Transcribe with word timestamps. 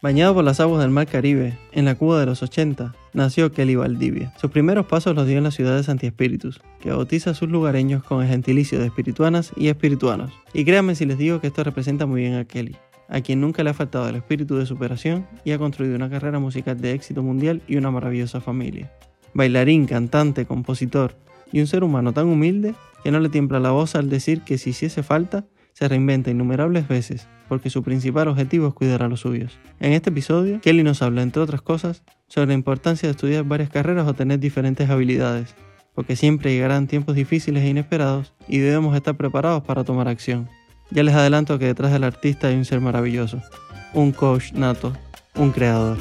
Bañado 0.00 0.32
por 0.32 0.44
las 0.44 0.60
aguas 0.60 0.80
del 0.80 0.92
Mar 0.92 1.08
Caribe, 1.08 1.58
en 1.72 1.84
la 1.84 1.96
Cuba 1.96 2.20
de 2.20 2.26
los 2.26 2.40
80, 2.44 2.94
nació 3.14 3.50
Kelly 3.50 3.74
Valdivia. 3.74 4.32
Sus 4.40 4.52
primeros 4.52 4.86
pasos 4.86 5.16
los 5.16 5.26
dio 5.26 5.38
en 5.38 5.42
la 5.42 5.50
ciudad 5.50 5.74
de 5.74 5.82
Santi 5.82 6.06
Espíritus, 6.06 6.60
que 6.78 6.92
bautiza 6.92 7.30
a 7.30 7.34
sus 7.34 7.48
lugareños 7.48 8.04
con 8.04 8.22
el 8.22 8.28
gentilicio 8.28 8.78
de 8.78 8.86
espirituanas 8.86 9.50
y 9.56 9.66
espirituanos. 9.66 10.30
Y 10.52 10.64
créanme 10.64 10.94
si 10.94 11.04
les 11.04 11.18
digo 11.18 11.40
que 11.40 11.48
esto 11.48 11.64
representa 11.64 12.06
muy 12.06 12.20
bien 12.20 12.36
a 12.36 12.44
Kelly, 12.44 12.76
a 13.08 13.20
quien 13.22 13.40
nunca 13.40 13.64
le 13.64 13.70
ha 13.70 13.74
faltado 13.74 14.08
el 14.08 14.14
espíritu 14.14 14.56
de 14.56 14.66
superación 14.66 15.26
y 15.44 15.50
ha 15.50 15.58
construido 15.58 15.96
una 15.96 16.08
carrera 16.08 16.38
musical 16.38 16.80
de 16.80 16.92
éxito 16.92 17.24
mundial 17.24 17.60
y 17.66 17.74
una 17.74 17.90
maravillosa 17.90 18.40
familia. 18.40 18.92
Bailarín, 19.34 19.86
cantante, 19.86 20.46
compositor 20.46 21.16
y 21.50 21.58
un 21.58 21.66
ser 21.66 21.82
humano 21.82 22.12
tan 22.12 22.28
humilde 22.28 22.76
que 23.02 23.10
no 23.10 23.18
le 23.18 23.30
tiembla 23.30 23.58
la 23.58 23.72
voz 23.72 23.96
al 23.96 24.10
decir 24.10 24.42
que 24.42 24.58
si 24.58 24.70
hiciese 24.70 25.02
falta, 25.02 25.44
se 25.72 25.88
reinventa 25.88 26.30
innumerables 26.30 26.86
veces 26.86 27.26
porque 27.48 27.70
su 27.70 27.82
principal 27.82 28.28
objetivo 28.28 28.68
es 28.68 28.74
cuidar 28.74 29.02
a 29.02 29.08
los 29.08 29.20
suyos. 29.20 29.58
En 29.80 29.92
este 29.92 30.10
episodio, 30.10 30.60
Kelly 30.60 30.82
nos 30.82 31.02
habla, 31.02 31.22
entre 31.22 31.42
otras 31.42 31.62
cosas, 31.62 32.02
sobre 32.28 32.48
la 32.48 32.54
importancia 32.54 33.08
de 33.08 33.12
estudiar 33.12 33.44
varias 33.44 33.70
carreras 33.70 34.06
o 34.06 34.14
tener 34.14 34.38
diferentes 34.38 34.90
habilidades, 34.90 35.54
porque 35.94 36.16
siempre 36.16 36.52
llegarán 36.52 36.86
tiempos 36.86 37.14
difíciles 37.14 37.64
e 37.64 37.68
inesperados 37.68 38.32
y 38.46 38.58
debemos 38.58 38.94
estar 38.94 39.16
preparados 39.16 39.62
para 39.64 39.84
tomar 39.84 40.08
acción. 40.08 40.48
Ya 40.90 41.02
les 41.02 41.14
adelanto 41.14 41.58
que 41.58 41.66
detrás 41.66 41.92
del 41.92 42.04
artista 42.04 42.48
hay 42.48 42.56
un 42.56 42.64
ser 42.64 42.80
maravilloso, 42.80 43.42
un 43.94 44.12
coach 44.12 44.52
nato, 44.52 44.92
un 45.34 45.50
creador. 45.50 45.98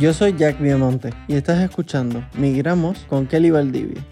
Yo 0.00 0.12
soy 0.12 0.34
Jack 0.36 0.60
Viamonte 0.60 1.14
y 1.28 1.34
estás 1.34 1.62
escuchando 1.62 2.24
Migramos 2.36 3.06
con 3.08 3.26
Kelly 3.26 3.50
Valdivia. 3.50 4.04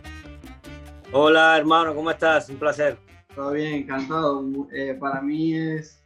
Hola 1.14 1.58
hermano, 1.58 1.94
¿cómo 1.94 2.10
estás? 2.10 2.48
Un 2.48 2.56
placer. 2.56 2.96
Todo 3.34 3.52
bien, 3.52 3.74
encantado. 3.74 4.42
Eh, 4.72 4.94
para 4.98 5.20
mí 5.20 5.54
es 5.54 6.02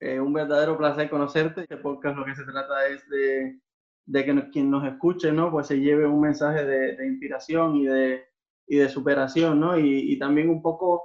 eh, 0.00 0.18
un 0.18 0.32
verdadero 0.32 0.78
placer 0.78 1.10
conocerte. 1.10 1.60
Este 1.60 1.76
podcast 1.76 2.16
lo 2.16 2.24
que 2.24 2.34
se 2.34 2.42
trata 2.44 2.86
es 2.88 3.06
de, 3.10 3.60
de 4.06 4.24
que 4.24 4.50
quien 4.50 4.70
nos 4.70 4.82
escuche, 4.86 5.30
¿no? 5.30 5.50
Pues 5.50 5.66
se 5.66 5.78
lleve 5.78 6.06
un 6.06 6.22
mensaje 6.22 6.64
de, 6.64 7.06
inspiración 7.06 7.76
y 7.76 7.84
de, 7.84 8.24
y 8.66 8.76
de 8.76 8.88
superación, 8.88 9.60
¿no? 9.60 9.78
Y, 9.78 10.12
y, 10.12 10.18
también 10.18 10.48
un 10.48 10.62
poco 10.62 11.02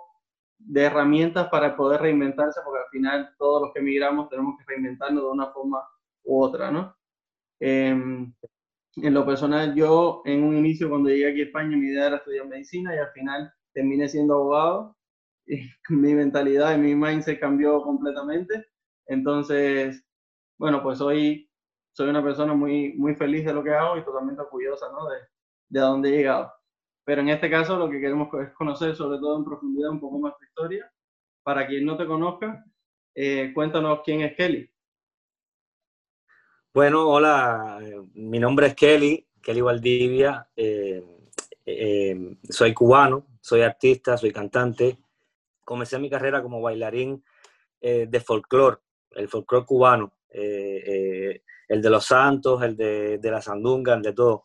de 0.58 0.84
herramientas 0.84 1.50
para 1.50 1.76
poder 1.76 2.00
reinventarse, 2.00 2.62
porque 2.64 2.80
al 2.80 2.90
final 2.90 3.36
todos 3.38 3.64
los 3.64 3.74
que 3.74 3.82
emigramos 3.82 4.30
tenemos 4.30 4.58
que 4.58 4.64
reinventarnos 4.66 5.24
de 5.26 5.30
una 5.30 5.52
forma 5.52 5.84
u 6.24 6.42
otra, 6.42 6.72
¿no? 6.72 6.96
Em, 7.60 8.34
en 8.98 9.14
lo 9.14 9.26
personal, 9.26 9.74
yo 9.76 10.22
en 10.26 10.44
un 10.44 10.58
inicio 10.58 10.90
cuando 10.90 11.10
llegué 11.10 11.30
aquí 11.30 11.42
a 11.42 11.46
España, 11.46 11.78
mi 11.78 11.88
idea 11.88 12.08
era 12.08 12.18
estudiar 12.18 12.48
medicina 12.48 12.94
y 12.96 13.00
al 13.00 13.12
final 13.12 13.54
terminé 13.74 14.08
siendo 14.10 14.36
abogado. 14.36 14.98
Y 15.46 15.62
mi 15.90 16.14
mentalidad 16.14 16.76
y 16.76 16.80
mi 16.80 16.96
mindset 16.96 17.40
cambió 17.40 17.82
completamente. 17.82 18.68
Entonces, 19.08 20.04
bueno, 20.58 20.84
pues 20.84 21.02
hoy 21.02 21.50
soy 21.94 22.10
una 22.10 22.24
persona 22.24 22.54
muy, 22.54 22.94
muy 22.94 23.16
feliz 23.16 23.46
de 23.46 23.54
lo 23.54 23.64
que 23.64 23.74
hago 23.74 23.98
y 23.98 24.06
totalmente 24.06 24.42
orgullosa 24.42 24.88
¿no? 24.92 25.10
de, 25.10 25.18
de 25.70 25.80
a 25.80 25.84
dónde 25.84 26.10
he 26.10 26.18
llegado. 26.18 26.54
Pero 27.04 27.22
en 27.22 27.30
este 27.30 27.50
caso 27.50 27.78
lo 27.78 27.90
que 27.90 28.00
queremos 28.00 28.30
es 28.42 28.52
conocer 28.54 28.96
sobre 28.96 29.20
todo 29.20 29.38
en 29.38 29.46
profundidad 29.46 29.92
un 29.92 30.00
poco 30.00 30.20
más 30.20 30.38
tu 30.38 30.46
historia. 30.46 30.92
Para 31.44 31.68
quien 31.68 31.86
no 31.86 31.98
te 31.98 32.06
conozca, 32.06 32.64
eh, 33.16 33.52
cuéntanos 33.54 34.02
quién 34.06 34.22
es 34.22 34.36
Kelly. 34.36 34.70
Bueno, 36.74 37.10
hola, 37.10 37.80
eh, 37.82 38.02
mi 38.14 38.40
nombre 38.40 38.68
es 38.68 38.76
Kelly, 38.76 39.28
Kelly 39.42 39.60
Valdivia, 39.60 40.48
eh, 40.56 41.04
eh, 41.66 42.38
soy 42.50 42.74
cubano, 42.74 43.28
soy 43.42 43.60
artista, 43.60 44.18
soy 44.18 44.32
cantante. 44.32 44.98
Comencé 45.66 46.00
mi 46.00 46.10
carrera 46.10 46.42
como 46.42 46.62
bailarín 46.62 47.26
de 47.82 48.20
folclore, 48.26 48.78
el 49.12 49.28
folclore 49.28 49.66
cubano, 49.66 50.14
el 50.30 51.42
de 51.82 51.90
los 51.90 52.06
santos, 52.06 52.62
el 52.64 52.78
de, 52.78 53.18
de 53.18 53.32
la 53.32 53.42
sandunga, 53.42 53.96
el 53.96 54.02
de 54.02 54.14
todo. 54.14 54.44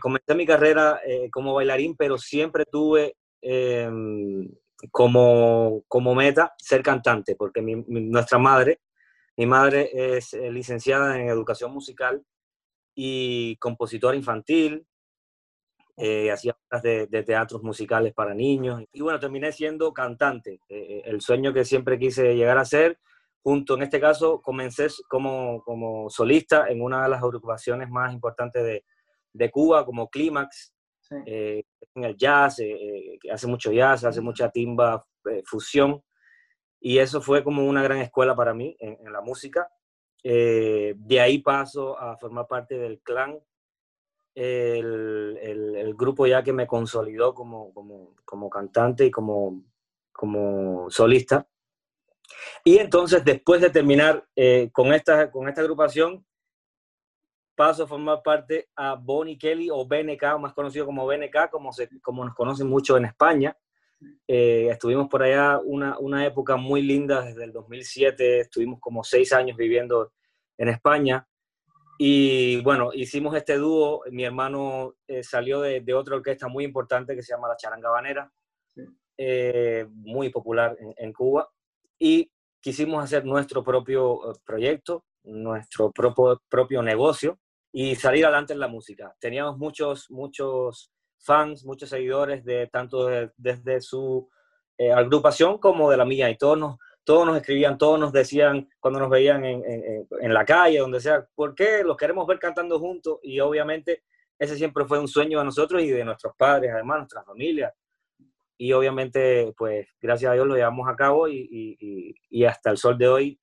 comencé 0.00 0.34
mi 0.34 0.44
carrera 0.44 1.00
como 1.30 1.54
bailarín, 1.54 1.96
pero 1.96 2.18
siempre 2.18 2.66
tuve 2.66 3.16
como, 4.90 5.84
como 5.88 6.14
meta 6.14 6.54
ser 6.58 6.82
cantante, 6.82 7.34
porque 7.36 7.62
nuestra 7.62 8.38
madre 8.38 8.80
mi 9.40 9.46
madre 9.46 9.88
es 9.94 10.34
eh, 10.34 10.52
licenciada 10.52 11.18
en 11.18 11.30
educación 11.30 11.72
musical 11.72 12.22
y 12.94 13.56
compositora 13.56 14.14
infantil. 14.14 14.86
Eh, 15.96 16.30
hacía 16.30 16.54
de, 16.82 17.06
de, 17.06 17.22
teatros 17.22 17.62
musicales 17.62 18.12
para 18.12 18.34
niños. 18.34 18.82
Y 18.92 19.00
bueno, 19.00 19.18
terminé 19.18 19.50
siendo 19.50 19.94
cantante, 19.94 20.60
eh, 20.68 21.00
el 21.06 21.22
sueño 21.22 21.54
que 21.54 21.64
siempre 21.64 21.98
quise 21.98 22.34
llegar 22.34 22.58
a 22.58 22.66
ser. 22.66 22.98
Junto, 23.42 23.76
en 23.76 23.84
este 23.84 23.98
caso, 23.98 24.42
comencé 24.42 24.88
como, 25.08 25.62
como 25.62 26.10
solista 26.10 26.68
en 26.68 26.82
una 26.82 27.02
de 27.04 27.08
las 27.08 27.22
agrupaciones 27.22 27.88
más 27.88 28.12
importantes 28.12 28.62
de, 28.62 28.84
de 29.32 29.50
Cuba, 29.50 29.86
como 29.86 30.10
Clímax, 30.10 30.74
en 31.26 31.64
el 31.94 32.14
jazz, 32.14 32.56
que 32.58 33.30
hace 33.32 33.46
mucho 33.46 33.72
jazz, 33.72 34.04
hace 34.04 34.20
mucha 34.20 34.50
timba, 34.50 35.02
fusión. 35.46 36.02
Y 36.80 36.98
eso 36.98 37.20
fue 37.20 37.44
como 37.44 37.64
una 37.66 37.82
gran 37.82 37.98
escuela 37.98 38.34
para 38.34 38.54
mí 38.54 38.76
en, 38.80 39.12
la 39.12 39.20
música. 39.20 39.70
Eh, 40.22 40.94
de 40.96 41.20
ahí 41.20 41.38
paso 41.38 41.98
a 41.98 42.16
formar 42.16 42.46
parte 42.46 42.78
del 42.78 43.00
clan, 43.00 43.38
el, 44.34 45.38
el, 45.42 45.94
grupo 45.94 46.26
ya 46.26 46.42
que 46.42 46.52
me 46.52 46.66
consolidó 46.66 47.34
como, 47.34 47.74
como, 47.74 48.14
como 48.24 48.48
cantante 48.48 49.06
y 49.06 49.10
como, 49.10 49.64
como 50.12 50.90
solista. 50.90 51.46
Y 52.64 52.78
entonces, 52.78 53.24
después 53.24 53.60
de 53.60 53.70
terminar 53.70 54.26
eh, 54.36 54.70
con, 54.72 54.92
esta, 54.92 55.30
con 55.30 55.48
esta 55.48 55.60
agrupación, 55.60 56.24
paso 57.54 57.84
a 57.84 57.86
formar 57.86 58.22
parte 58.22 58.70
a 58.76 58.94
Bonnie 58.94 59.36
Kelly 59.36 59.68
o 59.70 59.86
BNK, 59.86 60.38
más 60.38 60.54
conocido 60.54 60.86
como 60.86 61.06
BNK, 61.06 61.50
como, 61.50 61.72
se, 61.72 61.88
como 62.00 62.24
nos 62.24 62.34
conocen 62.34 62.68
mucho 62.68 62.96
en 62.96 63.06
España. 63.06 63.56
Eh, 64.26 64.68
estuvimos 64.70 65.08
por 65.08 65.22
allá 65.22 65.58
una, 65.58 65.98
una, 65.98 66.24
época 66.24 66.56
muy 66.56 66.82
linda 66.82 67.22
desde 67.22 67.44
el 67.44 67.52
2007, 67.52 68.40
estuvimos 68.40 68.80
como 68.80 69.04
seis 69.04 69.32
años 69.32 69.56
viviendo 69.56 70.12
en 70.56 70.68
España. 70.68 71.26
Y 71.98 72.62
bueno, 72.62 72.90
hicimos 72.94 73.36
este 73.36 73.56
dúo, 73.56 74.02
mi 74.10 74.24
hermano 74.24 74.94
eh, 75.06 75.22
salió 75.22 75.60
de, 75.60 75.80
de, 75.80 75.94
otra 75.94 76.16
orquesta 76.16 76.48
muy 76.48 76.64
importante 76.64 77.14
que 77.14 77.22
se 77.22 77.34
llama 77.34 77.48
La 77.48 77.56
Charanga 77.56 77.90
Banera, 77.90 78.32
eh, 79.18 79.86
muy 79.90 80.30
popular 80.30 80.76
en, 80.80 80.94
en, 80.96 81.12
Cuba, 81.12 81.50
y 81.98 82.30
quisimos 82.60 83.04
hacer 83.04 83.26
nuestro 83.26 83.62
propio 83.62 84.20
proyecto, 84.46 85.04
nuestro 85.24 85.92
propio, 85.92 86.40
propio 86.48 86.82
negocio 86.82 87.38
y 87.72 87.94
salir 87.96 88.24
adelante 88.24 88.54
en 88.54 88.60
la 88.60 88.68
música. 88.68 89.14
Teníamos 89.20 89.58
muchos, 89.58 90.10
muchos 90.10 90.90
fans, 91.20 91.64
muchos 91.64 91.88
seguidores, 91.88 92.44
de 92.44 92.66
tanto 92.66 93.08
desde 93.36 93.80
su 93.80 94.28
eh, 94.78 94.92
agrupación 94.92 95.58
como 95.58 95.90
de 95.90 95.96
la 95.96 96.04
mía. 96.04 96.30
Y 96.30 96.36
todos 96.36 96.58
nos, 96.58 96.78
todos 97.04 97.26
nos 97.26 97.36
escribían, 97.36 97.78
todos 97.78 97.98
nos 97.98 98.12
decían 98.12 98.68
cuando 98.80 99.00
nos 99.00 99.10
veían 99.10 99.44
en, 99.44 99.64
en, 99.64 100.08
en, 100.20 100.34
la 100.34 100.44
calle, 100.44 100.78
donde 100.78 101.00
sea, 101.00 101.26
¿por 101.34 101.54
qué 101.54 101.82
los 101.84 101.96
queremos 101.96 102.26
ver 102.26 102.38
cantando 102.38 102.78
juntos? 102.78 103.18
Y 103.22 103.40
obviamente 103.40 104.04
ese 104.38 104.56
siempre 104.56 104.86
fue 104.86 104.98
un 104.98 105.08
sueño 105.08 105.38
de 105.38 105.44
nosotros 105.44 105.82
y 105.82 105.90
de 105.90 106.04
nuestros 106.04 106.34
padres, 106.36 106.70
además, 106.72 106.98
nuestras 106.98 107.26
familias. 107.26 107.74
Y 108.56 108.72
obviamente, 108.72 109.52
pues 109.56 109.86
gracias 110.00 110.30
a 110.30 110.34
Dios 110.34 110.46
lo 110.46 110.54
llevamos 110.54 110.88
a 110.88 110.96
cabo 110.96 111.28
y, 111.28 111.48
y, 111.50 112.14
y 112.30 112.44
hasta 112.44 112.70
el 112.70 112.76
sol 112.76 112.96
de 112.96 113.08
hoy, 113.08 113.40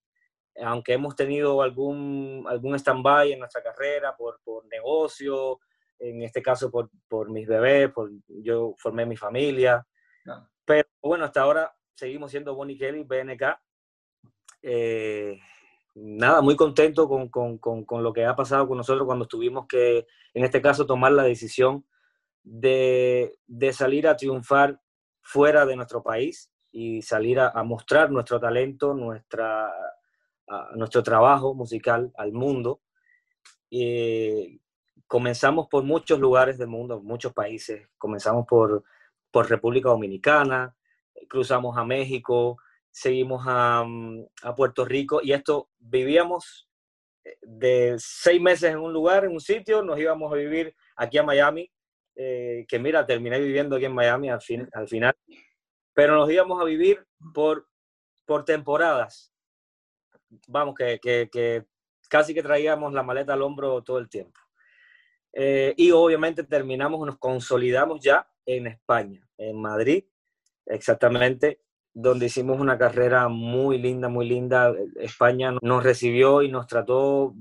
aunque 0.63 0.93
hemos 0.93 1.15
tenido 1.15 1.61
algún, 1.61 2.45
algún 2.47 2.75
stand-by 2.75 3.31
en 3.31 3.39
nuestra 3.39 3.61
carrera 3.61 4.15
por, 4.15 4.39
por 4.43 4.65
negocio, 4.67 5.59
en 5.99 6.21
este 6.21 6.41
caso 6.41 6.69
por, 6.69 6.89
por 7.07 7.29
mis 7.29 7.47
bebés, 7.47 7.91
por, 7.91 8.11
yo 8.27 8.73
formé 8.77 9.05
mi 9.05 9.17
familia. 9.17 9.85
Pero 10.65 10.87
bueno, 11.01 11.25
hasta 11.25 11.41
ahora 11.41 11.73
seguimos 11.95 12.31
siendo 12.31 12.55
Bonnie 12.55 12.77
Kelly, 12.77 13.03
BNK. 13.03 13.43
Eh, 14.61 15.39
nada, 15.95 16.41
muy 16.41 16.55
contento 16.55 17.07
con, 17.07 17.29
con, 17.29 17.57
con, 17.57 17.85
con, 17.85 18.03
lo 18.03 18.13
que 18.13 18.25
ha 18.25 18.35
pasado 18.35 18.67
con 18.67 18.77
nosotros 18.77 19.05
cuando 19.05 19.27
tuvimos 19.27 19.65
que, 19.67 20.05
en 20.33 20.43
este 20.43 20.61
caso, 20.61 20.85
tomar 20.85 21.11
la 21.11 21.23
decisión 21.23 21.85
de, 22.43 23.37
de 23.47 23.73
salir 23.73 24.07
a 24.07 24.15
triunfar 24.15 24.79
fuera 25.21 25.65
de 25.65 25.75
nuestro 25.75 26.03
país 26.03 26.51
y 26.71 27.01
salir 27.01 27.39
a, 27.39 27.49
a 27.49 27.63
mostrar 27.63 28.11
nuestro 28.11 28.39
talento, 28.39 28.93
nuestra, 28.93 29.67
a, 30.47 30.69
nuestro 30.75 31.03
trabajo 31.03 31.53
musical 31.53 32.11
al 32.15 32.31
mundo. 32.31 32.81
Eh, 33.71 34.59
comenzamos 35.07 35.67
por 35.67 35.83
muchos 35.83 36.19
lugares 36.19 36.57
del 36.57 36.67
mundo, 36.67 37.01
muchos 37.01 37.33
países. 37.33 37.87
Comenzamos 37.97 38.45
por, 38.45 38.83
por 39.31 39.49
República 39.49 39.89
Dominicana, 39.89 40.75
cruzamos 41.27 41.77
a 41.77 41.85
México, 41.85 42.57
seguimos 42.91 43.43
a, 43.47 43.83
mm, 43.85 44.25
a, 44.43 44.55
Puerto 44.55 44.85
Rico 44.85 45.21
y 45.23 45.31
esto 45.31 45.69
vivíamos 45.79 46.69
eh, 47.23 47.37
de 47.41 47.95
seis 47.97 48.41
meses 48.41 48.71
en 48.71 48.79
un 48.79 48.93
lugar, 48.93 49.25
en 49.25 49.31
un 49.31 49.41
sitio, 49.41 49.83
nos 49.83 49.99
íbamos 49.99 50.31
a 50.31 50.35
vivir 50.35 50.75
aquí 50.95 51.17
a 51.17 51.23
Miami, 51.23 51.71
eh, 52.15 52.65
que 52.67 52.79
mira, 52.79 53.05
terminé 53.05 53.39
viviendo 53.39 53.75
aquí 53.75 53.85
en 53.85 53.93
Miami 53.93 54.29
al, 54.29 54.41
fin, 54.41 54.67
al 54.73 54.87
final, 54.87 55.15
pero 55.93 56.15
nos 56.15 56.29
íbamos 56.31 56.61
a 56.61 56.65
vivir 56.65 57.05
por, 57.33 57.67
por 58.25 58.43
temporadas. 58.45 59.33
Vamos, 60.47 60.75
que, 60.75 60.99
que, 60.99 61.65
casi 62.09 62.33
que 62.33 62.43
traíamos 62.43 62.91
la 62.93 63.03
maleta 63.03 63.33
al 63.33 63.41
hombro 63.41 63.81
todo 63.83 63.99
el 63.99 64.09
tiempo. 64.09 64.39
Eh, 65.39 65.75
y 65.77 65.91
obviamente 65.91 66.43
terminamos, 66.43 67.05
nos 67.05 67.19
consolidamos 67.19 68.01
ya 68.01 68.27
en 68.43 68.65
España, 68.65 69.21
en 69.37 69.61
Madrid, 69.61 70.03
exactamente, 70.65 71.61
donde 71.93 72.25
hicimos 72.25 72.59
una 72.59 72.75
carrera 72.75 73.27
muy 73.27 73.77
linda, 73.77 74.09
muy 74.09 74.27
linda. 74.27 74.73
España 74.95 75.53
nos 75.61 75.83
recibió 75.83 76.41
y 76.41 76.49
nos 76.49 76.65
trató 76.65 77.35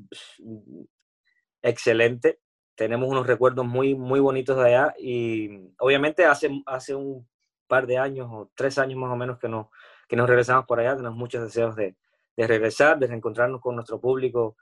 excelente. 1.63 2.39
Tenemos 2.75 3.09
unos 3.09 3.27
recuerdos 3.27 3.65
muy, 3.65 3.95
muy 3.95 4.21
bonitos 4.21 4.59
de 4.59 4.65
allá 4.67 4.95
y 4.99 5.73
obviamente 5.79 6.27
hace, 6.27 6.51
hace 6.67 6.95
un 6.95 7.27
par 7.67 7.87
de 7.87 7.97
años 7.97 8.29
o 8.31 8.51
tres 8.55 8.77
años 8.77 8.99
más 8.99 9.11
o 9.11 9.17
menos 9.17 9.39
que, 9.39 9.49
no, 9.49 9.71
que 10.07 10.17
nos 10.17 10.29
regresamos 10.29 10.67
por 10.67 10.81
allá, 10.81 10.97
tenemos 10.97 11.17
muchos 11.17 11.43
deseos 11.43 11.75
de, 11.75 11.97
de 12.37 12.47
regresar, 12.47 12.99
de 12.99 13.07
reencontrarnos 13.07 13.63
con 13.63 13.75
nuestro 13.75 13.99
público 13.99 14.59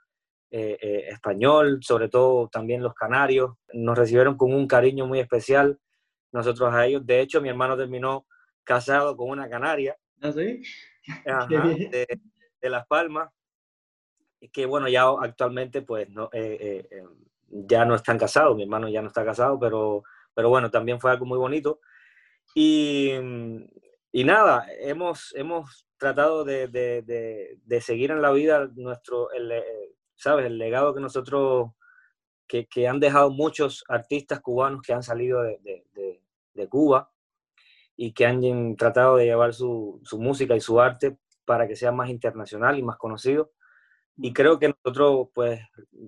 eh, 0.51 0.77
eh, 0.81 1.05
español, 1.09 1.79
sobre 1.81 2.07
todo 2.07 2.47
también 2.49 2.81
los 2.81 2.93
canarios. 2.93 3.55
Nos 3.73 3.97
recibieron 3.97 4.37
con 4.37 4.53
un 4.53 4.67
cariño 4.67 5.05
muy 5.05 5.19
especial 5.19 5.79
nosotros 6.31 6.73
a 6.73 6.85
ellos. 6.85 7.05
De 7.05 7.19
hecho, 7.21 7.41
mi 7.41 7.49
hermano 7.49 7.75
terminó 7.75 8.25
casado 8.63 9.17
con 9.17 9.29
una 9.29 9.49
canaria. 9.49 9.97
¿Ah, 10.21 10.31
sí? 10.31 10.61
de, 11.89 12.19
de, 12.61 12.69
Las 12.69 12.87
Palmas. 12.87 13.29
Que 14.51 14.65
bueno, 14.65 14.87
ya 14.87 15.07
actualmente 15.21 15.81
pues 15.81 16.09
no, 16.09 16.29
eh, 16.31 16.87
ya 17.47 17.83
no 17.83 17.95
están 17.95 18.19
casados, 18.19 18.55
mi 18.55 18.63
hermano 18.63 18.87
ya 18.89 19.01
no 19.01 19.07
está 19.07 19.25
casado, 19.25 19.59
pero, 19.59 20.03
pero 20.35 20.49
bueno, 20.49 20.69
también 20.69 20.99
fue 20.99 21.11
algo 21.11 21.25
muy 21.25 21.37
bonito. 21.37 21.79
Y, 22.53 23.11
y 24.11 24.23
nada, 24.23 24.67
hemos, 24.79 25.33
hemos 25.35 25.85
tratado 25.97 26.43
de, 26.43 26.67
de, 26.67 27.57
de, 27.63 27.81
seguir 27.81 28.11
en 28.11 28.21
la 28.21 28.31
vida 28.31 28.69
nuestro, 28.75 29.31
el, 29.31 29.51
¿sabes? 30.15 30.45
El 30.45 30.57
legado 30.57 30.93
que 30.93 31.01
nosotros, 31.01 31.71
que, 32.47 32.67
que, 32.67 32.87
han 32.87 32.99
dejado 32.99 33.29
muchos 33.31 33.83
artistas 33.87 34.41
cubanos 34.41 34.81
que 34.81 34.93
han 34.93 35.03
salido 35.03 35.41
de, 35.41 35.83
Cuba 36.69 37.11
y 37.95 38.13
que 38.13 38.25
han 38.25 38.75
tratado 38.75 39.17
de 39.17 39.25
llevar 39.25 39.53
su, 39.53 39.99
su, 40.03 40.19
música 40.19 40.55
y 40.55 40.61
su 40.61 40.79
arte 40.79 41.17
para 41.45 41.67
que 41.67 41.75
sea 41.75 41.91
más 41.91 42.09
internacional 42.09 42.77
y 42.79 42.83
más 42.83 42.97
conocido. 42.97 43.51
Y 44.17 44.33
creo 44.33 44.59
que 44.59 44.69
nosotros, 44.69 45.29
pues, 45.33 45.61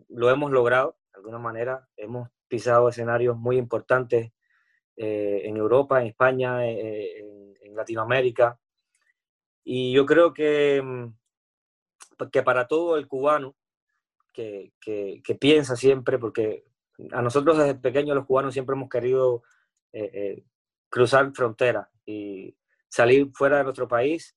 lo 0.09 0.29
hemos 0.29 0.51
logrado 0.51 0.97
de 1.11 1.17
alguna 1.17 1.39
manera. 1.39 1.87
Hemos 1.97 2.29
pisado 2.47 2.89
escenarios 2.89 3.37
muy 3.37 3.57
importantes 3.57 4.31
eh, 4.95 5.41
en 5.45 5.57
Europa, 5.57 6.01
en 6.01 6.07
España, 6.07 6.67
eh, 6.67 7.19
en, 7.19 7.75
Latinoamérica. 7.75 8.59
Y 9.63 9.91
yo 9.91 10.07
creo 10.07 10.33
que, 10.33 10.81
mm, 10.83 12.29
que 12.31 12.41
para 12.41 12.67
todo 12.67 12.97
el 12.97 13.07
cubano 13.07 13.55
que, 14.37 15.37
piensa 15.39 15.75
siempre, 15.75 16.17
porque 16.19 16.65
a 17.11 17.21
nosotros 17.21 17.57
desde 17.57 17.75
pequeños 17.75 18.15
los 18.15 18.25
cubanos 18.25 18.53
siempre 18.53 18.75
hemos 18.75 18.89
querido 18.89 19.43
eh, 19.93 20.43
cruzar 20.89 21.31
fronteras 21.33 21.87
y 22.05 22.55
salir 22.87 23.29
fuera 23.33 23.57
de 23.57 23.63
nuestro 23.63 23.87
país. 23.87 24.35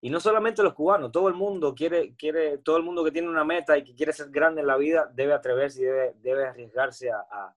Y 0.00 0.10
no 0.10 0.20
solamente 0.20 0.62
los 0.62 0.74
cubanos, 0.74 1.10
todo 1.10 1.28
el 1.28 1.34
mundo 1.34 1.74
quiere, 1.74 2.14
quiere, 2.14 2.58
todo 2.58 2.76
el 2.76 2.84
mundo 2.84 3.04
que 3.04 3.10
tiene 3.10 3.28
una 3.28 3.44
meta 3.44 3.76
y 3.76 3.84
que 3.84 3.94
quiere 3.94 4.12
ser 4.12 4.30
grande 4.30 4.60
en 4.60 4.68
la 4.68 4.76
vida 4.76 5.10
debe 5.12 5.32
atreverse 5.32 5.82
y 5.82 5.84
debe, 6.22 6.46
arriesgarse 6.46 7.10
a 7.10 7.54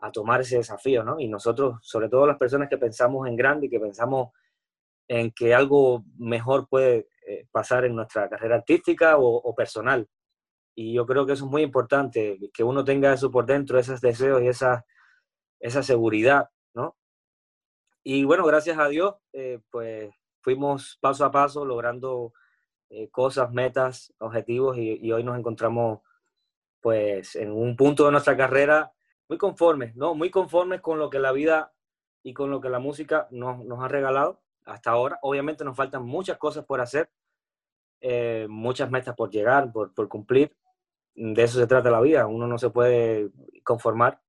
a 0.00 0.10
tomar 0.10 0.40
ese 0.40 0.56
desafío, 0.56 1.04
¿no? 1.04 1.20
Y 1.20 1.28
nosotros, 1.28 1.78
sobre 1.82 2.08
todo 2.08 2.26
las 2.26 2.38
personas 2.38 2.68
que 2.68 2.78
pensamos 2.78 3.28
en 3.28 3.36
grande 3.36 3.66
y 3.66 3.70
que 3.70 3.80
pensamos 3.80 4.30
en 5.06 5.30
que 5.32 5.54
algo 5.54 6.04
mejor 6.18 6.68
puede 6.68 7.08
eh, 7.26 7.46
pasar 7.50 7.84
en 7.84 7.94
nuestra 7.94 8.28
carrera 8.28 8.56
artística 8.56 9.16
o, 9.18 9.54
personal. 9.54 10.08
Y 10.80 10.94
yo 10.94 11.04
creo 11.04 11.26
que 11.26 11.34
eso 11.34 11.44
es 11.44 11.50
muy 11.50 11.60
importante, 11.60 12.38
que 12.54 12.64
uno 12.64 12.82
tenga 12.84 13.12
eso 13.12 13.30
por 13.30 13.44
dentro, 13.44 13.78
esos 13.78 14.00
deseos 14.00 14.40
y 14.40 14.48
esa, 14.48 14.86
esa 15.58 15.82
seguridad, 15.82 16.48
¿no? 16.72 16.96
Y 18.02 18.24
bueno, 18.24 18.46
gracias 18.46 18.78
a 18.78 18.88
Dios, 18.88 19.16
eh, 19.34 19.60
pues 19.68 20.10
fuimos 20.40 20.96
paso 21.02 21.26
a 21.26 21.30
paso 21.30 21.66
logrando 21.66 22.32
eh, 22.88 23.10
cosas, 23.10 23.52
metas, 23.52 24.14
objetivos 24.20 24.78
y, 24.78 24.98
y, 25.06 25.12
hoy 25.12 25.22
nos 25.22 25.38
encontramos 25.38 26.00
pues 26.80 27.36
en 27.36 27.52
un 27.52 27.76
punto 27.76 28.06
de 28.06 28.12
nuestra 28.12 28.34
carrera 28.34 28.90
muy 29.28 29.36
conformes, 29.36 29.94
¿no? 29.96 30.14
Muy 30.14 30.30
conformes 30.30 30.80
con 30.80 30.98
lo 30.98 31.10
que 31.10 31.18
la 31.18 31.32
vida 31.32 31.74
y 32.22 32.32
con 32.32 32.50
lo 32.50 32.62
que 32.62 32.70
la 32.70 32.78
música 32.78 33.28
nos, 33.30 33.62
nos 33.66 33.84
ha 33.84 33.88
regalado 33.88 34.40
hasta 34.64 34.92
ahora. 34.92 35.18
Obviamente 35.20 35.62
nos 35.62 35.76
faltan 35.76 36.06
muchas 36.06 36.38
cosas 36.38 36.64
por 36.64 36.80
hacer, 36.80 37.10
eh, 38.00 38.46
muchas 38.48 38.90
metas 38.90 39.14
por 39.14 39.30
llegar, 39.30 39.70
por, 39.70 39.92
por, 39.92 40.08
cumplir. 40.08 40.56
De 41.22 41.42
eso 41.42 41.58
se 41.58 41.66
trata 41.66 41.90
la 41.90 42.00
vida. 42.00 42.26
Uno 42.26 42.46
no 42.46 42.58
se 42.58 42.70
puede 42.70 43.30
conformar, 43.64 44.20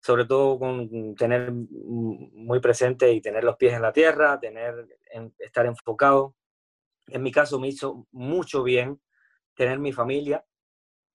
sobre 0.00 0.24
todo 0.24 0.58
con 0.58 1.14
tener 1.14 1.52
muy 1.52 2.60
presente 2.60 3.12
y 3.12 3.20
tener 3.20 3.44
los 3.44 3.56
pies 3.56 3.74
en 3.74 3.82
la 3.82 3.92
tierra, 3.92 4.38
tener, 4.38 4.86
estar 5.38 5.66
enfocado. 5.66 6.34
En 7.08 7.22
mi 7.22 7.32
caso 7.32 7.58
me 7.58 7.68
hizo 7.68 8.06
mucho 8.12 8.62
bien 8.62 9.00
tener 9.54 9.78
mi 9.78 9.92
familia. 9.92 10.44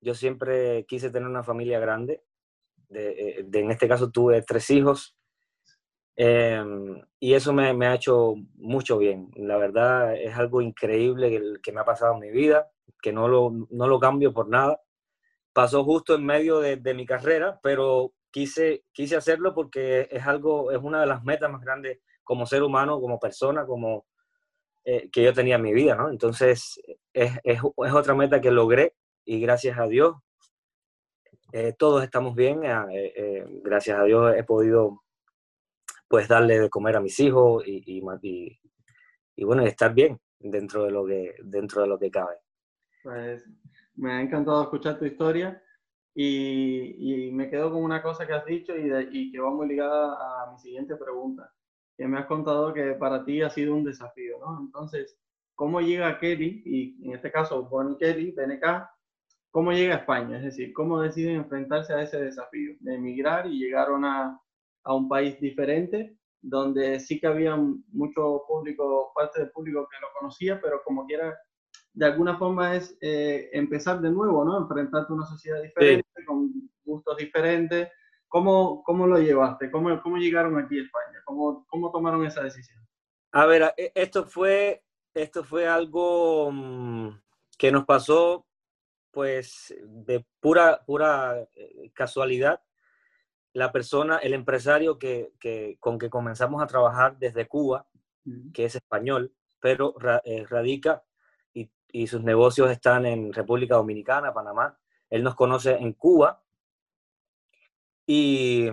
Yo 0.02 0.14
siempre 0.14 0.86
quise 0.88 1.10
tener 1.10 1.28
una 1.28 1.44
familia 1.44 1.80
grande 1.80 2.24
eh, 2.90 3.44
de, 3.46 3.60
en 3.60 3.72
este 3.72 3.88
caso 3.88 4.12
tuve 4.12 4.42
tres 4.42 4.70
hijos, 4.70 5.18
em, 6.16 7.02
y 7.20 7.34
eso 7.34 7.52
me, 7.54 7.74
me, 7.74 7.88
ha 7.88 7.96
hecho 7.96 8.36
mucho 8.56 8.98
bien. 8.98 9.32
La 9.36 9.58
verdad 9.58 10.16
es 10.16 10.36
algo 10.36 10.62
increíble 10.62 11.30
que, 11.30 11.62
que, 11.62 11.72
me 11.72 11.82
ha 11.82 11.86
pasado 11.86 12.14
en 12.14 12.20
mi 12.20 12.32
vida, 12.32 12.72
que 13.02 13.12
no 13.12 13.28
lo, 13.28 13.68
no 13.70 13.88
lo 13.88 14.00
cambio 14.00 14.34
por 14.34 14.50
nada. 14.50 14.82
Pasó 15.56 15.86
justo 15.86 16.16
en 16.16 16.26
medio 16.26 16.60
de, 16.60 16.94
mi 16.94 17.06
carrera, 17.06 17.58
pero 17.64 18.12
quise, 18.30 18.84
quise 18.92 19.16
hacerlo 19.16 19.56
porque 19.56 20.06
es 20.12 20.28
algo, 20.28 20.70
es 20.70 20.80
una 20.84 21.00
de 21.00 21.08
las 21.08 21.24
metas 21.24 21.50
más 21.50 21.62
grandes 21.62 22.00
como 22.26 22.46
ser 22.46 22.62
humano, 22.62 23.00
como 23.00 23.22
persona, 23.22 23.66
como 23.66 24.06
eh, 24.84 25.10
que 25.10 25.24
yo 25.24 25.34
tenía 25.34 25.56
en 25.56 25.62
mi 25.62 25.74
vida, 25.74 25.96
¿no? 25.96 26.10
Entonces 26.10 26.78
es, 27.14 27.40
es, 27.46 27.62
otra 27.78 28.14
meta 28.16 28.42
que 28.42 28.52
logré 28.52 28.96
y 29.24 29.40
gracias 29.40 29.80
a 29.80 29.88
Dios 29.88 30.18
eh, 31.54 31.74
todos 31.78 32.04
estamos 32.04 32.36
bien, 32.36 32.64
eh, 32.66 33.46
gracias 33.64 33.98
a 33.98 34.04
Dios 34.04 34.36
he 34.36 34.44
podido 34.44 35.04
pues 36.10 36.28
darle 36.28 36.60
de 36.60 36.70
comer 36.70 36.98
a 36.98 37.00
mis 37.00 37.18
hijos 37.22 37.64
y, 37.66 37.82
y, 37.86 38.60
y, 39.38 39.44
bueno, 39.46 39.66
estar 39.66 39.94
bien 39.94 40.20
dentro 40.38 40.84
de 40.84 40.92
lo 40.92 41.06
que, 41.06 41.36
dentro 41.46 41.82
de 41.82 41.88
lo 41.88 41.98
que 41.98 42.12
cabe. 42.12 42.36
Pues 43.02 43.46
me 43.96 44.14
ha 44.14 44.22
encantado 44.22 44.64
escuchar 44.64 45.00
tu 45.00 45.06
historia 45.06 45.62
y, 46.14 47.32
me 47.34 47.50
quedo 47.50 47.72
con 47.72 47.84
una 47.84 48.02
cosa 48.02 48.26
que 48.26 48.34
has 48.34 48.46
dicho 48.46 48.74
y, 48.78 48.90
y, 49.12 49.32
que 49.32 49.40
va 49.40 49.52
muy 49.52 49.68
ligada 49.68 50.16
a 50.44 50.52
mi 50.52 50.60
siguiente 50.60 50.96
pregunta, 50.96 51.52
que 51.98 52.08
me 52.08 52.18
has 52.18 52.26
contado 52.26 52.74
que 52.74 52.94
para 52.94 53.26
ti 53.26 53.42
ha 53.42 53.50
sido 53.50 53.76
un 53.76 53.84
desafío, 53.84 54.40
¿no? 54.40 54.60
Entonces, 54.62 55.18
¿cómo 55.56 55.82
llega 55.82 56.18
Kelly, 56.20 56.64
y 56.66 57.08
en 57.08 57.16
este 57.16 57.32
caso 57.32 57.64
Bonnie 57.64 57.98
Kelly, 57.98 58.32
BNK, 58.32 58.88
cómo 59.52 59.72
llega 59.72 59.96
a 59.96 60.00
España, 60.00 60.38
es 60.38 60.44
decir, 60.44 60.74
cómo 60.74 61.02
deciden 61.02 61.38
enfrentarse 61.38 61.94
a 61.94 62.02
ese 62.02 62.22
desafío 62.22 62.76
de 62.80 62.96
emigrar 62.96 63.48
y 63.48 63.60
llegaron 63.60 64.06
a, 64.06 64.40
a 64.84 64.94
un 64.94 65.10
país 65.10 65.40
diferente, 65.40 66.18
donde 66.42 67.00
sí 67.00 67.20
que 67.20 67.28
había 67.28 67.56
mucho 67.56 68.44
público, 68.48 69.12
parte 69.16 69.42
del 69.42 69.52
público 69.52 69.88
que 69.90 69.98
lo 70.00 70.08
conocía, 70.20 70.62
pero 70.62 70.82
como 70.84 71.06
quiera, 71.06 71.36
de 71.96 72.06
alguna 72.06 72.38
forma 72.38 72.76
es 72.76 72.98
eh, 73.00 73.50
empezar 73.54 74.02
de 74.02 74.12
nuevo, 74.12 74.44
¿no? 74.44 74.58
Enfrentarte 74.58 75.12
a 75.12 75.16
una 75.16 75.26
sociedad 75.26 75.62
diferente, 75.62 76.06
con 76.26 76.52
gustos 76.84 77.18
diferentes. 77.18 77.90
¿Cómo, 78.28 78.84
¿Cómo 78.84 79.08
lo 79.08 79.18
llevaste? 79.18 79.72
¿Cómo, 79.72 80.02
¿Cómo 80.02 80.18
llegaron 80.18 80.60
aquí 80.60 80.78
a 80.78 80.84
España? 80.84 81.22
¿Cómo, 81.24 81.66
¿Cómo 81.70 81.92
tomaron 81.92 82.26
esa 82.26 82.44
decisión? 82.44 82.86
A 83.32 83.46
ver, 83.46 83.74
e, 83.78 83.94
esto 83.96 84.26
fue, 84.26 84.84
esto 85.14 85.46
fue 85.46 85.68
algo 85.68 86.52
mm, 86.52 87.10
que 87.58 87.72
nos 87.72 87.86
pasó 87.86 88.46
pues 89.12 89.74
de 89.82 90.26
pura, 90.42 90.84
pura 90.86 91.48
eh, 91.56 91.92
casualidad, 91.94 92.62
la 93.54 93.72
persona, 93.72 94.18
el 94.18 94.34
empresario 94.34 95.00
que, 95.00 95.32
que, 95.40 95.78
con 95.80 95.98
que 95.98 96.10
comenzamos 96.10 96.62
a 96.62 96.68
trabajar 96.68 97.18
desde 97.18 97.48
Cuba, 97.48 97.88
que 98.54 98.66
es 98.66 98.76
español, 98.76 99.34
pero 99.62 99.96
eh, 100.26 100.46
radica 100.46 101.05
y, 101.92 102.08
sus 102.08 102.24
negocios 102.24 102.70
están 102.72 103.06
en 103.06 103.34
República 103.34 103.76
Dominicana, 103.76 104.34
Panamá. 104.34 104.78
Él 105.10 105.24
nos 105.24 105.36
conoce 105.36 105.72
en 105.72 105.94
Cuba 105.94 106.44
y, 108.06 108.68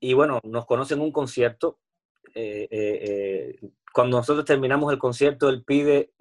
y 0.00 0.14
bueno, 0.14 0.40
nos 0.44 0.66
conoce 0.66 0.94
en 0.94 1.00
un 1.00 1.12
concierto. 1.12 1.78
Eh, 2.34 3.58
cuando 3.92 4.16
nosotros 4.18 4.44
terminamos 4.44 4.92
el 4.92 4.98
concierto, 4.98 5.48
él 5.48 5.64
pide 5.64 6.12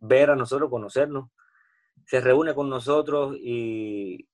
ver 0.00 0.30
a 0.30 0.36
nosotros, 0.36 0.70
conocernos 0.70 1.30
se 2.08 2.22
reúne 2.22 2.54
con 2.54 2.70
nosotros 2.70 3.36
y, 3.38 4.26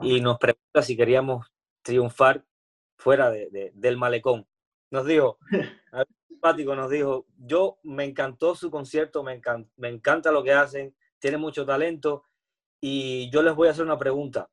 y 0.00 0.20
nos 0.22 0.38
pregunta 0.38 0.80
si 0.80 0.96
queríamos 0.96 1.52
triunfar 1.82 2.46
fuera 2.96 3.30
de, 3.30 3.72
del 3.74 3.98
malecón. 3.98 4.46
Nos 4.90 5.04
dijo, 5.04 5.38
simpático, 6.40 6.74
nos 6.74 6.90
dijo, 6.90 7.26
yo 7.36 7.78
me 7.82 8.04
encantó 8.04 8.54
su 8.54 8.70
concierto, 8.70 9.22
me, 9.22 9.42
me 9.76 9.88
encanta 9.88 10.32
lo 10.32 10.42
que 10.42 10.52
hacen, 10.52 10.94
tiene 11.18 11.36
mucho 11.36 11.66
talento 11.66 12.24
y 12.80 13.30
yo 13.30 13.42
les 13.42 13.54
voy 13.54 13.68
a 13.68 13.72
hacer 13.72 13.84
una 13.84 13.98
pregunta. 13.98 14.48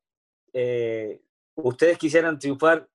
Eh, 0.52 1.22
¿Ustedes 1.54 1.96
quisieran 1.96 2.38
triunfar 2.38 2.86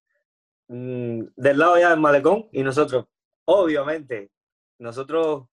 mm, 0.68 1.24
del 1.36 1.58
lado 1.58 1.80
ya 1.80 1.90
del 1.90 2.00
malecón? 2.00 2.50
Y 2.52 2.62
nosotros, 2.62 3.08
obviamente, 3.46 4.30
nosotros 4.78 5.48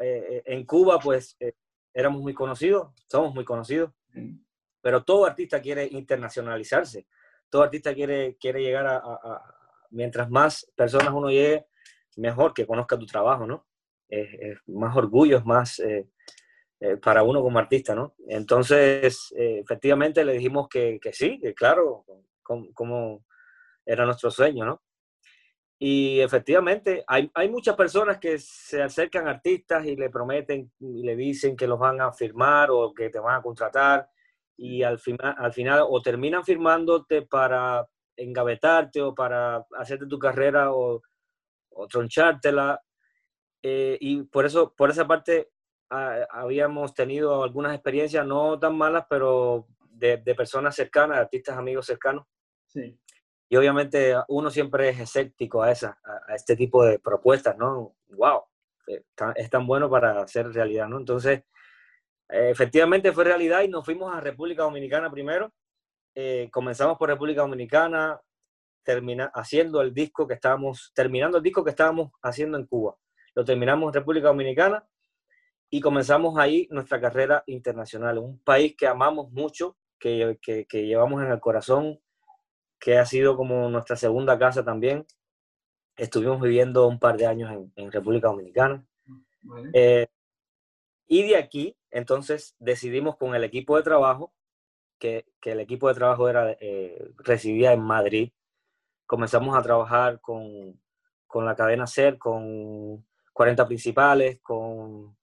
eh, 0.00 0.44
en 0.46 0.64
Cuba 0.64 1.00
pues 1.00 1.36
eh, 1.40 1.54
éramos 1.92 2.22
muy 2.22 2.32
conocidos, 2.32 2.92
somos 3.08 3.34
muy 3.34 3.44
conocidos, 3.44 3.90
pero 4.80 5.02
todo 5.02 5.26
artista 5.26 5.60
quiere 5.60 5.88
internacionalizarse, 5.90 7.08
todo 7.50 7.64
artista 7.64 7.92
quiere, 7.92 8.36
quiere 8.38 8.62
llegar 8.62 8.86
a, 8.86 9.42
mientras 9.90 10.30
más 10.30 10.70
personas 10.76 11.12
uno 11.12 11.28
llegue, 11.28 11.66
mejor 12.16 12.54
que 12.54 12.66
conozca 12.66 12.98
tu 12.98 13.06
trabajo, 13.06 13.46
¿no? 13.46 13.66
Es, 14.08 14.58
más 14.66 14.96
orgullo, 14.96 15.38
es 15.38 15.44
más 15.44 15.78
eh, 15.80 16.08
eh, 16.80 16.96
para 16.98 17.22
uno 17.22 17.42
como 17.42 17.58
artista, 17.58 17.94
¿no? 17.94 18.14
Entonces, 18.28 19.32
eh, 19.36 19.60
efectivamente 19.60 20.24
le 20.24 20.34
dijimos 20.34 20.68
que, 20.68 20.98
que 21.00 21.12
sí, 21.12 21.38
que 21.40 21.54
claro, 21.54 22.04
como, 22.42 23.24
era 23.86 24.04
nuestro 24.04 24.30
sueño, 24.30 24.64
¿no? 24.64 24.82
Y 25.78 26.20
efectivamente, 26.20 27.04
hay, 27.06 27.30
hay, 27.34 27.48
muchas 27.48 27.76
personas 27.76 28.18
que 28.18 28.38
se 28.38 28.82
acercan 28.82 29.26
a 29.26 29.32
artistas 29.32 29.84
y 29.84 29.96
le 29.96 30.08
prometen 30.08 30.70
y 30.78 31.02
le 31.02 31.16
dicen 31.16 31.56
que 31.56 31.66
los 31.66 31.78
van 31.78 32.00
a 32.00 32.12
firmar 32.12 32.70
o 32.70 32.94
que 32.94 33.10
te 33.10 33.18
van 33.18 33.36
a 33.36 33.42
contratar 33.42 34.08
y 34.56 34.82
al 34.82 34.98
final, 34.98 35.34
al 35.36 35.52
final 35.52 35.84
o 35.88 36.00
terminan 36.00 36.44
firmándote 36.44 37.22
para 37.22 37.86
engavetarte 38.16 39.02
o 39.02 39.14
para 39.14 39.66
hacerte 39.78 40.06
tu 40.06 40.18
carrera 40.18 40.72
o, 40.72 41.02
o 41.74 41.86
tronchártela. 41.86 42.80
Eh, 43.62 43.96
y 44.00 44.22
por 44.24 44.46
eso, 44.46 44.74
por 44.74 44.90
esa 44.90 45.06
parte, 45.06 45.50
habíamos 45.88 46.92
tenido 46.92 47.44
algunas 47.44 47.72
experiencias 47.72 48.26
no 48.26 48.58
tan 48.58 48.76
malas, 48.76 49.06
pero 49.08 49.66
de, 49.90 50.16
de 50.16 50.34
personas 50.34 50.74
cercanas, 50.74 51.18
artistas 51.18 51.56
amigos 51.56 51.86
cercanos. 51.86 52.26
Sí. 52.66 52.98
Y 53.48 53.56
obviamente 53.56 54.14
uno 54.28 54.50
siempre 54.50 54.88
es 54.88 54.98
escéptico 54.98 55.62
a, 55.62 55.70
esa, 55.70 55.98
a, 56.02 56.34
este 56.34 56.56
tipo 56.56 56.84
de 56.84 56.98
propuestas, 56.98 57.56
¿no? 57.56 57.94
¡Wow! 58.08 58.42
Eh, 58.88 59.04
es 59.36 59.50
tan 59.50 59.66
bueno 59.66 59.88
para 59.88 60.22
hacer 60.22 60.52
realidad, 60.52 60.88
¿no? 60.88 60.98
Entonces, 60.98 61.44
efectivamente 62.28 63.12
fue 63.12 63.24
realidad 63.24 63.62
y 63.62 63.68
nos 63.68 63.84
fuimos 63.84 64.14
a 64.14 64.20
República 64.20 64.62
Dominicana 64.62 65.10
primero. 65.10 65.52
Eh, 66.14 66.48
comenzamos 66.52 66.96
por 66.96 67.08
República 67.08 67.42
Dominicana, 67.42 68.20
termina, 68.84 69.30
haciendo 69.34 69.80
el 69.80 69.92
disco 69.92 70.28
que 70.28 70.34
estábamos, 70.34 70.92
terminando 70.94 71.38
el 71.38 71.42
disco 71.42 71.64
que 71.64 71.70
estábamos 71.70 72.12
haciendo 72.22 72.58
en 72.58 72.66
Cuba. 72.66 72.96
Lo 73.34 73.44
terminamos 73.44 73.88
en 73.88 73.94
República 73.94 74.28
Dominicana 74.28 74.86
y 75.70 75.80
comenzamos 75.80 76.38
ahí 76.38 76.68
nuestra 76.70 77.00
carrera 77.00 77.42
internacional. 77.46 78.18
Un 78.18 78.38
país 78.38 78.76
que 78.76 78.86
amamos 78.86 79.32
mucho, 79.32 79.76
que, 79.98 80.38
que, 80.40 80.86
llevamos 80.86 81.22
en 81.22 81.32
el 81.32 81.40
corazón, 81.40 81.98
que 82.78 82.98
ha 82.98 83.06
sido 83.06 83.36
como 83.36 83.68
nuestra 83.70 83.96
segunda 83.96 84.38
casa 84.38 84.64
también. 84.64 85.06
Estuvimos 85.96 86.40
viviendo 86.40 86.86
un 86.86 86.98
par 86.98 87.16
de 87.16 87.26
años 87.26 87.50
en, 87.50 87.72
en 87.74 87.90
República 87.90 88.28
Dominicana. 88.28 88.84
Eh, 89.72 90.06
y 91.06 91.22
de 91.28 91.36
aquí, 91.36 91.76
entonces, 91.90 92.54
decidimos 92.58 93.16
con 93.16 93.34
el 93.34 93.44
equipo 93.44 93.76
de 93.76 93.82
trabajo, 93.82 94.32
que, 94.98 95.26
que 95.40 95.52
el 95.52 95.60
equipo 95.60 95.88
de 95.88 95.94
trabajo 95.94 96.28
era, 96.28 96.56
eh, 96.60 97.12
residía 97.18 97.72
en 97.72 97.80
Madrid, 97.80 98.32
comenzamos 99.06 99.56
a 99.56 99.62
trabajar 99.62 100.20
con, 100.20 100.80
con 101.26 101.44
la 101.44 101.54
cadena 101.54 101.86
SER, 101.86 102.18
con 102.18 103.04
40 103.32 103.66
principales, 103.66 104.40
con, 104.42 105.16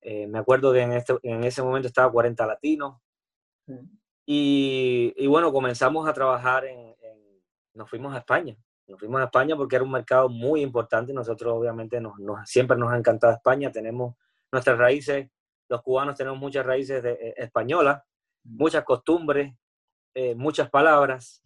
eh, 0.00 0.26
me 0.26 0.38
acuerdo 0.38 0.72
que 0.72 0.80
en, 0.80 0.92
este, 0.92 1.14
en 1.22 1.44
ese 1.44 1.62
momento 1.62 1.88
estaba 1.88 2.10
40 2.10 2.46
latinos. 2.46 2.96
Y, 4.24 5.14
y, 5.16 5.26
bueno, 5.26 5.52
comenzamos 5.52 6.08
a 6.08 6.12
trabajar 6.12 6.64
en, 6.64 6.94
nos 7.74 7.88
fuimos 7.88 8.14
a 8.14 8.18
España. 8.18 8.56
Nos 8.86 8.98
fuimos 8.98 9.20
a 9.20 9.24
España 9.24 9.56
porque 9.56 9.76
era 9.76 9.84
un 9.84 9.90
mercado 9.90 10.28
muy 10.28 10.62
importante. 10.62 11.12
Nosotros 11.12 11.54
obviamente 11.54 12.00
nos, 12.00 12.18
nos, 12.18 12.48
siempre 12.48 12.76
nos 12.76 12.92
ha 12.92 12.96
encantado 12.96 13.32
España. 13.32 13.70
Tenemos 13.70 14.14
nuestras 14.50 14.78
raíces, 14.78 15.28
los 15.68 15.82
cubanos 15.82 16.16
tenemos 16.16 16.38
muchas 16.38 16.64
raíces 16.64 17.02
de, 17.02 17.12
eh, 17.12 17.34
españolas, 17.36 18.02
muchas 18.44 18.84
costumbres, 18.84 19.54
eh, 20.14 20.34
muchas 20.34 20.70
palabras. 20.70 21.42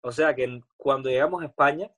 O 0.00 0.12
sea 0.12 0.34
que 0.34 0.60
cuando 0.76 1.08
llegamos 1.08 1.42
a 1.42 1.46
España, 1.46 1.90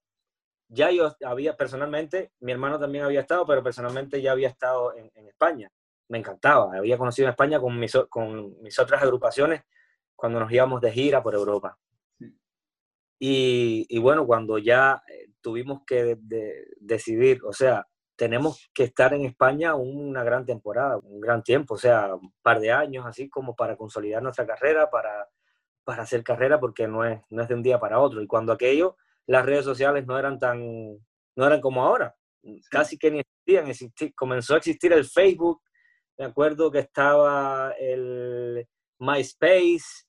ya 0.68 0.90
yo 0.90 1.14
había 1.24 1.56
personalmente, 1.56 2.32
mi 2.40 2.52
hermano 2.52 2.78
también 2.78 3.04
había 3.04 3.20
estado, 3.20 3.46
pero 3.46 3.62
personalmente 3.62 4.22
ya 4.22 4.32
había 4.32 4.48
estado 4.48 4.94
en, 4.96 5.10
España. 5.26 5.70
Me 6.08 6.18
encantaba, 6.18 6.76
había 6.76 6.98
conocido 6.98 7.28
España 7.28 7.60
con 7.60 7.78
mis, 7.78 7.92
con 8.08 8.60
mis 8.62 8.78
otras 8.78 9.02
agrupaciones 9.02 9.62
cuando 10.14 10.40
nos 10.40 10.52
íbamos 10.52 10.80
de 10.80 10.92
gira 10.92 11.22
por 11.22 11.34
Europa. 11.34 11.78
Y, 13.18 13.86
y, 13.88 13.98
bueno, 13.98 14.26
cuando 14.26 14.58
ya 14.58 15.02
eh, 15.08 15.30
tuvimos 15.40 15.82
que 15.86 16.16
decidir, 16.80 17.40
o 17.44 17.52
sea, 17.52 17.86
tenemos 18.16 18.70
que 18.74 18.84
estar 18.84 19.14
en 19.14 19.24
España 19.24 19.74
una 19.74 20.22
gran 20.22 20.44
temporada, 20.44 20.98
un 20.98 21.20
gran 21.20 21.42
tiempo, 21.42 21.74
o 21.74 21.78
sea, 21.78 22.14
un 22.14 22.34
par 22.42 22.60
de 22.60 22.70
años, 22.70 23.06
así 23.06 23.30
como 23.30 23.56
para 23.56 23.76
consolidar 23.76 24.22
nuestra 24.22 24.46
carrera, 24.46 24.90
para 24.90 25.26
para 25.90 26.04
hacer 26.04 26.22
carrera 26.22 26.60
porque 26.60 26.86
no 26.86 27.04
es, 27.04 27.20
no 27.30 27.42
es 27.42 27.48
de 27.48 27.54
un 27.56 27.64
día 27.64 27.80
para 27.80 27.98
otro. 27.98 28.22
Y 28.22 28.28
cuando 28.28 28.52
aquello, 28.52 28.96
las 29.26 29.44
redes 29.44 29.64
sociales 29.64 30.06
no 30.06 30.16
eran 30.16 30.38
tan, 30.38 30.60
no 31.34 31.46
eran 31.46 31.60
como 31.60 31.82
ahora, 31.82 32.14
casi 32.70 32.96
que 32.96 33.10
ni 33.10 33.22
existían. 33.48 34.12
comenzó 34.14 34.54
a 34.54 34.58
existir 34.58 34.92
el 34.92 35.04
Facebook, 35.04 35.60
me 36.16 36.26
acuerdo 36.26 36.70
que 36.70 36.78
estaba 36.78 37.72
el 37.72 38.64
MySpace. 39.00 40.06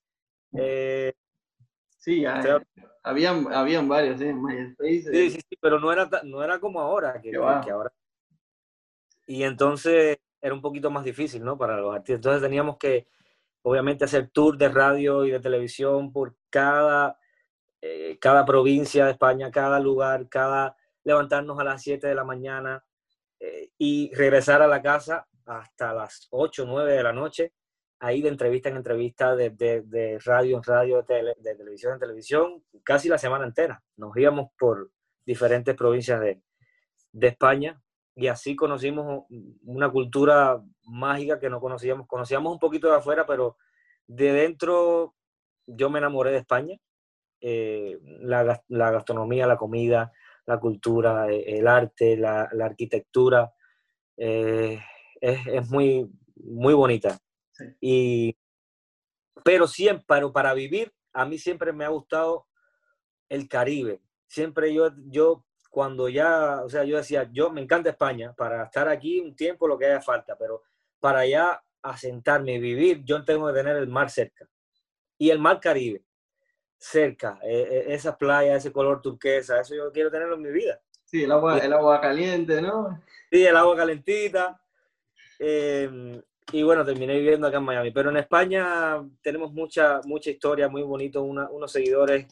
Eh, 0.56 1.14
sí, 1.98 2.26
habían, 3.02 3.52
habían 3.52 3.90
varios, 3.90 4.20
¿sí? 4.20 4.32
MySpace. 4.32 5.12
Sí, 5.12 5.30
sí, 5.32 5.40
sí, 5.50 5.58
pero 5.60 5.80
no 5.80 5.92
era, 5.92 6.08
no 6.26 6.44
era 6.44 6.60
como 6.60 6.80
ahora, 6.80 7.20
que, 7.20 7.32
que 7.32 7.38
ahora. 7.38 7.92
Y 9.26 9.42
entonces 9.42 10.20
era 10.40 10.54
un 10.54 10.62
poquito 10.62 10.92
más 10.92 11.04
difícil, 11.04 11.44
¿no? 11.44 11.58
Para 11.58 11.78
los 11.78 11.92
artistas. 11.92 12.18
Entonces 12.18 12.44
teníamos 12.44 12.78
que 12.78 13.08
obviamente 13.64 14.06
hacer 14.06 14.30
tour 14.30 14.58
de 14.58 14.70
radio 14.70 15.26
y 15.26 15.32
de 15.32 15.40
televisión 15.40 16.12
por 16.12 16.36
cada, 16.50 17.18
eh, 17.82 18.18
cada 18.20 18.46
provincia 18.46 19.06
de 19.06 19.12
España, 19.12 19.52
cada 19.52 19.80
lugar, 19.80 20.28
cada 20.30 20.76
levantarnos 21.04 21.60
a 21.60 21.64
las 21.64 21.82
7 21.82 22.08
de 22.08 22.16
la 22.16 22.24
mañana 22.24 22.84
eh, 23.40 23.72
y 23.78 24.14
regresar 24.14 24.62
a 24.62 24.68
la 24.68 24.82
casa 24.82 25.28
hasta 25.46 25.94
las 25.94 26.28
8, 26.32 26.66
9 26.68 26.94
de 26.94 27.04
la 27.04 27.14
noche, 27.14 27.54
ahí 28.00 28.22
de 28.22 28.30
entrevista 28.30 28.70
en 28.70 28.78
entrevista, 28.78 29.36
de, 29.36 29.50
de, 29.50 30.20
radio 30.24 30.58
en 30.58 30.64
radio, 30.64 31.02
de, 31.04 31.36
de, 31.38 31.56
televisión 31.56 31.94
en 31.94 32.00
televisión, 32.00 32.64
casi 32.84 33.10
la 33.10 33.18
semana 33.18 33.46
entera. 33.46 33.82
Nos 33.98 34.16
íbamos 34.16 34.52
por 34.58 34.92
diferentes 35.26 35.76
provincias 35.76 36.20
de, 36.20 36.42
de 37.12 37.28
España 37.28 37.82
y 38.16 38.28
así 38.28 38.56
conocimos 38.56 39.26
una 39.64 39.90
cultura 39.90 40.62
mágica 40.84 41.40
que 41.40 41.50
no 41.50 41.60
conocíamos. 41.60 42.08
Conocíamos 42.08 42.52
un 42.52 42.60
poquito 42.60 42.90
de 42.90 42.98
afuera, 42.98 43.26
pero 43.26 43.58
de 44.08 44.34
dentro 44.34 45.16
yo 45.66 45.90
me 45.90 46.00
enamoré 46.00 46.32
de 46.32 46.38
España. 46.38 46.78
Eh, 47.40 47.98
la, 48.20 48.62
la, 48.68 48.92
gastronomía, 48.92 49.48
la 49.48 49.58
comida, 49.58 50.12
la 50.46 50.60
cultura, 50.60 51.32
eh, 51.32 51.58
el 51.58 51.68
arte, 51.68 52.16
la, 52.16 52.48
la 52.52 52.66
arquitectura, 52.66 53.52
eh, 54.18 54.80
es, 55.20 55.48
es, 55.48 55.70
muy, 55.70 56.08
muy 56.36 56.76
bonita. 56.76 57.18
Y, 57.80 58.38
pero 59.44 59.66
siempre, 59.66 60.06
pero 60.08 60.32
para 60.32 60.54
vivir, 60.54 60.94
a 61.14 61.26
mí 61.26 61.40
siempre 61.40 61.74
me 61.74 61.86
ha 61.86 61.90
gustado 61.90 62.46
el 63.28 63.48
Caribe. 63.48 64.02
Siempre 64.28 64.74
yo, 64.74 64.92
yo 65.08 65.44
cuando 65.72 66.10
ya, 66.10 66.62
o 66.64 66.70
sea, 66.70 66.84
yo 66.84 66.98
decía, 66.98 67.30
yo 67.32 67.50
me 67.50 67.62
encanta 67.62 67.90
España, 67.90 68.34
para 68.34 68.66
estar 68.66 68.90
aquí 68.90 69.22
un 69.22 69.36
tiempo 69.36 69.68
lo 69.68 69.78
que 69.78 69.86
haya 69.86 70.02
falta, 70.02 70.36
pero 70.38 70.64
para 71.00 71.26
ya 71.26 71.64
asentarme 71.82 72.56
y 72.56 72.60
vivir, 72.60 73.04
yo 73.06 73.24
tengo 73.24 73.48
que 73.48 73.54
tener 73.54 73.78
el 73.78 73.88
mar 73.88 74.10
cerca. 74.10 74.48
Y 75.18 75.30
el 75.30 75.40
mar 75.40 75.62
Caribe, 75.62 76.04
cerca, 76.78 77.40
e, 77.42 77.62
e, 77.62 77.94
esa 77.94 78.18
playa, 78.18 78.56
ese 78.56 78.74
color 78.74 79.02
turquesa, 79.02 79.62
eso 79.62 79.74
yo 79.74 79.92
quiero 79.94 80.12
tenerlo 80.12 80.36
en 80.36 80.42
mi 80.42 80.52
vida. 80.52 80.82
Sí, 81.06 81.24
el 81.24 81.32
agua, 81.32 81.58
el 81.58 81.72
agua 81.72 82.02
caliente, 82.02 82.62
¿no? 82.62 83.02
Sí, 83.32 83.46
el 83.46 83.56
agua 83.56 83.78
calentita. 83.78 84.62
Em, 85.40 86.22
y 86.52 86.64
bueno, 86.64 86.84
terminé 86.84 87.16
viviendo 87.16 87.48
acá 87.48 87.58
en 87.58 87.64
Miami. 87.64 87.92
Pero 87.92 88.10
en 88.10 88.18
España 88.18 89.02
tenemos 89.22 89.54
mucha, 89.54 90.02
mucha 90.04 90.30
historia, 90.30 90.68
muy 90.68 90.84
bonito, 90.84 91.24
unos 91.24 91.72
seguidores 91.72 92.28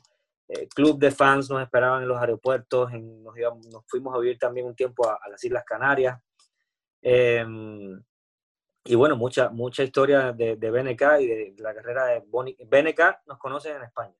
eh, 0.49 0.67
club 0.67 0.97
de 0.97 1.11
fans 1.11 1.47
nos 1.51 1.61
esperaban 1.61 2.01
en 2.01 2.07
los 2.07 2.19
aeropuertos, 2.19 2.91
nos, 2.91 3.35
nos, 3.35 3.85
fuimos 3.85 4.15
a 4.15 4.19
vivir 4.19 4.39
también 4.39 4.65
un 4.65 4.75
tiempo 4.75 5.07
a, 5.07 5.19
las 5.29 5.43
Islas 5.43 5.63
Canarias. 5.63 6.19
Em, 7.03 8.01
y 8.83 8.95
bueno, 8.95 9.15
mucha, 9.15 9.49
mucha 9.49 9.83
historia 9.83 10.33
de, 10.33 10.55
de, 10.55 10.71
BNK 10.71 11.01
y 11.19 11.27
de, 11.27 11.55
la 11.59 11.75
carrera 11.75 12.07
de 12.07 12.23
Bonnie. 12.27 12.57
BNK 12.65 13.27
nos 13.27 13.37
conocen 13.37 13.75
en 13.75 13.83
España. 13.83 14.15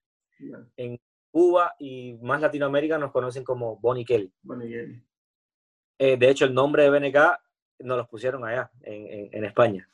En 0.77 1.01
Cuba 1.31 1.73
y 1.79 2.13
más 2.21 2.39
Latinoamérica 2.41 2.99
nos 2.99 3.11
conocen 3.11 3.43
como 3.43 3.77
Bonnie 3.77 4.05
Kelly. 4.05 4.31
Bonnie 4.43 4.69
Kelly. 4.69 5.03
Eh, 5.97 6.15
de 6.15 6.29
hecho, 6.29 6.45
el 6.45 6.53
nombre 6.53 6.83
de 6.83 6.91
BNK 6.91 7.17
nos 7.79 7.97
lo 7.97 8.07
pusieron 8.07 8.45
allá, 8.45 8.69
en, 8.83 9.43
España. 9.43 9.89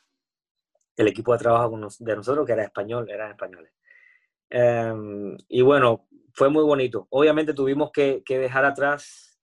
El 0.96 1.08
equipo 1.08 1.32
de 1.32 1.38
trabajo 1.38 1.70
de 1.98 2.16
nosotros, 2.16 2.44
que 2.44 2.52
era 2.52 2.64
español, 2.64 3.08
eran 3.08 3.30
españoles. 3.30 3.72
Em, 4.50 5.36
y 5.48 5.62
bueno, 5.62 6.06
fue 6.36 6.48
muy 6.50 6.62
bonito. 6.62 7.08
Obviamente 7.10 7.54
tuvimos 7.54 7.90
que, 7.90 8.22
dejar 8.28 8.64
atrás 8.64 9.40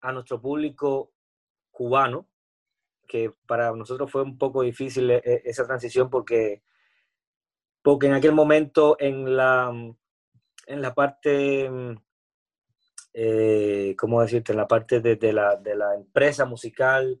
a 0.00 0.12
nuestro 0.12 0.40
público 0.40 1.12
cubano, 1.70 2.28
que 3.08 3.32
para 3.46 3.72
nosotros 3.72 4.10
fue 4.10 4.22
un 4.22 4.36
poco 4.36 4.62
difícil 4.62 5.10
eh, 5.10 5.22
eh, 5.24 5.42
esa 5.44 5.66
transición 5.66 6.10
porque, 6.10 6.62
porque 7.82 8.08
en 8.08 8.14
aquel 8.14 8.32
momento 8.32 8.96
en 8.98 9.36
la, 9.36 9.72
en 10.66 10.82
la 10.82 10.94
parte 10.94 11.70
eh, 13.14 13.94
¿cómo 13.98 14.22
decirte? 14.22 14.52
En 14.52 14.58
la 14.58 14.68
parte 14.68 15.00
de, 15.00 15.32
la, 15.32 15.56
de 15.56 15.76
la, 15.76 15.94
empresa 15.94 16.46
musical 16.46 17.20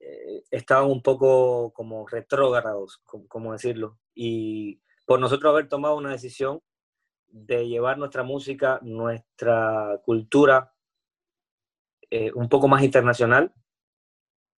eh, 0.00 0.42
estaban 0.50 0.90
un 0.90 1.02
poco 1.02 1.72
como 1.72 2.06
retrógrados, 2.06 3.02
¿cómo 3.04 3.52
decirlo? 3.52 3.98
Y 4.14 4.80
por 5.04 5.20
nosotros 5.20 5.52
haber 5.52 5.68
tomado 5.68 5.96
una 5.96 6.12
decisión 6.12 6.62
de 7.30 7.68
llevar 7.68 7.98
nuestra 7.98 8.22
música, 8.22 8.78
nuestra 8.82 10.00
cultura 10.04 10.72
eh, 12.10 12.32
un 12.34 12.48
poco 12.48 12.68
más 12.68 12.82
internacional, 12.82 13.52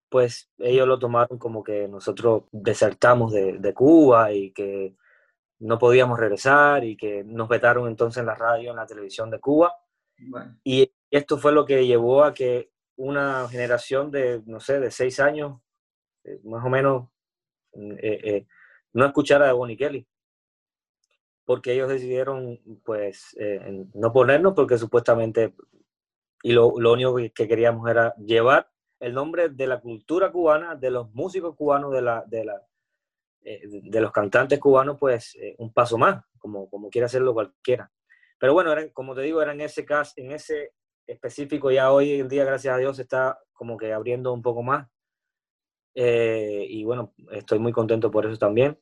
pues 0.08 0.50
ellos 0.58 0.86
lo 0.86 0.98
tomaron 0.98 1.38
como 1.38 1.62
que 1.62 1.88
nosotros 1.88 2.44
desertamos 2.52 3.32
de, 3.32 3.58
de, 3.58 3.74
Cuba 3.74 4.32
y 4.32 4.52
que 4.52 4.94
no 5.60 5.78
podíamos 5.78 6.18
regresar 6.18 6.84
y 6.84 6.96
que 6.96 7.22
nos 7.24 7.48
vetaron 7.48 7.86
entonces 7.86 8.20
en 8.20 8.26
la 8.26 8.34
radio, 8.34 8.70
en 8.70 8.76
la 8.76 8.86
televisión 8.86 9.30
de 9.30 9.38
Cuba. 9.38 9.74
Y 10.64 10.92
esto 11.10 11.38
fue 11.38 11.52
lo 11.52 11.64
que 11.64 11.86
llevó 11.86 12.24
a 12.24 12.34
que 12.34 12.70
una 12.96 13.48
generación 13.48 14.10
de, 14.10 14.42
no 14.46 14.60
sé, 14.60 14.78
de 14.80 14.90
seis 14.90 15.20
años, 15.20 15.60
eh, 16.24 16.40
más 16.44 16.64
o 16.64 16.68
menos, 16.68 17.08
eh, 17.72 18.20
eh, 18.24 18.46
no 18.92 19.06
escuchara 19.06 19.48
a 19.48 19.54
Bonnie 19.54 19.76
Kelly. 19.76 20.06
Porque 21.50 21.72
ellos 21.72 21.88
decidieron, 21.88 22.60
pues, 22.84 23.36
no 23.94 24.12
ponernos 24.12 24.52
porque 24.54 24.78
supuestamente, 24.78 25.52
y 26.44 26.52
lo, 26.52 26.78
lo, 26.78 26.92
único 26.92 27.16
que 27.16 27.48
queríamos 27.48 27.90
era 27.90 28.14
llevar 28.18 28.70
el 29.00 29.14
nombre 29.14 29.48
de 29.48 29.66
la 29.66 29.80
cultura 29.80 30.30
cubana, 30.30 30.76
de 30.76 30.92
los 30.92 31.12
músicos 31.12 31.56
cubanos, 31.56 31.92
de, 31.92 32.02
la, 32.02 32.22
de, 32.24 32.44
la, 32.44 32.62
de 33.42 34.00
los 34.00 34.12
cantantes 34.12 34.60
cubanos, 34.60 34.96
pues, 34.96 35.36
un 35.58 35.72
paso 35.72 35.98
más, 35.98 36.24
como, 36.38 36.70
como 36.70 36.88
quiere 36.88 37.06
hacerlo 37.06 37.34
cualquiera. 37.34 37.90
Pero 38.38 38.52
bueno, 38.52 38.72
como 38.92 39.16
te 39.16 39.22
digo, 39.22 39.42
era 39.42 39.52
en 39.52 39.62
ese 39.62 39.84
caso, 39.84 40.12
en 40.18 40.30
ese 40.30 40.74
específico, 41.04 41.72
ya 41.72 41.90
hoy 41.90 42.20
en 42.20 42.28
día, 42.28 42.44
gracias 42.44 42.76
a 42.76 42.78
Dios, 42.78 43.00
está 43.00 43.40
como 43.52 43.76
que 43.76 43.92
abriendo 43.92 44.32
un 44.32 44.42
poco 44.42 44.62
más. 44.62 44.86
Eh, 45.96 46.64
y 46.68 46.84
bueno, 46.84 47.12
estoy 47.32 47.58
muy 47.58 47.72
contento 47.72 48.08
por 48.08 48.24
eso 48.24 48.38
también, 48.38 48.78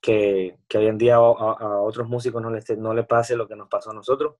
que, 0.00 0.58
que 0.68 0.78
hoy 0.78 0.86
en 0.86 0.98
día 0.98 1.16
a, 1.16 1.20
otros 1.20 2.08
músicos 2.08 2.40
no 2.42 2.50
les, 2.50 2.68
no 2.78 2.94
les 2.94 3.06
pase 3.06 3.36
lo 3.36 3.46
que 3.46 3.56
nos 3.56 3.68
pasó 3.68 3.90
a 3.90 3.94
nosotros 3.94 4.36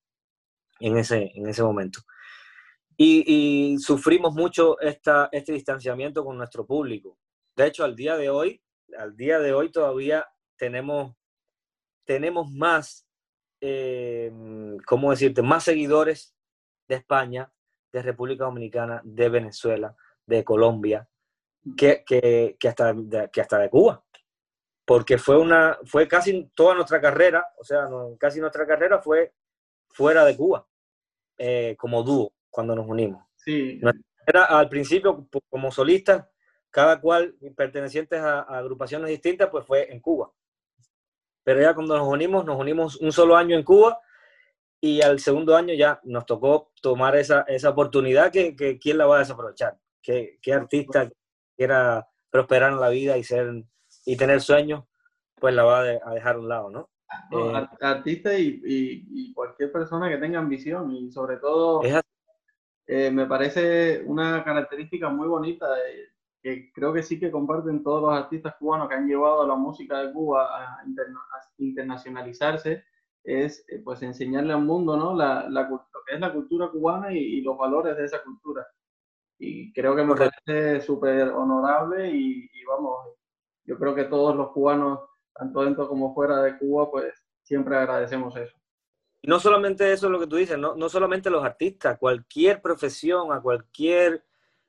en 0.78 0.96
ese, 0.96 1.30
en 1.34 1.48
ese 1.48 1.62
momento. 1.62 2.00
Y, 2.96 3.78
sufrimos 3.78 4.34
mucho 4.34 4.78
esta, 4.80 5.30
este 5.32 5.52
distanciamiento 5.54 6.22
con 6.24 6.36
nuestro 6.36 6.66
público. 6.66 7.18
De 7.56 7.66
hecho, 7.66 7.84
al 7.84 7.96
día 7.96 8.16
de 8.16 8.28
hoy, 8.28 8.62
al 8.98 9.16
día 9.16 9.38
de 9.38 9.54
hoy 9.54 9.70
todavía 9.70 10.26
tenemos, 10.56 11.14
tenemos 12.04 12.50
más 12.50 13.06
eh, 13.60 14.32
¿cómo 14.86 15.10
decirte?, 15.10 15.42
más 15.42 15.64
seguidores 15.64 16.34
de 16.88 16.96
España, 16.96 17.52
de 17.92 18.02
República 18.02 18.44
Dominicana, 18.44 19.00
de 19.04 19.28
Venezuela, 19.28 19.94
de 20.26 20.44
Colombia, 20.44 21.08
que, 21.76 22.02
que, 22.06 22.56
que 22.58 22.68
hasta, 22.68 22.92
de, 22.94 23.30
que 23.30 23.40
hasta 23.40 23.58
de 23.58 23.68
Cuba. 23.68 24.02
Porque 24.90 25.18
fue, 25.18 25.38
una, 25.38 25.78
fue 25.84 26.08
casi 26.08 26.50
toda 26.52 26.74
nuestra 26.74 27.00
carrera, 27.00 27.46
o 27.58 27.62
sea, 27.62 27.88
casi 28.18 28.40
nuestra 28.40 28.66
carrera 28.66 28.98
fue 28.98 29.32
fuera 29.88 30.24
de 30.24 30.36
Cuba, 30.36 30.66
eh, 31.38 31.76
como 31.78 32.02
dúo, 32.02 32.32
cuando 32.50 32.74
nos 32.74 32.88
unimos. 32.88 33.24
Sí. 33.36 33.80
Era, 34.26 34.46
al 34.46 34.68
principio, 34.68 35.28
como 35.48 35.70
solistas, 35.70 36.26
cada 36.70 37.00
cual 37.00 37.36
pertenecientes 37.56 38.20
a, 38.20 38.40
a 38.40 38.58
agrupaciones 38.58 39.10
distintas, 39.10 39.48
pues 39.48 39.64
fue 39.64 39.92
en 39.92 40.00
Cuba. 40.00 40.32
Pero 41.44 41.60
ya 41.60 41.72
cuando 41.72 41.96
nos 41.96 42.08
unimos, 42.08 42.44
nos 42.44 42.58
unimos 42.58 42.96
un 42.96 43.12
solo 43.12 43.36
año 43.36 43.56
en 43.56 43.62
Cuba 43.62 44.00
y 44.80 45.02
al 45.02 45.20
segundo 45.20 45.54
año 45.54 45.72
ya 45.72 46.00
nos 46.02 46.26
tocó 46.26 46.72
tomar 46.82 47.14
esa, 47.14 47.42
esa 47.42 47.68
oportunidad 47.68 48.32
que, 48.32 48.56
que 48.56 48.80
quién 48.80 48.98
la 48.98 49.06
va 49.06 49.18
a 49.18 49.20
desaprovechar. 49.20 49.78
¿Qué, 50.02 50.40
qué 50.42 50.52
artista 50.52 51.08
quiera 51.56 52.08
prosperar 52.28 52.72
en 52.72 52.80
la 52.80 52.88
vida 52.88 53.16
y, 53.16 53.22
ser, 53.22 53.52
y 54.04 54.16
tener 54.16 54.40
sueños, 54.40 54.84
pues 55.36 55.54
la 55.54 55.64
va 55.64 55.80
a 55.80 56.14
dejar 56.14 56.36
a 56.36 56.38
un 56.38 56.48
lado, 56.48 56.70
¿no? 56.70 56.90
Eh, 57.32 57.68
artista 57.80 58.38
y, 58.38 58.60
y, 58.64 59.32
cualquier 59.34 59.72
persona 59.72 60.08
que 60.08 60.18
tenga 60.18 60.38
ambición 60.38 60.92
y 60.94 61.10
sobre 61.10 61.38
todo 61.38 61.82
eh, 62.86 63.10
me 63.10 63.26
parece 63.26 64.02
una 64.06 64.44
característica 64.44 65.08
muy 65.08 65.26
bonita 65.26 65.72
de, 65.74 66.10
que 66.42 66.72
creo 66.72 66.92
que 66.92 67.02
sí 67.02 67.18
que 67.18 67.30
comparten 67.30 67.82
todos 67.82 68.02
los 68.02 68.12
artistas 68.12 68.54
cubanos 68.58 68.88
que 68.88 68.94
han 68.94 69.06
llevado 69.06 69.42
a 69.42 69.46
la 69.46 69.54
música 69.54 70.00
de 70.00 70.12
Cuba 70.12 70.48
a, 70.56 70.84
internacionalizarse, 71.58 72.84
es 73.22 73.64
eh, 73.68 73.80
pues 73.84 74.02
enseñarle 74.02 74.54
al 74.54 74.64
mundo 74.64 74.96
¿no? 74.96 75.14
la, 75.14 75.48
la, 75.48 75.68
lo 75.68 75.86
que 76.06 76.14
es 76.14 76.20
la 76.20 76.32
cultura 76.32 76.68
cubana 76.68 77.12
y, 77.12 77.42
los 77.42 77.56
valores 77.56 77.96
de 77.96 78.04
esa 78.04 78.22
cultura. 78.22 78.66
Y 79.38 79.72
creo 79.72 79.94
que 79.94 80.04
me 80.04 80.14
parece 80.14 80.80
súper 80.80 81.28
honorable 81.28 82.10
y, 82.10 82.48
vamos, 82.64 82.98
yo 83.70 83.78
creo 83.78 83.94
que 83.94 84.04
todos 84.04 84.34
los 84.34 84.50
cubanos, 84.50 84.98
tanto 85.32 85.62
dentro 85.62 85.88
como 85.88 86.12
fuera 86.12 86.42
de 86.42 86.58
Cuba, 86.58 86.90
pues 86.90 87.14
siempre 87.42 87.76
agradecemos 87.76 88.36
eso. 88.36 88.56
Y 89.22 89.28
no 89.28 89.38
solamente 89.38 89.92
eso 89.92 90.06
es 90.06 90.12
lo 90.12 90.18
que 90.18 90.26
tú 90.26 90.36
dices, 90.36 90.58
no, 90.58 90.74
no 90.74 90.88
solamente 90.88 91.30
los 91.30 91.44
artistas, 91.44 91.98
cualquier 91.98 92.60
profesión, 92.60 93.32
a 93.32 93.40
cualquier 93.40 94.24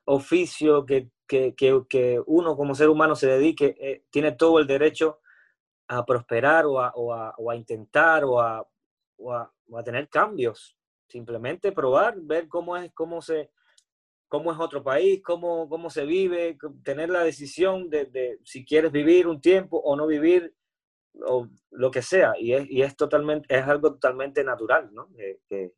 oficio 0.06 0.86
que 0.86 1.10
que, 1.88 2.22
uno 2.26 2.56
como 2.56 2.76
ser 2.76 2.90
humano 2.90 3.16
se 3.16 3.28
dedique, 3.28 3.76
eh, 3.80 4.04
tiene 4.10 4.34
todo 4.34 4.60
el 4.60 4.68
derecho 4.68 5.20
a 5.88 6.06
prosperar 6.06 6.66
o 6.66 6.80
a, 6.80 7.56
intentar 7.56 8.24
o 8.26 8.42
a, 8.42 8.68
tener 9.84 10.10
cambios. 10.10 10.78
Simplemente 11.08 11.72
probar, 11.72 12.16
ver 12.22 12.48
cómo 12.48 12.78
es, 12.78 12.92
cómo 12.94 13.22
se, 13.22 13.52
cómo 14.32 14.54
es 14.54 14.60
otro 14.60 14.82
país, 14.82 15.22
cómo, 15.22 15.68
cómo 15.68 15.90
se 15.90 16.06
vive, 16.06 16.58
tener 16.86 17.10
la 17.10 17.22
decisión 17.22 17.90
de, 17.90 18.40
si 18.46 18.64
quieres 18.64 18.94
vivir 18.94 19.28
un 19.28 19.42
tiempo 19.42 19.78
o 19.78 19.98
no 19.98 20.08
vivir, 20.08 20.56
o 21.28 21.50
lo 21.72 21.92
que 21.92 22.02
sea. 22.02 22.32
Y 22.40 22.54
es, 22.54 22.66
es, 22.70 22.96
totalmente, 22.96 23.54
es 23.54 23.68
algo 23.68 23.92
totalmente 23.92 24.42
natural, 24.46 24.90
¿no? 24.94 25.10
que, 25.50 25.74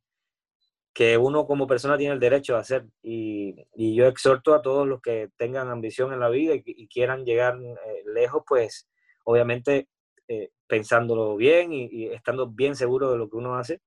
que 0.93 1.17
uno 1.17 1.47
como 1.47 1.65
persona 1.65 1.97
tiene 1.97 2.13
el 2.13 2.19
derecho 2.19 2.55
a 2.55 2.59
hacer. 2.59 2.85
Y, 3.01 3.55
y 3.73 3.95
yo 3.95 4.05
exhorto 4.05 4.53
a 4.53 4.61
todos 4.61 4.87
los 4.87 5.01
que 5.01 5.31
tengan 5.35 5.69
ambición 5.69 6.13
en 6.13 6.19
la 6.19 6.29
vida 6.29 6.53
y, 6.53 6.87
quieran 6.89 7.25
llegar 7.25 7.57
eh, 7.59 8.03
lejos, 8.13 8.43
pues 8.47 8.87
obviamente 9.23 9.87
eh, 10.27 10.51
pensándolo 10.67 11.35
bien 11.37 11.73
y, 11.73 12.05
estando 12.09 12.45
bien 12.45 12.75
seguro 12.75 13.11
de 13.11 13.17
lo 13.17 13.27
que 13.31 13.37
uno 13.37 13.55
hace, 13.55 13.81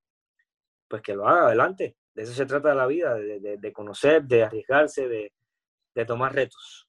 pues 0.88 1.02
que 1.02 1.14
lo 1.14 1.28
haga 1.28 1.46
adelante. 1.46 1.94
De 2.16 2.24
eso 2.24 2.32
se 2.32 2.46
trata 2.46 2.70
de 2.70 2.74
la 2.74 2.86
vida, 2.86 3.14
de, 3.14 3.58
de 3.58 3.72
conocer, 3.72 4.24
de 4.24 4.42
arriesgarse, 4.42 5.06
de, 5.06 5.32
de 5.94 6.04
tomar 6.04 6.34
retos. 6.34 6.88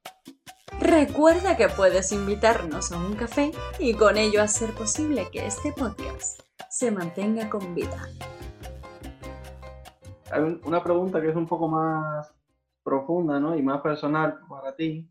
Recuerda 0.79 1.55
que 1.55 1.69
puedes 1.69 2.11
invitarnos 2.11 2.91
a 2.91 2.97
un 2.97 3.15
café 3.15 3.51
y 3.77 3.93
con 3.93 4.17
ello 4.17 4.41
hacer 4.41 4.71
posible 4.71 5.27
que 5.31 5.45
este 5.45 5.71
podcast 5.73 6.41
se 6.69 6.91
mantenga 6.91 7.49
con 7.49 7.75
vida 7.75 8.07
hay 10.31 10.59
una 10.63 10.83
pregunta 10.83 11.21
que 11.21 11.29
es 11.29 11.35
un 11.35 11.47
poco 11.47 11.67
más 11.67 12.33
profunda 12.83 13.39
¿no? 13.39 13.55
y 13.55 13.61
más 13.61 13.81
personal 13.81 14.39
para 14.47 14.75
ti. 14.75 15.09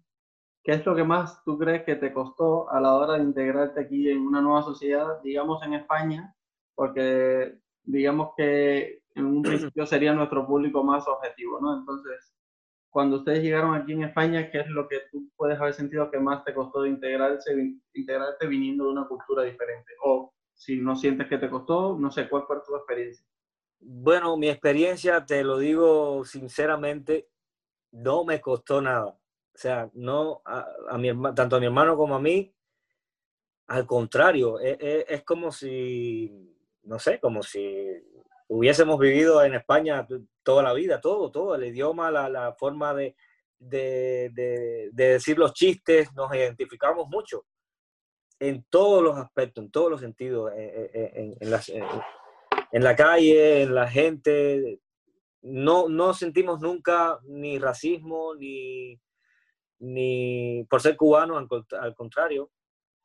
¿Qué 0.63 0.73
es 0.73 0.85
lo 0.85 0.97
que 0.97 1.05
más 1.05 1.43
tú 1.45 1.59
crees 1.59 1.85
que 1.85 1.95
te 1.95 2.13
costó 2.13 2.71
a 2.71 2.81
la 2.81 2.95
hora 2.95 3.15
de 3.15 3.23
integrarte 3.23 3.81
aquí 3.81 4.11
en 4.11 4.19
una 4.19 4.41
nueva 4.41 4.63
sociedad, 4.63 5.21
digamos 5.23 5.63
en 5.63 5.75
España? 5.75 6.35
Porque 6.75 7.59
digamos 7.85 8.31
que 8.37 9.03
en 9.17 9.27
un 9.27 9.43
principio 9.43 9.87
sería 9.87 10.13
nuestro 10.13 10.47
público 10.47 10.85
más 10.85 11.09
objetivo, 11.09 11.59
¿no? 11.61 11.79
Entonces, 11.79 12.33
cuando 12.91 13.17
ustedes 13.17 13.43
llegaron 13.43 13.75
aquí 13.75 13.93
en 13.93 14.05
España, 14.05 14.51
¿qué 14.51 14.61
es 14.61 14.69
lo 14.69 14.87
que 14.87 15.01
tú 15.11 15.31
puedes 15.37 15.59
haber 15.59 15.75
sentido 15.75 16.11
que 16.11 16.19
más 16.19 16.45
te 16.45 16.55
costó 16.55 16.83
de 16.83 16.91
integrarse, 16.91 17.53
integrarte 17.95 18.47
viniendo 18.47 18.85
de 18.85 18.91
una 18.91 19.09
cultura 19.09 19.43
diferente? 19.43 19.93
O 20.05 20.33
si 20.55 20.81
no 20.81 20.97
sientes 20.97 21.29
que 21.29 21.39
te 21.39 21.51
costó, 21.51 21.99
no 21.99 22.11
sé, 22.11 22.29
¿cuál 22.29 22.45
fue 22.47 22.59
tu 22.67 22.77
experiencia? 22.77 23.27
Bueno, 23.81 24.37
mi 24.37 24.49
experiencia, 24.49 25.25
te 25.25 25.43
lo 25.45 25.59
digo 25.59 26.25
sinceramente, 26.25 27.29
no 27.93 28.25
me 28.25 28.41
costó 28.41 28.81
nada. 28.81 29.07
O 29.07 29.59
sea, 29.59 29.91
no 29.95 30.43
a, 30.45 30.99
mi, 30.99 31.11
tanto 31.35 31.57
a 31.57 31.61
mi 31.61 31.67
hermano 31.67 31.97
como 31.97 32.15
a 32.15 32.21
mí, 32.21 32.55
al 33.69 33.87
contrario, 33.87 34.61
es, 34.61 34.77
e, 34.79 35.07
es, 35.09 35.23
como 35.25 35.51
si, 35.51 36.55
no 36.85 36.99
sé, 36.99 37.19
como 37.19 37.43
si 37.43 37.89
hubiésemos 38.49 38.99
vivido 38.99 39.45
en 39.45 39.55
España 39.55 40.07
toda 40.43 40.63
la 40.63 40.73
vida, 40.73 41.01
todo, 41.01 41.31
todo, 41.31 41.55
el 41.55 41.65
idioma, 41.65 42.11
la, 42.11 42.29
la 42.29 42.53
forma 42.55 42.95
de, 42.95 43.17
de, 43.59 44.31
de, 44.33 44.91
decir 44.93 45.39
los 45.39 45.53
chistes, 45.53 46.13
nos 46.15 46.33
identificamos 46.35 47.09
mucho 47.09 47.45
en 48.39 48.65
todos 48.69 49.03
los 49.03 49.17
aspectos, 49.17 49.65
en 49.65 49.71
todos 49.71 49.91
los 49.91 50.01
sentidos, 50.01 50.53
eh, 50.55 50.91
eh, 50.93 51.13
en, 51.15 51.35
en, 51.41 52.85
la 52.85 52.95
calle, 52.95 53.63
en 53.63 53.75
la 53.75 53.89
gente. 53.89 54.81
No, 55.43 55.89
no 55.89 56.13
sentimos 56.13 56.61
nunca 56.61 57.19
ni 57.25 57.59
racismo, 57.59 58.35
ni, 58.35 59.01
ni 59.79 60.67
por 60.69 60.83
ser 60.83 60.97
cubano, 60.97 61.37
al, 61.39 61.95
contrario. 61.95 62.51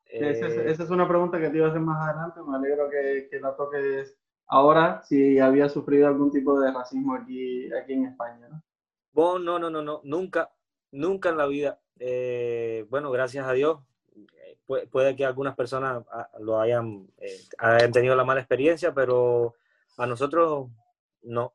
esa, 0.05 0.47
es, 0.47 0.89
una 0.89 1.07
pregunta 1.07 1.39
que 1.39 1.49
te 1.49 1.57
iba 1.57 1.67
a 1.67 1.69
hacer 1.69 1.81
más 1.81 2.09
adelante, 2.09 2.41
me 2.45 2.57
alegro 2.57 2.89
que, 2.89 3.27
que 3.29 3.39
la 3.39 3.55
toques 3.55 4.17
ahora, 4.51 5.01
si 5.03 5.39
había 5.39 5.69
sufrido 5.69 6.07
algún 6.07 6.29
tipo 6.29 6.59
de 6.59 6.71
racismo 6.71 7.15
aquí, 7.15 7.73
aquí 7.73 7.93
en 7.93 8.05
España, 8.05 8.49
¿no? 8.49 9.39
no, 9.39 9.57
no, 9.57 9.69
no, 9.69 9.81
no, 9.81 10.01
nunca, 10.03 10.51
nunca 10.91 11.29
en 11.29 11.37
la 11.37 11.47
vida. 11.47 11.79
Eh, 11.97 12.85
bueno, 12.89 13.11
gracias 13.11 13.47
a 13.47 13.53
Dios, 13.53 13.79
eh, 14.37 14.87
puede, 14.91 15.15
que 15.15 15.25
algunas 15.25 15.55
personas 15.55 16.03
ah, 16.11 16.29
lo 16.39 16.59
hayan, 16.59 17.07
eh, 17.17 17.39
hayan 17.59 17.91
tenido 17.91 18.15
la 18.15 18.25
mala 18.25 18.41
experiencia, 18.41 18.93
pero 18.93 19.55
a 19.97 20.05
nosotros 20.05 20.69
no. 21.21 21.53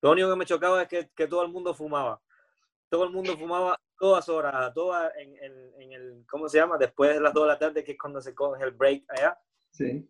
Lo 0.00 0.12
único 0.12 0.30
que 0.30 0.36
me 0.36 0.46
chocaba 0.46 0.82
es 0.82 0.88
que, 0.88 1.10
que 1.14 1.28
todo 1.28 1.42
el 1.42 1.52
mundo 1.52 1.74
fumaba. 1.74 2.20
Todo 2.88 3.04
el 3.04 3.10
mundo 3.10 3.36
fumaba 3.36 3.78
todas 3.98 4.28
horas, 4.28 4.72
todas 4.72 5.12
en, 5.16 5.36
en, 5.78 5.92
el, 5.92 6.24
¿cómo 6.28 6.48
se 6.48 6.58
llama? 6.58 6.78
Después 6.78 7.14
de 7.14 7.20
las 7.20 7.34
2 7.34 7.42
de 7.42 7.48
la 7.48 7.58
tarde, 7.58 7.84
que 7.84 7.92
es 7.92 7.98
cuando 7.98 8.20
se 8.20 8.34
coge 8.34 8.64
el 8.64 8.70
break 8.70 9.04
allá. 9.08 9.38
Sí. 9.70 10.08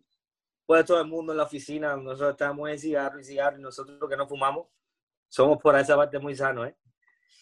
Pues 0.65 0.85
todo 0.85 0.99
el 0.99 1.07
mundo 1.07 1.31
en 1.33 1.37
la 1.37 1.43
oficina, 1.43 1.95
nosotros 1.95 2.31
estábamos 2.31 2.69
en 2.69 2.79
cigarro 2.79 3.19
y 3.19 3.23
cigarro, 3.23 3.57
y 3.57 3.61
nosotros 3.61 3.97
que 4.09 4.17
no 4.17 4.27
fumamos, 4.27 4.67
somos 5.27 5.61
por 5.61 5.77
esa 5.77 5.95
parte 5.95 6.19
muy 6.19 6.35
sanos, 6.35 6.67
¿eh? 6.67 6.75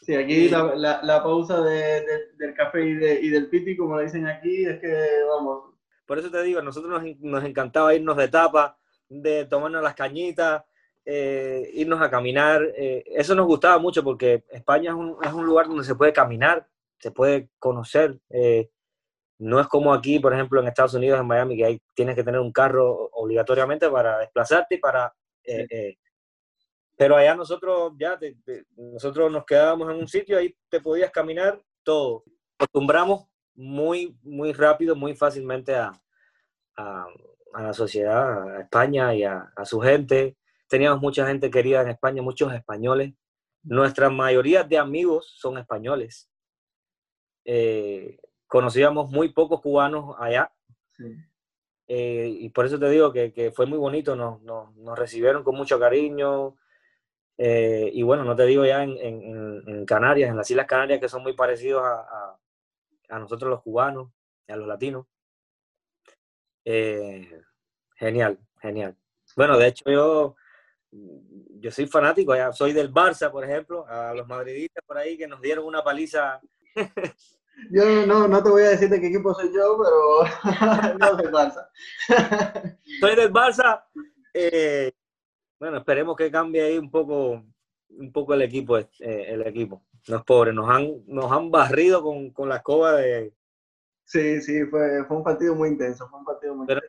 Sí, 0.01 0.13
aquí 0.15 0.49
la, 0.49 1.01
la, 1.01 1.23
pausa 1.23 1.61
de, 1.61 2.05
del 2.37 2.53
café 2.53 2.85
y, 2.85 2.93
de, 2.95 3.21
y, 3.21 3.29
del 3.29 3.49
piti, 3.49 3.77
como 3.77 3.97
le 3.97 4.03
dicen 4.03 4.27
aquí, 4.27 4.65
es 4.65 4.81
que 4.81 4.93
vamos. 5.29 5.75
Por 6.05 6.19
eso 6.19 6.29
te 6.29 6.43
digo, 6.43 6.59
a 6.59 6.63
nosotros 6.63 6.91
nos, 6.91 7.19
nos 7.21 7.43
encantaba 7.45 7.95
irnos 7.95 8.17
de 8.17 8.27
tapa, 8.27 8.77
de 9.07 9.45
tomarnos 9.45 9.81
las 9.81 9.95
cañitas, 9.95 10.63
eh, 11.05 11.69
irnos 11.73 12.01
a 12.01 12.09
caminar. 12.09 12.61
Eh, 12.75 13.03
eso 13.07 13.33
nos 13.33 13.45
gustaba 13.45 13.77
mucho 13.77 14.03
porque 14.03 14.43
España 14.51 14.91
es 14.91 14.95
un, 14.95 15.15
es 15.23 15.31
un, 15.31 15.45
lugar 15.45 15.67
donde 15.67 15.85
se 15.85 15.95
puede 15.95 16.11
caminar, 16.11 16.67
se 16.99 17.11
puede 17.11 17.49
conocer. 17.57 18.19
Eh, 18.29 18.69
no 19.39 19.59
es 19.59 19.67
como 19.67 19.93
aquí, 19.93 20.19
por 20.19 20.33
ejemplo, 20.33 20.61
en 20.61 20.67
Estados 20.67 20.93
Unidos, 20.93 21.19
en 21.19 21.27
Miami, 21.27 21.57
que 21.57 21.65
hay, 21.65 21.81
tienes 21.93 22.15
que 22.15 22.23
tener 22.23 22.39
un 22.39 22.51
carro 22.51 23.09
obligatoriamente 23.13 23.89
para 23.89 24.19
desplazarte 24.19 24.75
y 24.75 24.77
para 24.77 25.13
pero 26.95 27.15
allá 27.15 27.35
nosotros 27.35 27.93
ya, 27.97 28.19
nosotros 28.75 29.31
nos 29.31 29.45
quedábamos 29.45 29.89
en 29.89 29.97
un 29.97 30.07
sitio, 30.07 30.37
ahí 30.37 30.55
te 30.69 30.79
podías 30.79 31.11
caminar 31.11 31.61
todo. 31.83 32.23
Acostumbramos 32.57 33.25
muy, 33.55 34.17
muy 34.21 34.53
rápido, 34.53 34.95
muy 34.95 35.15
fácilmente 35.15 35.75
a, 35.75 35.91
a, 36.75 37.07
la 37.53 37.73
sociedad, 37.73 38.57
a 38.57 38.61
España 38.61 39.13
y 39.15 39.23
a, 39.23 39.51
su 39.65 39.79
gente. 39.79 40.37
Teníamos 40.67 41.01
mucha 41.01 41.27
gente 41.27 41.49
querida 41.49 41.81
en 41.81 41.89
España, 41.89 42.21
muchos 42.21 42.53
españoles. 42.53 43.13
Nuestra 43.63 44.09
mayoría 44.09 44.63
de 44.63 44.77
amigos 44.77 45.33
son 45.37 45.57
españoles. 45.57 46.29
Eh, 47.45 48.17
conocíamos 48.53 49.09
muy 49.09 49.29
pocos 49.29 49.61
cubanos 49.61 50.15
allá. 50.19 50.53
Eh, 51.87 52.27
y 52.39 52.49
por 52.49 52.67
eso 52.67 52.77
te 52.77 52.87
digo 52.87 53.11
que, 53.11 53.33
que 53.33 53.51
fue 53.51 53.65
muy 53.65 53.79
bonito, 53.79 54.15
nos, 54.15 54.43
nos, 54.43 54.75
nos, 54.75 54.97
recibieron 54.97 55.43
con 55.43 55.55
mucho 55.55 55.79
cariño, 55.79 56.55
eh, 57.35 57.89
y 57.91 58.03
bueno, 58.03 58.23
no 58.23 58.35
te 58.35 58.45
digo 58.45 58.63
ya 58.63 58.83
en, 58.83 58.95
en, 58.99 59.85
Canarias, 59.87 60.29
en 60.29 60.37
las 60.37 60.51
Islas 60.51 60.67
Canarias, 60.67 60.99
que 60.99 61.09
son 61.09 61.23
muy 61.23 61.33
parecidos 61.33 61.81
a, 61.83 62.37
a, 63.09 63.17
nosotros 63.17 63.49
los 63.49 63.63
cubanos, 63.63 64.11
a 64.47 64.55
los 64.55 64.67
latinos. 64.67 65.07
Eh, 66.63 67.41
genial, 67.95 68.37
genial. 68.61 68.95
Bueno, 69.35 69.57
de 69.57 69.67
hecho 69.69 69.85
yo, 69.87 70.35
yo 70.91 71.71
soy 71.71 71.87
fanático, 71.87 72.35
ya 72.35 72.51
soy 72.51 72.71
del 72.71 72.93
Barça, 72.93 73.31
por 73.31 73.45
ejemplo, 73.45 73.87
a 73.87 74.13
los 74.13 74.27
madridistas 74.27 74.83
por 74.85 74.99
ahí 74.99 75.17
que 75.17 75.27
nos 75.27 75.41
dieron 75.41 75.65
una 75.65 75.83
paliza. 75.83 76.39
Yo 77.71 78.05
no, 78.05 78.27
no 78.27 78.43
te 78.43 78.49
voy 78.49 78.63
a 78.63 78.69
decir 78.69 78.89
de 78.89 78.99
qué 78.99 79.07
equipo 79.07 79.33
soy 79.33 79.51
yo, 79.53 79.77
pero 79.77 80.43
no 80.99 81.15
del 81.15 81.31
Barça. 81.31 81.69
soy 82.99 83.15
del 83.15 83.31
Barça. 83.31 83.83
Eh, 84.33 84.91
bueno, 85.59 85.77
esperemos 85.77 86.15
que 86.15 86.31
cambie 86.31 86.61
ahí 86.61 86.77
un 86.77 86.91
poco, 86.91 87.43
un 87.89 88.11
poco 88.11 88.33
el 88.33 88.41
equipo, 88.41 88.77
eh, 88.77 88.89
el 88.99 89.45
equipo. 89.47 89.83
Los 90.07 90.23
pobres 90.23 90.53
nos 90.53 90.69
han, 90.69 91.03
nos 91.07 91.31
han 91.31 91.49
barrido 91.51 92.03
con, 92.03 92.31
con 92.31 92.49
la 92.49 92.57
escoba 92.57 92.93
de. 92.93 93.33
Sí, 94.03 94.41
sí, 94.41 94.65
fue, 94.65 95.05
fue 95.05 95.17
un 95.17 95.23
partido 95.23 95.55
muy 95.55 95.69
intenso, 95.69 96.07
fue 96.09 96.19
un 96.19 96.25
partido 96.25 96.55
muy 96.55 96.67
Pero, 96.67 96.81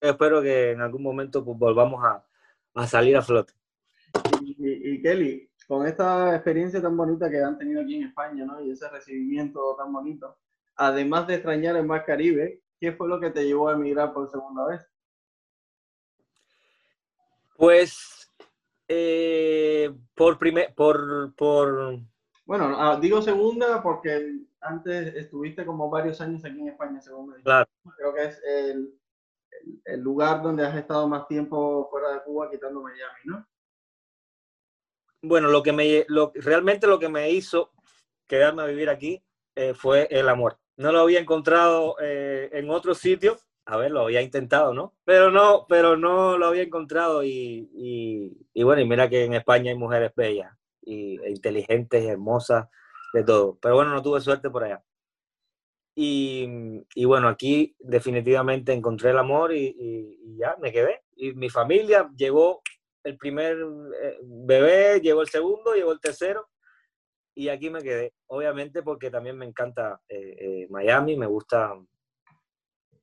Espero 0.00 0.40
que 0.40 0.70
en 0.70 0.80
algún 0.80 1.02
momento 1.02 1.44
pues, 1.44 1.58
volvamos 1.58 2.02
a, 2.02 2.24
a 2.74 2.86
salir 2.86 3.16
a 3.16 3.22
flote. 3.22 3.52
Y, 4.40 5.02
Kelly, 5.02 5.50
con 5.66 5.86
esta 5.86 6.34
experiencia 6.34 6.80
tan 6.80 6.96
bonita 6.96 7.30
que 7.30 7.42
han 7.42 7.58
tenido 7.58 7.82
aquí 7.82 7.96
en 7.96 8.08
España, 8.08 8.44
¿no? 8.44 8.60
Y 8.60 8.70
ese 8.70 8.88
recibimiento 8.88 9.74
tan 9.76 9.92
bonito, 9.92 10.36
además 10.76 11.26
de 11.26 11.34
extrañar 11.34 11.76
el 11.76 11.86
Mar 11.86 12.04
Caribe, 12.04 12.62
¿qué 12.78 12.92
fue 12.92 13.08
lo 13.08 13.20
que 13.20 13.30
te 13.30 13.44
llevó 13.44 13.68
a 13.68 13.74
emigrar 13.74 14.12
por 14.12 14.30
segunda 14.30 14.66
vez? 14.66 14.86
Pues 17.56 18.32
eh, 18.88 19.94
por 20.14 20.38
primer, 20.38 20.74
por, 20.74 21.34
por... 21.34 21.98
Bueno, 22.44 22.74
ah, 22.78 22.98
digo 23.00 23.22
segunda 23.22 23.82
porque 23.82 24.40
antes 24.60 25.14
estuviste 25.14 25.64
como 25.64 25.88
varios 25.88 26.20
años 26.20 26.44
aquí 26.44 26.60
en 26.60 26.68
España, 26.68 27.00
según 27.00 27.30
me 27.30 27.42
Claro. 27.42 27.66
Creo 27.96 28.14
que 28.14 28.24
es 28.24 28.42
el, 28.46 28.94
el, 29.84 30.00
lugar 30.00 30.42
donde 30.42 30.66
has 30.66 30.76
estado 30.76 31.08
más 31.08 31.26
tiempo 31.26 31.88
fuera 31.90 32.12
de 32.12 32.22
Cuba, 32.22 32.50
quitando 32.50 32.82
Miami, 32.82 33.20
¿no? 33.24 33.46
Bueno, 35.24 35.48
lo 35.48 35.62
que 35.62 35.72
me, 35.72 36.04
lo, 36.08 36.32
realmente 36.34 36.86
lo 36.86 36.98
que 36.98 37.08
me 37.08 37.30
hizo 37.30 37.72
quedarme 38.26 38.62
a 38.62 38.66
vivir 38.66 38.88
aquí 38.88 39.22
eh, 39.54 39.74
fue 39.74 40.08
el 40.10 40.28
amor. 40.28 40.58
No 40.76 40.92
lo 40.92 41.00
había 41.00 41.20
encontrado 41.20 41.96
eh, 42.00 42.50
en 42.52 42.70
otro 42.70 42.94
sitio 42.94 43.38
a 43.66 43.76
ver, 43.76 43.90
lo 43.90 44.02
había 44.02 44.20
intentado, 44.20 44.74
¿no? 44.74 44.94
Pero 45.04 45.30
no, 45.30 45.66
pero 45.68 45.96
no 45.96 46.36
lo 46.36 46.46
había 46.46 46.62
encontrado 46.62 47.24
y, 47.24 47.70
y, 48.52 48.62
bueno, 48.62 48.82
y 48.82 48.86
mira 48.86 49.08
que 49.08 49.24
en 49.24 49.34
España 49.34 49.70
hay 49.70 49.78
mujeres 49.78 50.12
bellas 50.14 50.52
y 50.82 51.18
e 51.22 51.30
inteligentes, 51.30 52.04
hermosas, 52.04 52.68
de 53.14 53.24
todo. 53.24 53.58
Pero 53.60 53.76
bueno, 53.76 53.92
no 53.92 54.02
tuve 54.02 54.20
suerte 54.20 54.50
por 54.50 54.64
allá. 54.64 54.82
Y, 55.96 56.46
y 56.94 57.04
bueno, 57.04 57.28
aquí 57.28 57.74
definitivamente 57.78 58.72
encontré 58.72 59.10
el 59.10 59.18
amor 59.18 59.54
y, 59.54 59.74
y, 59.78 60.36
ya 60.36 60.56
me 60.60 60.72
quedé. 60.72 61.02
Y 61.16 61.32
mi 61.32 61.48
familia 61.48 62.10
llegó 62.16 62.62
el 63.04 63.16
primer 63.16 63.56
eh, 64.02 64.18
bebé, 64.22 65.00
llegó 65.00 65.20
el 65.20 65.28
segundo, 65.28 65.74
llegó 65.74 65.92
el 65.92 66.00
tercero 66.00 66.48
y 67.34 67.48
aquí 67.48 67.70
me 67.70 67.82
quedé. 67.82 68.14
Obviamente 68.26 68.82
porque 68.82 69.10
también 69.10 69.36
me 69.36 69.44
encanta 69.44 70.00
eh, 70.08 70.36
eh, 70.38 70.66
Miami, 70.70 71.16
me 71.16 71.26
gusta 71.26 71.74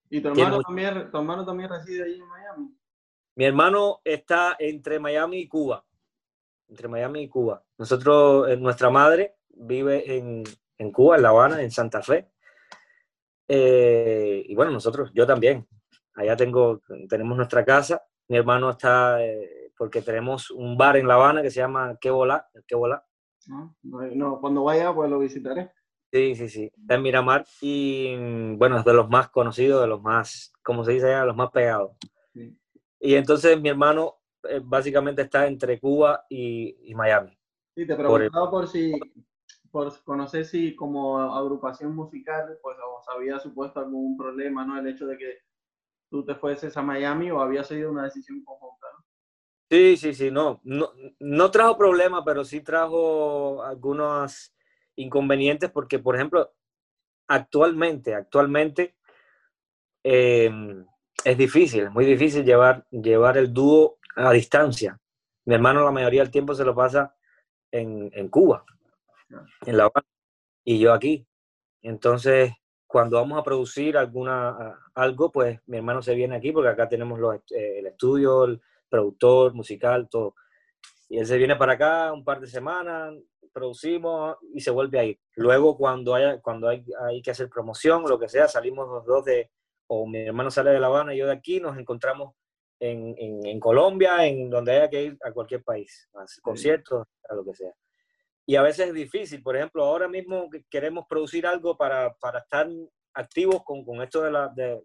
¿Y 0.10 0.20
tu 0.20 0.28
hermano, 0.28 0.62
también, 0.62 1.10
tu 1.10 1.18
hermano 1.18 1.46
también 1.46 1.70
reside 1.70 2.04
ahí 2.04 2.16
en 2.16 2.28
Miami? 2.28 2.78
Mi 3.36 3.46
hermano 3.46 4.02
está 4.04 4.58
entre 4.60 5.00
Miami 5.00 5.40
y 5.40 5.48
Cuba. 5.48 5.86
Entre 6.68 6.88
Miami 6.90 7.24
y 7.24 7.30
Cuba. 7.30 7.64
Nosotros, 7.78 8.60
nuestra 8.60 8.90
madre 8.90 9.38
vive 9.50 10.18
en, 10.18 10.44
en 10.78 10.92
Cuba, 10.92 11.16
en 11.16 11.22
La 11.22 11.30
Habana, 11.30 11.62
en 11.62 11.72
Santa 11.72 12.02
Fe. 12.02 12.30
Eh, 13.48 14.44
y 14.48 14.56
bueno, 14.56 14.72
nosotros, 14.72 15.12
yo 15.14 15.26
también. 15.26 15.66
Allá 16.16 16.36
tengo, 16.36 16.82
tenemos 17.08 17.38
nuestra 17.38 17.64
casa. 17.64 18.04
Mi 18.28 18.38
hermano 18.38 18.72
está, 18.72 19.18
porque 19.82 20.04
tenemos 20.04 20.52
un 20.52 20.78
bar 20.78 20.96
en 20.96 21.08
La 21.08 21.16
Habana 21.16 21.42
que 21.42 21.50
se 21.50 21.60
llama 21.60 21.98
Que 22.00 22.12
Volá. 22.12 22.48
Que 22.68 22.76
Volá. 22.76 23.04
No, 23.48 23.76
no, 23.82 24.40
cuando 24.40 24.64
vaya, 24.64 24.94
pues 24.94 25.10
lo 25.10 25.18
visitaré. 25.18 25.72
Sí, 26.14 26.36
sí, 26.36 26.50
sí. 26.50 26.72
Está 26.80 26.94
en 26.94 27.02
Miramar 27.02 27.48
y 27.62 28.16
mm, 28.16 28.60
bueno, 28.60 28.78
es 28.78 28.86
de 28.86 28.94
los 28.94 29.10
más 29.10 29.30
conocidos, 29.30 29.82
de 29.82 29.88
los 29.88 30.00
más, 30.00 30.54
como 30.62 30.86
se 30.86 30.92
dice 30.92 31.08
allá, 31.08 31.26
los 31.26 31.36
más 31.36 31.50
pegados. 31.50 31.98
Y 33.00 33.16
entonces 33.16 33.60
mi 33.60 33.70
hermano 33.70 34.18
eh, 34.48 34.62
básicamente 34.64 35.24
está 35.24 35.48
entre 35.48 35.80
Cuba 35.80 36.28
y, 36.30 36.94
Miami. 36.94 37.36
Sí, 37.74 37.88
te 37.88 37.96
preguntaba 37.96 38.52
por, 38.52 38.68
si, 38.68 38.94
por 39.72 39.92
conocer 40.04 40.46
si 40.46 40.76
como 40.76 41.18
agrupación 41.20 41.96
musical, 41.96 42.56
pues 42.62 42.78
os 42.78 43.10
había 43.16 43.40
supuesto 43.40 43.80
algún 43.80 44.16
problema, 44.16 44.64
¿no? 44.64 44.78
El 44.78 44.86
hecho 44.86 45.08
de 45.08 45.18
que 45.18 45.40
tú 46.12 46.24
te 46.24 46.36
fueses 46.36 46.78
a 46.78 46.84
Miami 46.84 47.32
o 47.32 47.42
había 47.42 47.64
sido 47.64 47.90
una 47.90 48.04
decisión 48.04 48.44
conjunta, 48.44 48.86
¿no? 48.96 49.01
Sí, 49.72 49.96
sí, 49.96 50.14
sí, 50.14 50.32
no, 50.32 50.60
no, 50.66 50.92
no 51.22 51.50
trajo 51.50 51.78
problema, 51.78 52.26
pero 52.26 52.44
sí 52.44 52.60
trajo 52.60 53.64
algunas 53.64 54.54
inconvenientes 54.98 55.72
porque, 55.72 55.98
por 55.98 56.14
ejemplo, 56.14 56.52
actualmente, 57.30 58.14
actualmente 58.14 58.98
em, 60.04 60.86
es 61.24 61.38
difícil, 61.38 61.86
es 61.86 61.92
muy 61.92 62.04
difícil 62.04 62.44
llevar, 62.44 62.86
llevar 62.90 63.38
el 63.38 63.54
dúo 63.54 63.98
a 64.18 64.34
distancia. 64.34 65.00
Mi 65.46 65.56
hermano 65.56 65.86
la 65.86 65.92
mayoría 65.92 66.22
del 66.22 66.32
tiempo 66.32 66.54
se 66.54 66.66
lo 66.66 66.76
pasa 66.76 67.16
en, 67.72 68.12
en 68.14 68.28
Cuba, 68.28 68.66
en 69.66 69.78
La 69.78 69.84
Habana. 69.84 70.08
y 70.66 70.80
yo 70.80 70.92
aquí. 70.92 71.26
Entonces, 71.82 72.52
cuando 72.88 73.16
vamos 73.16 73.40
a 73.40 73.44
producir 73.44 73.96
alguna, 73.96 74.78
algo, 74.96 75.32
pues 75.32 75.62
mi 75.68 75.78
hermano 75.78 76.02
se 76.02 76.14
viene 76.14 76.36
aquí 76.36 76.52
porque 76.52 76.68
acá 76.68 76.90
tenemos 76.90 77.18
los, 77.20 77.36
eh, 77.52 77.80
el 77.80 77.88
estudio, 77.88 78.44
el 78.44 78.62
productor 78.92 79.56
musical, 79.56 80.08
todo. 80.12 80.36
Y 81.10 81.18
él 81.18 81.26
se 81.26 81.38
viene 81.38 81.56
para 81.56 81.74
acá 81.74 82.14
un 82.14 82.24
par 82.24 82.40
de 82.40 82.48
semanas, 82.48 83.16
producimos 83.52 84.38
y 84.54 84.60
se 84.60 84.70
vuelve 84.70 85.00
a 85.00 85.06
ir. 85.06 85.20
Luego, 85.36 85.76
cuando, 85.78 86.14
haya, 86.14 86.40
cuando 86.42 86.68
hay, 86.68 86.86
hay 87.08 87.24
que 87.24 87.32
hacer 87.32 87.50
promoción 87.50 88.04
lo 88.08 88.20
que 88.20 88.30
sea, 88.30 88.48
salimos 88.48 88.88
los 88.88 89.06
dos 89.06 89.26
de, 89.26 89.50
o 89.88 90.06
mi 90.06 90.20
hermano 90.20 90.52
sale 90.52 90.72
de 90.72 90.80
La 90.80 90.88
Habana 90.88 91.16
y 91.16 91.18
yo 91.18 91.26
de 91.26 91.34
aquí, 91.34 91.60
nos 91.60 91.78
encontramos 91.78 92.36
en, 92.80 93.16
en, 93.18 93.46
en 93.46 93.60
Colombia, 93.60 94.26
en 94.28 94.50
donde 94.50 94.74
haya 94.74 94.90
que 94.90 95.04
ir 95.04 95.18
a 95.24 95.32
cualquier 95.32 95.64
país, 95.64 96.10
a 96.14 96.26
conciertos, 96.44 97.08
a 97.30 97.36
lo 97.36 97.44
que 97.44 97.56
sea 97.56 97.74
y 98.52 98.56
a 98.56 98.62
veces 98.62 98.88
es 98.88 98.94
difícil. 98.94 99.42
Por 99.42 99.56
ejemplo, 99.56 99.84
ahora 99.84 100.08
mismo 100.08 100.50
queremos 100.70 101.06
producir 101.08 101.46
algo 101.48 101.78
para, 101.78 102.14
para 102.16 102.40
estar 102.40 102.68
activos 103.14 103.64
con, 103.64 103.86
con 103.86 104.02
esto 104.02 104.22
de 104.22 104.32
la, 104.32 104.50
de, 104.50 104.82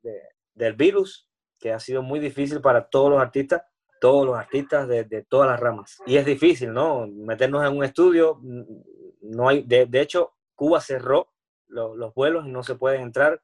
del 0.54 0.74
virus, 0.74 1.28
que 1.58 1.72
ha 1.72 1.80
sido 1.80 2.02
muy 2.02 2.20
difícil 2.20 2.60
para 2.60 2.88
todos 2.88 3.10
los 3.10 3.20
artistas, 3.20 3.62
todos 4.00 4.26
los 4.26 4.36
artistas 4.36 4.88
de, 4.88 5.04
de 5.04 5.22
todas 5.22 5.50
las 5.50 5.60
ramas. 5.60 5.98
Y 6.06 6.16
es 6.16 6.26
difícil, 6.26 6.72
¿no? 6.72 7.06
Meternos 7.06 7.64
en 7.64 7.76
un 7.76 7.84
estudio, 7.84 8.38
mm, 8.40 8.62
no 9.22 9.48
hay, 9.48 9.62
de, 9.62 9.86
de 9.86 10.00
hecho, 10.00 10.34
Cuba 10.54 10.80
cerró 10.80 11.32
los, 11.68 11.96
los 11.96 12.14
vuelos 12.14 12.46
y 12.46 12.50
no 12.50 12.62
se 12.62 12.74
pueden 12.74 13.02
entrar 13.02 13.40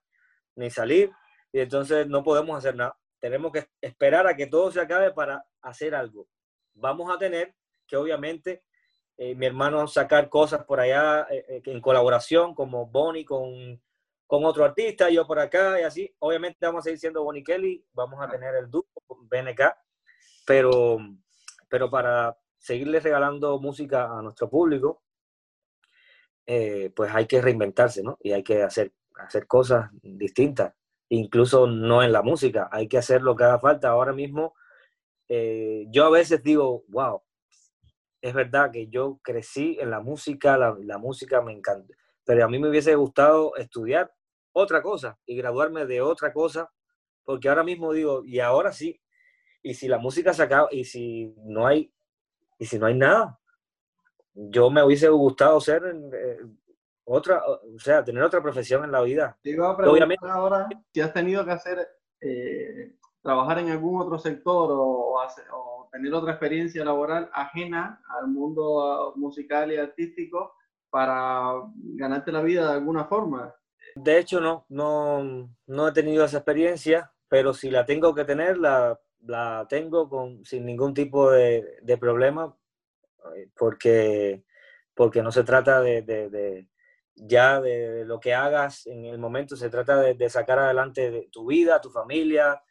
ni 0.56 0.70
salir, 0.70 1.10
y 1.52 1.60
entonces 1.60 2.06
no 2.06 2.22
podemos 2.22 2.56
hacer 2.56 2.76
nada. 2.76 2.96
Tenemos 3.20 3.52
que 3.52 3.68
esperar 3.80 4.26
a 4.26 4.36
que 4.36 4.46
todo 4.46 4.70
se 4.70 4.80
acabe 4.80 5.12
para 5.12 5.44
hacer 5.60 5.94
algo. 5.94 6.26
Vamos 6.74 7.14
a 7.14 7.18
tener 7.18 7.54
que 7.86 7.96
obviamente 7.96 8.64
eh, 9.16 9.34
mi 9.34 9.46
hermano 9.46 9.86
sacar 9.86 10.28
cosas 10.28 10.64
por 10.64 10.80
allá 10.80 11.26
eh, 11.30 11.44
eh, 11.48 11.62
en 11.66 11.80
colaboración, 11.80 12.54
como 12.54 12.86
Bonnie 12.86 13.24
con, 13.24 13.80
con 14.26 14.44
otro 14.44 14.64
artista, 14.64 15.10
yo 15.10 15.26
por 15.26 15.38
acá 15.38 15.80
y 15.80 15.84
así. 15.84 16.14
Obviamente 16.18 16.64
vamos 16.66 16.80
a 16.80 16.84
seguir 16.84 16.98
siendo 16.98 17.22
Bonnie 17.22 17.44
Kelly, 17.44 17.84
vamos 17.92 18.20
a 18.20 18.28
tener 18.28 18.54
el 18.54 18.70
dúo 18.70 18.86
BNK, 19.08 19.60
pero, 20.46 20.98
pero 21.68 21.90
para 21.90 22.38
seguirle 22.58 23.00
regalando 23.00 23.58
música 23.60 24.18
a 24.18 24.22
nuestro 24.22 24.48
público, 24.48 25.02
pues 26.46 27.14
hay 27.14 27.26
que 27.26 27.40
reinventarse, 27.40 28.02
¿no? 28.02 28.18
Y 28.20 28.32
hay 28.32 28.42
que 28.42 28.62
hacer, 28.62 28.92
hacer 29.16 29.46
cosas 29.46 29.90
distintas, 30.02 30.74
incluso 31.08 31.66
no 31.66 32.02
en 32.02 32.12
la 32.12 32.22
música, 32.22 32.68
hay 32.70 32.88
que 32.88 32.98
hacer 32.98 33.22
lo 33.22 33.34
que 33.36 33.44
haga 33.44 33.58
falta. 33.58 33.88
Ahora 33.88 34.12
mismo, 34.12 34.54
yo 35.28 36.04
a 36.04 36.10
veces 36.10 36.42
digo, 36.42 36.84
wow, 36.88 37.22
es 38.22 38.32
verdad 38.34 38.70
que 38.70 38.86
yo 38.88 39.18
crecí 39.22 39.76
en 39.80 39.90
la 39.90 40.00
música, 40.00 40.56
la, 40.56 40.76
la, 40.80 40.96
música 40.98 41.42
me 41.42 41.52
encanta, 41.52 41.92
pero 42.24 42.44
a 42.44 42.48
mí 42.48 42.58
me 42.58 42.68
hubiese 42.68 42.94
gustado 42.94 43.56
estudiar 43.56 44.12
otra 44.52 44.80
cosa 44.80 45.18
y 45.26 45.36
graduarme 45.36 45.86
de 45.86 46.00
otra 46.00 46.32
cosa, 46.32 46.72
porque 47.24 47.48
ahora 47.48 47.64
mismo 47.64 47.92
digo, 47.92 48.22
y 48.24 48.38
ahora 48.38 48.72
sí, 48.72 49.01
y 49.62 49.74
si 49.74 49.88
la 49.88 49.98
música 49.98 50.32
se 50.32 50.42
acaba, 50.42 50.68
y 50.70 50.84
si 50.84 51.34
no 51.44 51.66
hay, 51.66 51.92
y 52.58 52.66
si 52.66 52.78
no 52.78 52.86
hay 52.86 52.94
nada, 52.94 53.38
yo 54.34 54.70
me 54.70 54.82
hubiese 54.82 55.08
gustado 55.08 55.60
ser 55.60 55.82
eh, 55.84 56.38
otra, 57.04 57.42
o 57.46 57.78
sea, 57.78 58.02
tener 58.04 58.22
otra 58.22 58.42
profesión 58.42 58.84
en 58.84 58.92
la 58.92 59.02
vida. 59.02 59.38
Obviamente, 59.86 60.28
ahora 60.28 60.68
si 60.92 61.00
has 61.00 61.12
tenido 61.12 61.44
que 61.44 61.50
hacer, 61.52 61.88
eh, 62.20 62.96
trabajar 63.22 63.58
en 63.58 63.70
algún 63.70 64.00
otro 64.00 64.18
sector 64.18 64.70
o, 64.72 65.14
o 65.16 65.88
tener 65.92 66.12
otra 66.14 66.32
experiencia 66.32 66.84
laboral 66.84 67.30
ajena 67.32 68.02
al 68.08 68.28
mundo 68.28 69.12
musical 69.16 69.70
y 69.72 69.76
artístico 69.76 70.54
para 70.90 71.52
ganarte 71.74 72.32
la 72.32 72.42
vida 72.42 72.66
de 72.68 72.74
alguna 72.74 73.04
forma. 73.04 73.54
De 73.94 74.18
hecho, 74.18 74.40
no, 74.40 74.64
no, 74.68 75.48
no 75.66 75.88
he 75.88 75.92
tenido 75.92 76.24
esa 76.24 76.38
experiencia, 76.38 77.12
pero 77.28 77.52
si 77.52 77.70
la 77.70 77.84
tengo 77.84 78.14
que 78.14 78.24
tener, 78.24 78.58
la, 78.58 78.98
la 79.26 79.66
tengo 79.68 80.08
con, 80.08 80.44
sin 80.44 80.66
ningún 80.66 80.94
tipo 80.94 81.30
de, 81.30 81.78
de 81.82 81.98
problema, 81.98 82.56
eh, 83.36 83.48
porque, 83.56 84.44
porque 84.94 85.22
no 85.22 85.30
se 85.32 85.44
trata 85.44 85.80
de, 85.80 86.02
de, 86.02 86.68
ya 87.14 87.60
de 87.60 88.04
lo 88.04 88.18
que 88.20 88.34
hagas 88.34 88.86
en 88.86 89.04
el 89.04 89.18
momento, 89.18 89.56
se 89.56 89.70
trata 89.70 90.00
de, 90.00 90.28
sacar 90.28 90.58
adelante 90.58 91.28
tu 91.30 91.46
vida, 91.46 91.80
tu 91.80 91.90
familia, 91.90 92.62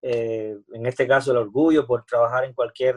eh, 0.00 0.56
en 0.72 0.86
este 0.86 1.06
caso 1.06 1.32
el 1.32 1.38
orgullo 1.38 1.86
por 1.86 2.04
trabajar 2.04 2.44
en 2.44 2.54
cualquier 2.54 2.96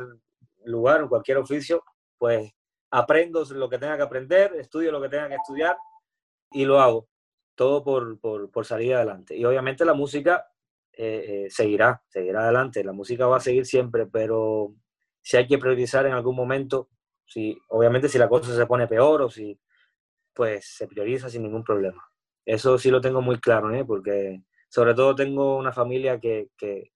lugar, 0.65 1.01
en 1.01 1.07
cualquier 1.07 1.37
oficio, 1.37 1.83
pues 2.17 2.51
aprendo 2.91 3.43
lo 3.45 3.69
que 3.69 3.79
tenga 3.79 3.97
que 3.97 4.03
aprender, 4.03 4.53
estudio 4.55 4.91
lo 4.91 5.01
que 5.01 5.09
tenga 5.09 5.27
que 5.27 5.35
estudiar 5.35 5.77
y 6.51 6.65
lo 6.65 6.79
hago, 6.79 7.07
todo 7.55 7.83
por, 7.83 8.19
por, 8.19 8.51
por 8.51 8.65
salir 8.65 8.93
adelante. 8.93 9.35
Y 9.35 9.43
obviamente 9.45 9.85
la 9.85 9.93
música 9.93 10.50
eh, 10.93 11.45
eh, 11.45 11.49
seguirá, 11.49 12.01
seguirá 12.07 12.43
adelante, 12.43 12.83
la 12.83 12.93
música 12.93 13.27
va 13.27 13.37
a 13.37 13.41
seguir 13.41 13.65
siempre, 13.65 14.05
pero 14.07 14.75
si 15.21 15.37
hay 15.37 15.47
que 15.47 15.57
priorizar 15.57 16.05
en 16.05 16.13
algún 16.13 16.35
momento, 16.35 16.89
si, 17.25 17.57
obviamente 17.69 18.09
si 18.09 18.17
la 18.17 18.27
cosa 18.27 18.55
se 18.55 18.65
pone 18.65 18.87
peor 18.87 19.21
o 19.21 19.29
si, 19.29 19.59
pues 20.33 20.65
se 20.75 20.87
prioriza 20.87 21.29
sin 21.29 21.43
ningún 21.43 21.63
problema. 21.63 22.03
Eso 22.45 22.77
sí 22.77 22.89
lo 22.89 23.01
tengo 23.01 23.21
muy 23.21 23.39
claro, 23.39 23.73
¿eh? 23.73 23.85
porque 23.85 24.43
sobre 24.69 24.93
todo 24.93 25.15
tengo 25.15 25.57
una 25.57 25.71
familia 25.71 26.19
que, 26.19 26.49
que 26.57 26.91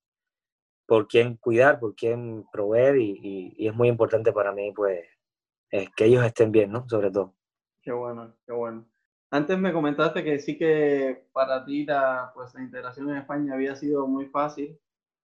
por 0.88 1.08
quien 1.08 1.38
cuidar, 1.38 1.80
por 1.80 1.96
quien 1.96 2.46
proveer 2.52 2.98
y, 2.98 3.54
y, 3.58 3.68
es 3.68 3.74
muy 3.74 3.88
importante 3.88 4.32
para 4.32 4.52
mí 4.52 4.72
pues 4.74 5.06
es 5.70 5.90
que 5.96 6.06
ellos 6.06 6.24
estén 6.26 6.52
bien, 6.52 6.72
¿no? 6.72 6.88
Sobre 6.88 7.12
todo. 7.12 7.36
Qué 7.82 7.92
bueno, 7.92 8.36
qué 8.46 8.54
bueno. 8.54 8.88
Antes 9.32 9.58
me 9.58 9.74
comentaste 9.74 10.24
que 10.24 10.40
sí 10.40 10.58
que 10.58 11.28
para 11.34 11.66
ti 11.66 11.86
la, 11.86 12.32
pues, 12.34 12.54
la 12.54 12.62
integración 12.62 13.10
en 13.10 13.18
España 13.18 13.54
había 13.54 13.76
sido 13.76 14.08
muy 14.08 14.28
fácil, 14.28 14.80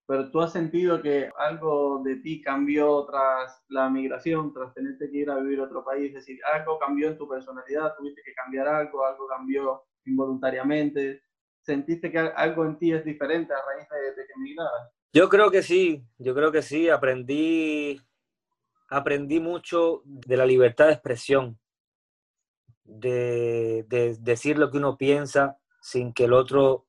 pero 0.06 0.30
tú 0.32 0.42
has 0.42 0.52
sentido 0.52 1.02
que 1.02 1.30
algo 1.38 2.02
de 2.04 2.18
ti 2.18 2.42
cambió 2.42 3.06
tras 3.06 3.64
la 3.70 3.90
migración, 3.90 4.54
tras 4.54 4.74
tenerte 4.74 5.10
que 5.10 5.18
ir 5.20 5.30
a 5.30 5.38
vivir 5.38 5.60
a 5.60 5.64
otro 5.64 5.86
país, 5.86 6.08
es 6.08 6.16
decir, 6.16 6.40
algo 6.54 6.78
cambió 6.80 7.08
en 7.08 7.18
tu 7.18 7.28
personalidad, 7.28 7.96
tuviste 7.98 8.22
que 8.26 8.34
cambiar 8.34 8.68
algo, 8.68 9.06
algo 9.06 9.28
cambió 9.28 9.84
involuntariamente, 10.06 11.22
¿Sentiste 11.64 12.12
que 12.12 12.18
algo 12.18 12.66
en 12.66 12.78
ti 12.78 12.92
es 12.92 13.06
diferente 13.06 13.54
a 13.54 13.58
raíz 13.58 13.88
de, 13.90 14.26
que 14.26 14.34
emigraras? 14.36 14.90
Yo 15.14 15.30
creo 15.30 15.52
que 15.52 15.62
sí, 15.62 16.04
yo 16.18 16.34
creo 16.34 16.52
que 16.52 16.64
sí. 16.64 16.90
Aprendí, 16.90 18.02
aprendí 18.90 19.40
mucho 19.40 20.02
de 20.06 20.38
la 20.38 20.46
libertad 20.46 20.88
de 20.88 20.94
expresión, 20.94 21.60
de, 22.84 23.86
de 23.88 24.16
decir 24.20 24.58
lo 24.58 24.72
que 24.72 24.78
uno 24.78 24.98
piensa 24.98 25.58
sin 25.82 26.14
que 26.14 26.26
el 26.26 26.34
otro, 26.34 26.86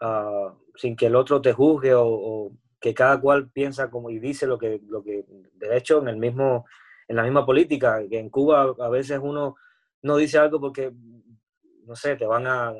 uh, 0.00 0.50
sin 0.76 0.96
que 0.96 1.06
el 1.06 1.16
otro 1.16 1.40
te 1.40 1.52
juzgue 1.52 1.92
o, 1.94 2.52
que 2.80 2.94
cada 2.94 3.20
cual 3.20 3.50
piensa 3.50 3.90
como 3.90 4.10
y 4.10 4.18
dice 4.18 4.46
lo 4.46 4.58
que, 4.58 4.80
lo 4.86 5.02
que, 5.02 5.24
de 5.54 5.76
hecho, 5.76 5.98
en 5.98 6.08
el 6.08 6.18
mismo, 6.18 6.66
en 7.08 7.16
la 7.16 7.22
misma 7.22 7.44
política, 7.44 8.00
que 8.08 8.18
en 8.18 8.30
Cuba 8.30 8.74
a 8.78 8.88
veces 8.88 9.18
uno 9.20 9.56
no 10.02 10.16
dice 10.16 10.38
algo 10.38 10.60
porque, 10.60 10.92
no 11.84 11.96
sé, 11.96 12.16
te 12.16 12.26
van 12.26 12.46
a, 12.46 12.68
a 12.68 12.74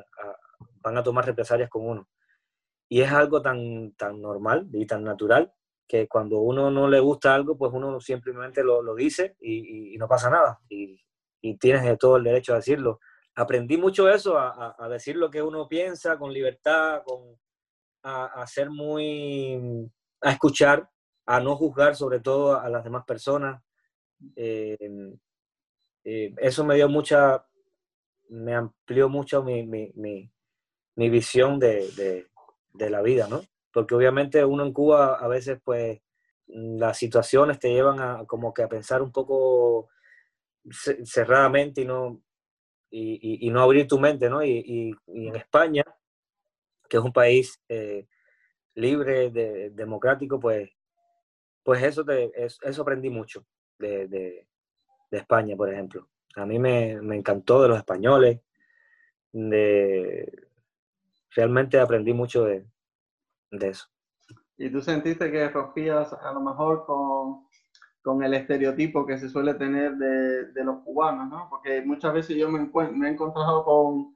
van 0.87 0.97
a 0.97 1.03
tomar 1.03 1.25
represalias 1.25 1.69
con 1.69 1.87
uno. 1.87 2.07
Y 2.89 3.01
es 3.01 3.11
algo 3.11 3.41
tan, 3.41 3.91
tan 3.93 4.21
normal 4.21 4.67
y 4.71 4.85
tan 4.85 5.03
natural 5.03 5.53
que 5.87 6.07
cuando 6.07 6.39
uno 6.39 6.71
no 6.71 6.87
le 6.87 6.99
gusta 6.99 7.33
algo, 7.35 7.57
pues 7.57 7.71
uno 7.73 7.99
simplemente 7.99 8.63
lo, 8.63 8.81
lo 8.81 8.95
dice 8.95 9.35
y, 9.39 9.93
y, 9.93 9.97
no 9.97 10.07
pasa 10.07 10.29
nada. 10.29 10.59
Y, 10.69 11.01
y, 11.41 11.57
tienes 11.57 11.97
todo 11.97 12.17
el 12.17 12.23
derecho 12.23 12.53
a 12.53 12.57
decirlo. 12.57 12.99
Aprendí 13.35 13.77
mucho 13.77 14.09
eso, 14.09 14.37
a, 14.37 14.75
a, 14.77 14.89
decir 14.89 15.15
lo 15.15 15.29
que 15.29 15.41
uno 15.41 15.67
piensa 15.67 16.17
con 16.17 16.33
libertad, 16.33 17.03
con, 17.05 17.37
a, 18.03 18.25
a, 18.41 18.47
ser 18.47 18.69
muy, 18.69 19.89
a 20.21 20.31
escuchar, 20.31 20.89
a 21.25 21.39
no 21.39 21.55
juzgar 21.55 21.95
sobre 21.95 22.19
todo 22.19 22.59
a 22.59 22.69
las 22.69 22.83
demás 22.83 23.05
personas. 23.05 23.61
Eh, 24.35 24.77
eh, 26.03 26.33
eso 26.37 26.63
me 26.63 26.75
dio 26.75 26.89
mucha, 26.89 27.45
me 28.29 28.55
amplió 28.55 29.09
mucho 29.09 29.43
mi, 29.43 29.65
mi, 29.67 29.91
mi, 29.95 30.31
mi 30.95 31.09
visión 31.09 31.59
de, 31.59 31.91
de, 31.91 32.27
de, 32.73 32.89
la 32.89 33.01
vida, 33.01 33.27
¿no? 33.27 33.41
Porque 33.73 33.93
obviamente 33.93 34.43
uno 34.45 34.65
en 34.65 34.73
Cuba 34.73 35.15
a 35.15 35.27
veces 35.27 35.59
pues 35.63 35.99
las 36.47 36.97
situaciones 36.97 37.59
te 37.59 37.73
llevan 37.73 37.99
a 37.99 38.25
como 38.25 38.53
que 38.53 38.63
a 38.63 38.69
pensar 38.69 39.01
un 39.01 39.11
poco 39.11 39.89
cerradamente 40.71 41.81
y 41.81 41.85
no, 41.85 42.21
y, 42.89 43.49
no 43.49 43.61
abrir 43.61 43.87
tu 43.87 43.99
mente, 43.99 44.29
¿no? 44.29 44.43
Y, 44.43 44.95
en 45.07 45.35
España, 45.35 45.83
que 46.89 46.97
es 46.97 47.03
un 47.03 47.13
país 47.13 47.61
eh, 47.67 48.07
libre, 48.75 49.29
de, 49.31 49.69
democrático, 49.71 50.39
pues, 50.39 50.69
pues 51.63 51.83
eso, 51.83 52.05
te, 52.05 52.31
eso 52.35 52.81
aprendí 52.81 53.09
mucho 53.09 53.45
de, 53.77 54.07
de, 54.07 54.47
de 55.11 55.17
España, 55.17 55.55
por 55.55 55.71
ejemplo. 55.71 56.07
A 56.35 56.45
mí 56.45 56.59
me, 56.59 57.01
me 57.01 57.15
encantó 57.15 57.61
de 57.61 57.69
los 57.69 57.77
españoles, 57.77 58.39
de, 59.33 60.47
realmente 61.35 61.79
aprendí 61.79 62.13
mucho 62.13 62.45
de, 62.45 62.65
de 63.51 63.69
eso. 63.69 63.87
¿Y 64.57 64.69
tú 64.71 64.81
sentiste 64.81 65.31
que 65.31 65.49
rompías 65.49 66.13
a 66.13 66.31
lo 66.31 66.39
mejor 66.39 66.85
con, 66.85 67.46
con 68.07 68.23
el 68.23 68.33
estereotipo 68.35 69.05
que 69.05 69.17
se 69.17 69.27
suele 69.27 69.55
tener 69.55 69.97
de, 69.97 70.45
de 70.53 70.63
los 70.63 70.77
cubanos, 70.85 71.27
¿no? 71.27 71.47
Porque 71.49 71.81
muchas 71.81 72.13
veces 72.13 72.37
yo 72.37 72.49
me, 72.49 72.59
me 72.93 73.09
he 73.09 73.11
encontrado 73.11 73.65
con, 73.65 74.15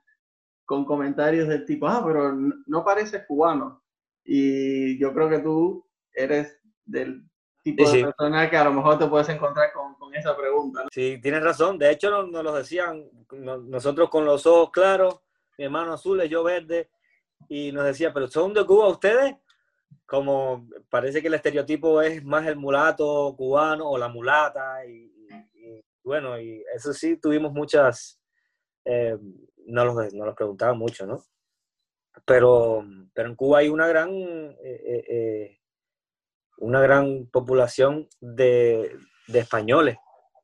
con 0.63 0.85
comentarios 0.85 1.49
del 1.49 1.65
tipo, 1.65 1.89
ah, 1.89 2.01
pero 2.05 2.31
no 2.31 2.85
pareces 2.85 3.25
cubano. 3.27 3.83
Y 4.23 4.97
yo 4.97 5.13
creo 5.13 5.27
que 5.27 5.39
tú 5.39 5.85
eres 6.13 6.57
del 6.85 7.25
tipo 7.63 7.91
de 7.91 8.05
persona 8.05 8.49
que 8.49 8.55
a 8.55 8.63
lo 8.63 8.71
mejor 8.71 8.97
te 8.97 9.07
puedes 9.07 9.27
encontrar 9.27 9.73
con, 9.73 9.95
con 9.95 10.15
esa 10.15 10.37
pregunta. 10.37 10.83
¿no? 10.83 10.89
Sí, 10.89 11.19
tienes 11.21 11.43
razón. 11.43 11.77
De 11.77 11.91
hecho, 11.91 12.09
nos, 12.09 12.29
nos 12.31 12.45
lo 12.45 12.55
decían 12.55 13.03
nosotros 13.67 14.09
con 14.09 14.23
los 14.23 14.45
ojos 14.45 14.71
claros, 14.71 15.19
mi 15.57 15.65
hermano 15.65 15.91
azules, 15.91 16.29
yo 16.29 16.45
verde, 16.45 16.89
y 17.49 17.73
nos 17.73 17.83
decía, 17.83 18.13
pero 18.13 18.29
¿son 18.29 18.53
de 18.53 18.65
Cuba 18.65 18.87
ustedes? 18.87 19.35
Como 20.05 20.67
parece 20.89 21.21
que 21.21 21.27
el 21.27 21.35
estereotipo 21.35 22.01
es 22.01 22.23
más 22.23 22.45
el 22.47 22.57
mulato 22.57 23.33
cubano 23.37 23.89
o 23.89 23.97
la 23.97 24.09
mulata, 24.09 24.85
y, 24.85 25.11
bueno, 26.03 26.39
y 26.39 26.63
eso 26.75 26.93
sí, 26.93 27.17
tuvimos 27.17 27.53
muchas, 27.53 28.19
eh, 28.85 29.17
no, 29.65 29.85
los, 29.85 30.13
no 30.13 30.25
los 30.25 30.35
preguntaban 30.35 30.77
mucho, 30.77 31.05
¿no? 31.05 31.23
Pero, 32.25 32.83
pero 33.13 33.29
en 33.29 33.35
Cuba 33.35 33.59
hay 33.59 33.69
una 33.69 33.87
gran, 33.87 34.09
eh, 34.11 34.57
eh, 34.63 35.05
eh 35.07 35.57
una 36.57 36.79
gran 36.79 37.25
población 37.27 38.07
de, 38.19 38.95
de 39.27 39.39
españoles, 39.39 39.97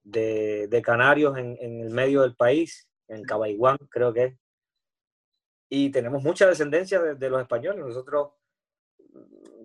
de, 0.04 0.68
de 0.68 0.82
canarios 0.82 1.38
en, 1.38 1.56
en, 1.60 1.82
el 1.82 1.92
medio 1.92 2.22
del 2.24 2.36
país, 2.36 2.90
en 3.08 3.24
Cabaiguán 3.24 3.78
creo 3.90 4.12
que 4.14 4.24
es. 4.24 4.40
Y 5.70 5.92
tenemos 5.92 6.24
mucha 6.24 6.48
descendencia 6.48 7.00
de, 7.02 7.16
de 7.16 7.30
los 7.30 7.40
españoles. 7.40 7.86
Nosotros 7.86 8.32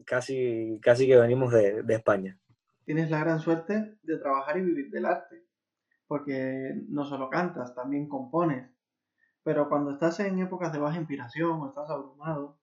casi, 0.05 0.79
casi 0.83 1.07
que 1.07 1.17
venimos 1.17 1.53
de, 1.53 1.83
de, 1.83 1.95
España. 1.95 2.38
Tienes 2.85 3.11
la 3.11 3.21
gran 3.21 3.41
suerte 3.41 3.99
de 4.03 4.19
trabajar 4.19 4.59
y 4.59 4.62
vivir 4.62 4.91
del 4.91 5.07
arte, 5.07 5.45
porque 6.07 6.75
no 6.88 7.05
solo 7.05 7.31
cantas, 7.31 7.75
también 7.75 8.09
compones. 8.09 8.71
Pero 9.43 9.69
cuando 9.69 9.93
estás 9.93 10.21
en 10.21 10.38
épocas 10.38 10.73
de 10.73 10.79
baja 10.79 10.99
inspiración 10.99 11.61
o 11.61 11.69
estás 11.69 11.91
abrumado, 11.91 12.59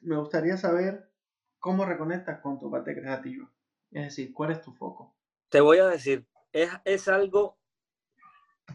me 0.00 0.16
gustaría 0.16 0.56
saber 0.56 1.10
cómo 1.58 1.84
reconectas 1.84 2.40
con 2.40 2.58
tu 2.58 2.70
parte 2.70 2.94
creativa. 2.94 3.50
Es 3.90 4.04
decir, 4.04 4.32
¿cuál 4.32 4.52
es 4.52 4.62
tu 4.62 4.72
foco? 4.72 5.14
Te 5.48 5.60
voy 5.60 5.78
a 5.78 5.86
decir, 5.86 6.26
es, 6.52 6.70
es 6.84 7.08
algo 7.08 7.58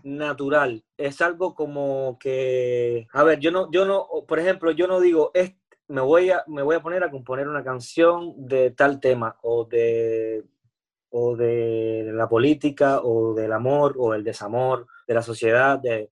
natural, 0.03 0.86
es 0.97 1.21
algo 1.21 1.56
como 1.56 2.17
que, 2.19 3.08
a 3.12 3.23
ver, 3.23 3.39
yo 3.39 3.51
no, 3.51 3.71
yo 3.71 3.86
no, 3.86 4.08
por 4.27 4.39
ejemplo, 4.39 4.71
yo 4.71 4.88
no 4.88 4.99
digo, 4.99 5.32
es, 5.34 5.56
me, 5.88 6.02
voy 6.02 6.32
a, 6.32 6.43
me 6.47 6.62
voy 6.62 6.76
a 6.76 6.82
poner 6.82 7.04
a 7.04 7.12
componer 7.12 7.47
una 7.47 7.63
canción 7.63 8.34
de 8.38 8.71
tal 8.71 9.00
tema 9.00 9.38
o 9.41 9.65
de, 9.65 10.43
o 11.10 11.36
de 11.36 12.12
la 12.13 12.28
política 12.28 13.02
o 13.02 13.34
del 13.34 13.54
amor 13.54 13.95
o 13.97 14.13
el 14.13 14.23
desamor 14.23 14.88
de 15.08 15.13
la 15.13 15.21
sociedad. 15.21 15.80
De, 15.80 16.12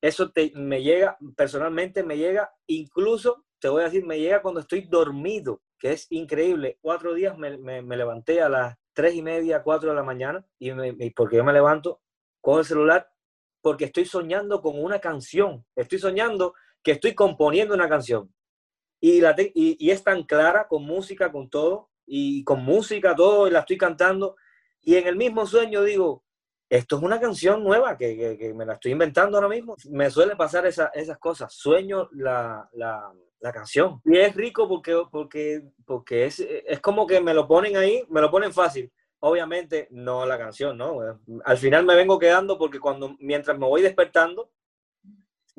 eso 0.00 0.30
te, 0.30 0.52
me 0.54 0.82
llega, 0.82 1.18
personalmente 1.36 2.02
me 2.02 2.16
llega, 2.16 2.52
incluso, 2.66 3.44
te 3.58 3.68
voy 3.68 3.82
a 3.82 3.86
decir, 3.86 4.04
me 4.06 4.20
llega 4.20 4.42
cuando 4.42 4.60
estoy 4.60 4.82
dormido 4.82 5.62
que 5.78 5.92
es 5.92 6.06
increíble. 6.10 6.78
Cuatro 6.80 7.14
días 7.14 7.38
me, 7.38 7.56
me, 7.56 7.96
levanté 7.96 8.42
a 8.42 8.48
las 8.48 8.76
tres 8.92 9.14
y 9.14 9.22
media, 9.22 9.62
cuatro 9.62 9.90
de 9.90 9.96
la 9.96 10.02
mañana, 10.02 10.44
y, 10.58 10.72
me, 10.72 10.94
porque 11.14 11.36
yo 11.36 11.44
me 11.44 11.52
levanto, 11.52 12.00
cojo 12.40 12.60
el 12.60 12.64
celular, 12.64 13.10
porque 13.60 13.84
estoy 13.84 14.04
soñando 14.04 14.60
con 14.60 14.82
una 14.82 14.98
canción. 14.98 15.64
Estoy 15.76 15.98
soñando 15.98 16.54
que 16.82 16.92
estoy 16.92 17.14
componiendo 17.14 17.74
una 17.74 17.88
canción. 17.88 18.32
Y, 19.00 19.20
la 19.20 19.34
y, 19.38 19.76
y, 19.78 19.90
es 19.90 20.02
tan 20.02 20.24
clara, 20.24 20.66
con 20.66 20.84
música, 20.84 21.30
con 21.30 21.48
todo, 21.48 21.90
y 22.06 22.42
con 22.44 22.64
música, 22.64 23.14
todo, 23.14 23.46
y 23.46 23.50
la 23.50 23.60
estoy 23.60 23.78
cantando. 23.78 24.36
Y 24.82 24.96
en 24.96 25.06
el 25.06 25.16
mismo 25.16 25.46
sueño 25.46 25.82
digo, 25.82 26.24
esto 26.68 26.96
es 26.96 27.02
una 27.02 27.20
canción 27.20 27.64
nueva 27.64 27.96
que, 27.96 28.36
que, 28.38 28.52
me 28.54 28.66
la 28.66 28.74
estoy 28.74 28.92
inventando 28.92 29.38
ahora 29.38 29.48
mismo. 29.48 29.76
Me 29.90 30.10
suele 30.10 30.36
pasar 30.36 30.66
esa, 30.66 30.86
esas 30.88 31.18
cosas. 31.18 31.52
Sueño 31.52 32.08
la, 32.12 32.68
la, 32.72 33.12
la 33.40 33.52
canción. 33.52 34.00
Y 34.04 34.18
es 34.18 34.34
rico 34.34 34.68
porque, 34.68 35.00
porque, 35.10 35.62
porque 35.86 36.26
es, 36.26 36.40
es 36.40 36.80
como 36.80 37.06
que 37.06 37.20
me 37.20 37.34
lo 37.34 37.46
ponen 37.46 37.76
ahí, 37.76 38.04
me 38.10 38.20
lo 38.20 38.30
ponen 38.30 38.52
fácil. 38.52 38.92
Obviamente 39.20 39.88
no 39.90 40.26
la 40.26 40.38
canción, 40.38 40.76
¿no? 40.76 41.00
Al 41.44 41.58
final 41.58 41.84
me 41.84 41.96
vengo 41.96 42.18
quedando 42.18 42.58
porque 42.58 42.78
cuando, 42.78 43.16
mientras 43.18 43.58
me 43.58 43.66
voy 43.66 43.82
despertando, 43.82 44.50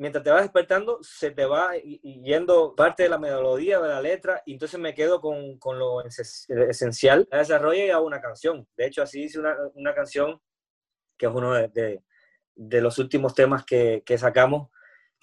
mientras 0.00 0.24
te 0.24 0.30
vas 0.30 0.42
despertando, 0.42 0.98
se 1.02 1.30
te 1.30 1.44
va 1.44 1.76
yendo 1.76 2.74
parte 2.74 3.02
de 3.02 3.10
la 3.10 3.18
melodía, 3.18 3.78
de 3.80 3.88
la 3.88 4.00
letra, 4.00 4.42
y 4.46 4.54
entonces 4.54 4.80
me 4.80 4.94
quedo 4.94 5.20
con, 5.20 5.58
con 5.58 5.78
lo 5.78 6.02
esencial. 6.02 7.28
La 7.30 7.38
desarrollo 7.38 7.84
y 7.84 7.90
hago 7.90 8.06
una 8.06 8.22
canción. 8.22 8.66
De 8.78 8.86
hecho, 8.86 9.02
así 9.02 9.24
hice 9.24 9.38
una, 9.38 9.54
una 9.74 9.94
canción 9.94 10.40
que 11.18 11.26
es 11.26 11.32
uno 11.32 11.52
de, 11.52 12.02
de, 12.54 12.80
los 12.80 12.98
últimos 12.98 13.34
temas 13.34 13.62
que, 13.66 14.02
que, 14.06 14.16
sacamos, 14.16 14.70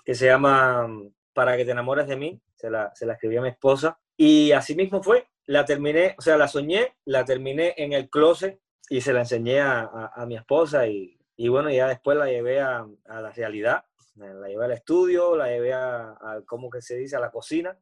que 0.05 0.13
se 0.13 0.27
llama 0.27 0.87
Para 1.33 1.57
que 1.57 1.65
te 1.65 1.71
enamores 1.71 2.07
de 2.07 2.15
mí, 2.15 2.39
se 2.55 2.69
la, 2.69 2.91
se 2.93 3.07
la 3.07 3.13
escribí 3.13 3.35
a 3.37 3.41
mi 3.41 3.49
esposa. 3.49 3.99
Y 4.15 4.51
así 4.51 4.75
mismo 4.75 5.01
fue, 5.01 5.27
la 5.47 5.65
terminé, 5.65 6.13
o 6.19 6.21
sea, 6.21 6.37
la 6.37 6.47
soñé, 6.47 6.95
la 7.05 7.25
terminé 7.25 7.73
en 7.77 7.93
el 7.93 8.11
closet 8.11 8.59
y 8.89 9.01
se 9.01 9.11
la 9.11 9.21
enseñé 9.21 9.59
a, 9.59 9.79
a, 9.79 10.11
a 10.13 10.25
mi 10.27 10.35
esposa 10.35 10.85
y, 10.85 11.19
y, 11.35 11.47
bueno, 11.47 11.71
ya 11.71 11.87
después 11.87 12.15
la 12.15 12.27
llevé 12.27 12.61
a, 12.61 12.85
a, 13.07 13.21
la 13.21 13.31
realidad, 13.31 13.85
la 14.17 14.47
llevé 14.47 14.65
al 14.65 14.71
estudio, 14.71 15.35
la 15.35 15.47
llevé 15.47 15.73
a, 15.73 16.11
a 16.11 16.41
¿cómo 16.45 16.69
que 16.69 16.81
se 16.81 16.97
dice?, 16.97 17.15
a 17.15 17.19
la 17.19 17.31
cocina 17.31 17.77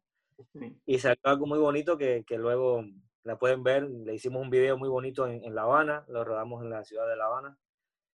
sí. 0.54 0.80
y 0.86 1.00
salió 1.00 1.20
algo 1.24 1.46
muy 1.46 1.60
bonito 1.60 1.98
que, 1.98 2.24
que, 2.26 2.38
luego 2.38 2.84
la 3.24 3.38
pueden 3.38 3.64
ver, 3.64 3.84
le 3.84 4.14
hicimos 4.14 4.42
un 4.42 4.50
video 4.50 4.78
muy 4.78 4.90
bonito 4.90 5.28
en, 5.28 5.44
en 5.44 5.56
La 5.56 5.64
Habana, 5.64 6.06
lo 6.08 6.24
rodamos 6.24 6.64
en 6.64 6.70
la 6.70 6.84
ciudad 6.84 7.08
de 7.08 7.16
La 7.16 7.26
Habana, 7.26 7.58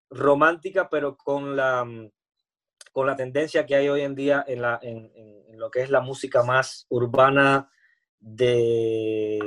romántica, 0.10 0.90
pero 0.90 1.16
con 1.16 1.56
la, 1.56 1.86
con 2.92 3.08
la 3.08 3.16
tendencia 3.16 3.66
que 3.66 3.76
hay 3.76 3.90
hoy 3.90 4.02
en 4.02 4.16
día 4.16 4.44
en, 4.48 4.62
la, 4.62 4.80
en, 4.82 5.12
en 5.16 5.60
lo 5.60 5.72
que 5.72 5.82
es 5.82 5.90
la 5.90 6.02
música 6.02 6.44
más 6.44 6.86
urbana 6.90 7.70
de, 8.20 9.40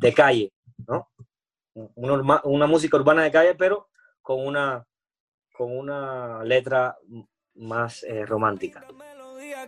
de 0.00 0.14
calle, 0.14 0.52
¿no? 0.86 1.10
Una, 1.94 2.40
una, 2.44 2.66
música 2.66 2.96
urbana 2.96 3.22
de 3.22 3.30
calle, 3.30 3.54
pero 3.54 3.88
con 4.20 4.44
una, 4.44 4.86
con 5.56 5.76
una 5.76 6.42
letra 6.44 6.96
más 7.60 8.02
eh, 8.02 8.24
romántica. 8.26 8.84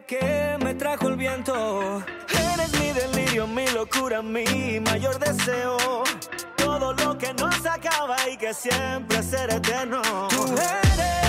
que 0.07 0.57
me 0.63 0.75
trajo 0.75 1.09
el 1.09 1.17
viento, 1.17 2.03
eres 2.29 2.81
mi 2.81 2.93
delirio, 2.93 3.47
mi 3.47 3.67
locura, 3.69 4.23
mi 4.23 4.81
mayor 4.81 5.19
deseo. 5.19 5.77
Todo 6.57 6.95
lo 6.95 7.19
que 7.19 7.35
no 7.35 7.53
se 7.53 7.69
acaba 7.69 8.17
y 8.29 8.37
que 8.37 8.55
siempre 8.55 9.23
será 9.23 9.57
eterno. 9.57 10.01
Tú 10.31 10.45
eres 10.53 11.22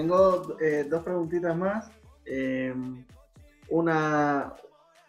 tengo 0.00 0.56
eh, 0.60 0.86
dos 0.88 1.02
preguntitas 1.02 1.54
más. 1.54 1.90
Eh, 2.24 2.74
una, 3.68 4.54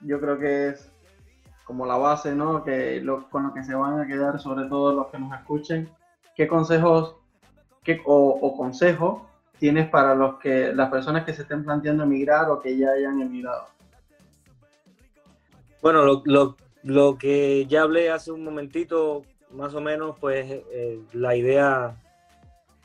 yo 0.01 0.19
creo 0.19 0.37
que 0.37 0.67
es 0.69 0.91
como 1.63 1.85
la 1.85 1.95
base, 1.95 2.35
¿no? 2.35 2.61
Que 2.65 3.01
con 3.29 3.43
lo 3.43 3.53
que 3.53 3.63
se 3.63 3.73
van 3.73 4.01
a 4.01 4.05
quedar, 4.07 4.41
sobre 4.41 4.67
todo 4.67 4.93
los 4.93 5.07
que 5.07 5.17
nos 5.17 5.33
escuchen. 5.39 5.89
¿Qué 6.35 6.45
consejos 6.45 7.15
qué, 7.83 8.01
o, 8.05 8.37
o 8.41 8.57
consejos 8.57 9.21
tienes 9.59 9.89
para 9.89 10.13
los 10.13 10.39
que 10.39 10.73
las 10.73 10.89
personas 10.89 11.23
que 11.23 11.33
se 11.33 11.43
estén 11.43 11.63
planteando 11.63 12.03
emigrar 12.03 12.49
o 12.49 12.59
que 12.59 12.77
ya 12.77 12.89
hayan 12.89 13.21
emigrado? 13.21 13.67
Bueno, 15.81 16.03
lo, 16.03 16.21
lo, 16.25 16.57
lo 16.83 17.17
que 17.17 17.65
ya 17.67 17.83
hablé 17.83 18.11
hace 18.11 18.33
un 18.33 18.43
momentito, 18.43 19.23
más 19.51 19.73
o 19.73 19.79
menos, 19.79 20.17
pues 20.19 20.47
eh, 20.49 20.99
la 21.13 21.33
idea 21.37 21.95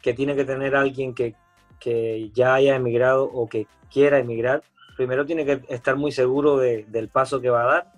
que 0.02 0.14
tiene 0.14 0.36
que 0.36 0.44
tener 0.44 0.76
alguien 0.76 1.12
que, 1.12 1.34
que 1.80 2.30
ya 2.34 2.54
haya 2.54 2.76
emigrado 2.76 3.24
o 3.24 3.48
que 3.48 3.66
quiera 3.90 4.18
emigrar, 4.18 4.62
primero 4.96 5.26
tiene 5.26 5.44
que 5.44 5.62
estar 5.68 5.96
muy 5.96 6.12
seguro 6.12 6.56
de, 6.56 6.84
del 6.88 7.08
paso 7.08 7.40
que 7.40 7.50
va 7.50 7.62
a 7.62 7.66
dar 7.66 7.92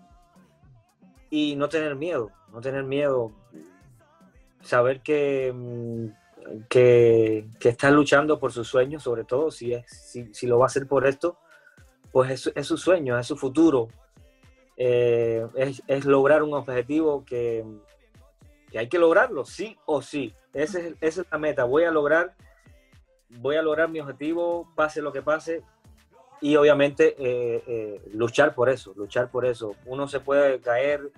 y 1.30 1.56
no 1.56 1.68
tener 1.68 1.94
miedo, 1.94 2.30
no 2.52 2.60
tener 2.60 2.84
miedo, 2.84 3.32
saber 4.62 5.00
que, 5.00 5.52
mm, 5.54 6.06
que, 6.68 7.46
que 7.60 7.68
está 7.68 7.90
luchando 7.90 8.38
por 8.38 8.52
sus 8.52 8.68
sueños, 8.68 9.02
sobre 9.02 9.24
todo 9.24 9.50
si, 9.50 9.74
es, 9.74 9.86
si, 9.86 10.32
si, 10.32 10.46
lo 10.46 10.58
va 10.58 10.64
a 10.64 10.66
hacer 10.66 10.86
por 10.86 11.06
esto, 11.06 11.38
pues 12.10 12.30
es, 12.30 12.52
es 12.54 12.66
su 12.66 12.76
sueño, 12.76 13.18
es 13.18 13.26
su 13.26 13.36
futuro, 13.36 13.88
eh, 14.76 15.46
es, 15.54 15.82
es, 15.86 16.04
lograr 16.04 16.42
un 16.42 16.54
objetivo 16.54 17.24
que, 17.24 17.64
que, 18.70 18.78
hay 18.78 18.88
que 18.88 18.98
lograrlo, 18.98 19.44
sí 19.44 19.76
o 19.86 20.02
sí. 20.02 20.34
Ese 20.54 20.88
es, 20.88 20.94
esa 21.00 21.20
es 21.22 21.26
la 21.30 21.38
meta, 21.38 21.64
voy 21.64 21.84
a 21.84 21.90
lograr 21.90 22.34
voy 23.30 23.56
a 23.56 23.62
lograr 23.62 23.88
mi 23.88 24.00
objetivo, 24.00 24.72
pase 24.74 25.02
lo 25.02 25.12
que 25.12 25.22
pase, 25.22 25.62
y 26.40 26.56
obviamente 26.56 27.14
eh, 27.18 27.62
eh, 27.66 28.02
luchar 28.12 28.54
por 28.54 28.68
eso, 28.68 28.92
luchar 28.96 29.30
por 29.30 29.44
eso. 29.44 29.74
Uno 29.86 30.06
se 30.06 30.20
puede 30.20 30.60
caer 30.60 31.10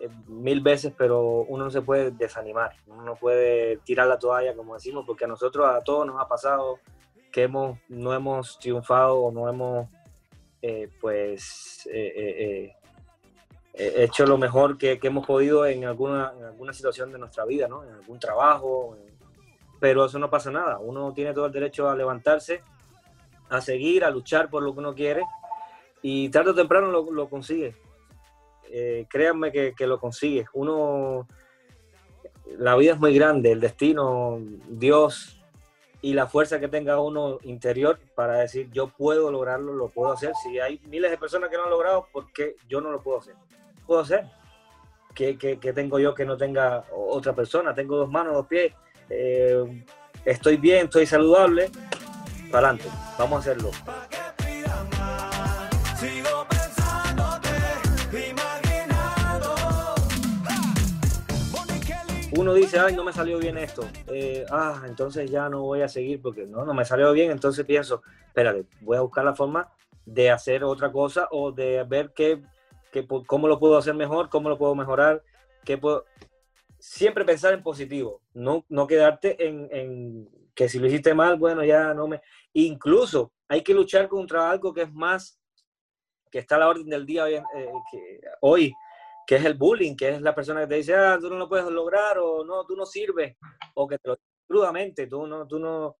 eh, 0.00 0.08
mil 0.26 0.60
veces, 0.60 0.92
pero 0.96 1.42
uno 1.48 1.64
no 1.64 1.70
se 1.70 1.82
puede 1.82 2.10
desanimar, 2.10 2.74
uno 2.86 3.02
no 3.02 3.14
puede 3.14 3.78
tirar 3.78 4.08
la 4.08 4.18
toalla, 4.18 4.54
como 4.54 4.74
decimos, 4.74 5.04
porque 5.06 5.24
a 5.24 5.28
nosotros, 5.28 5.66
a 5.68 5.82
todos 5.82 6.06
nos 6.06 6.20
ha 6.20 6.28
pasado 6.28 6.80
que 7.32 7.44
hemos, 7.44 7.78
no 7.88 8.12
hemos 8.14 8.58
triunfado 8.58 9.18
o 9.18 9.30
no 9.30 9.48
hemos, 9.48 9.88
pues, 11.00 11.88
hecho 13.72 14.26
lo 14.26 14.38
mejor 14.38 14.78
que, 14.78 14.98
hemos 15.02 15.26
podido 15.26 15.66
en 15.66 15.84
alguna, 15.84 16.32
en 16.36 16.44
alguna 16.44 16.72
situación 16.72 17.12
de 17.12 17.18
nuestra 17.18 17.44
vida, 17.44 17.68
¿no? 17.68 17.84
En 17.84 17.90
algún 17.90 18.18
trabajo, 18.18 18.96
pero 19.80 20.06
eso 20.06 20.18
no 20.18 20.30
pasa 20.30 20.50
nada, 20.50 20.78
uno 20.78 21.12
tiene 21.12 21.34
todo 21.34 21.46
el 21.46 21.52
derecho 21.52 21.88
a 21.88 21.96
levantarse 21.96 22.62
a 23.48 23.60
seguir, 23.60 24.04
a 24.04 24.10
luchar 24.10 24.50
por 24.50 24.62
lo 24.62 24.72
que 24.72 24.80
uno 24.80 24.94
quiere 24.94 25.24
y 26.02 26.28
tarde 26.28 26.50
o 26.50 26.54
temprano 26.54 26.90
lo, 26.90 27.28
consigue. 27.28 27.74
Eh, 28.70 29.06
créanme 29.08 29.52
que, 29.52 29.86
lo 29.86 29.98
consigue. 29.98 30.46
Uno, 30.52 31.26
la 32.58 32.76
vida 32.76 32.92
es 32.92 32.98
muy 32.98 33.14
grande, 33.14 33.52
el 33.52 33.60
destino, 33.60 34.38
Dios 34.68 35.40
y 36.02 36.12
la 36.12 36.26
fuerza 36.26 36.60
que 36.60 36.68
tenga 36.68 37.00
uno 37.00 37.38
interior 37.42 37.98
para 38.14 38.34
decir 38.34 38.70
yo 38.70 38.88
puedo 38.88 39.30
lograrlo, 39.32 39.72
lo 39.74 39.88
puedo 39.88 40.12
hacer. 40.12 40.32
Si 40.42 40.60
hay 40.60 40.80
miles 40.88 41.10
de 41.10 41.18
personas 41.18 41.50
que 41.50 41.56
no 41.56 41.64
han 41.64 41.70
logrado, 41.70 42.06
¿por 42.12 42.32
qué 42.32 42.56
yo 42.68 42.80
no 42.80 42.90
lo 42.90 43.02
puedo 43.02 43.18
hacer? 43.18 43.34
Puedo 43.86 44.00
hacer. 44.00 44.26
¿Qué, 45.14 45.34
tengo 45.74 45.98
yo 45.98 46.14
que 46.14 46.26
no 46.26 46.36
tenga 46.36 46.84
otra 46.92 47.34
persona? 47.34 47.74
Tengo 47.74 47.96
dos 47.96 48.10
manos, 48.10 48.34
dos 48.34 48.46
pies. 48.46 48.74
Eh, 49.08 49.84
estoy 50.24 50.56
bien, 50.56 50.84
estoy 50.86 51.06
saludable 51.06 51.70
para 52.50 52.68
adelante, 52.68 52.90
vamos 53.18 53.36
a 53.36 53.40
hacerlo. 53.40 53.70
Uno 62.36 62.52
dice, 62.52 62.78
ay, 62.78 62.94
no 62.94 63.02
me 63.02 63.14
salió 63.14 63.38
bien 63.38 63.56
esto. 63.56 63.88
Eh, 64.08 64.44
ah, 64.50 64.82
entonces 64.86 65.30
ya 65.30 65.48
no 65.48 65.62
voy 65.62 65.80
a 65.80 65.88
seguir 65.88 66.20
porque 66.20 66.44
no, 66.44 66.66
no 66.66 66.74
me 66.74 66.84
salió 66.84 67.10
bien. 67.12 67.30
Entonces 67.30 67.64
pienso, 67.64 68.02
espérate, 68.26 68.66
voy 68.82 68.98
a 68.98 69.00
buscar 69.00 69.24
la 69.24 69.34
forma 69.34 69.72
de 70.04 70.30
hacer 70.30 70.62
otra 70.62 70.92
cosa 70.92 71.28
o 71.30 71.50
de 71.50 71.82
ver 71.84 72.12
qué, 72.14 72.42
qué, 72.92 73.06
cómo 73.26 73.48
lo 73.48 73.58
puedo 73.58 73.78
hacer 73.78 73.94
mejor, 73.94 74.28
cómo 74.28 74.50
lo 74.50 74.58
puedo 74.58 74.74
mejorar, 74.74 75.22
qué 75.64 75.78
puedo... 75.78 76.04
Siempre 76.88 77.24
pensar 77.24 77.52
en 77.52 77.64
positivo, 77.64 78.22
no, 78.32 78.64
no 78.68 78.86
quedarte 78.86 79.44
en, 79.44 79.68
en 79.72 80.28
que 80.54 80.68
si 80.68 80.78
lo 80.78 80.86
hiciste 80.86 81.14
mal, 81.14 81.36
bueno, 81.36 81.64
ya 81.64 81.92
no 81.92 82.06
me... 82.06 82.22
Incluso 82.52 83.32
hay 83.48 83.64
que 83.64 83.74
luchar 83.74 84.08
contra 84.08 84.48
algo 84.48 84.72
que 84.72 84.82
es 84.82 84.92
más, 84.92 85.36
que 86.30 86.38
está 86.38 86.54
a 86.54 86.60
la 86.60 86.68
orden 86.68 86.88
del 86.88 87.04
día 87.04 87.24
hoy, 88.40 88.64
eh, 88.66 88.72
que, 89.26 89.34
es 89.34 89.44
el 89.44 89.54
bullying, 89.54 89.96
que 89.96 90.10
es 90.10 90.22
la 90.22 90.32
persona 90.32 90.60
que 90.60 90.68
te 90.68 90.74
dice, 90.76 90.94
ah, 90.94 91.18
tú 91.20 91.28
no 91.28 91.36
lo 91.36 91.48
puedes 91.48 91.66
lograr, 91.66 92.18
o 92.20 92.44
no, 92.44 92.64
tú 92.64 92.76
no 92.76 92.86
sirves, 92.86 93.36
o 93.74 93.88
que 93.88 93.98
te 93.98 94.08
lo 94.08 94.16
crudamente, 94.46 95.08
tú 95.08 95.26
no, 95.26 95.44
tú 95.44 95.58
no... 95.58 95.96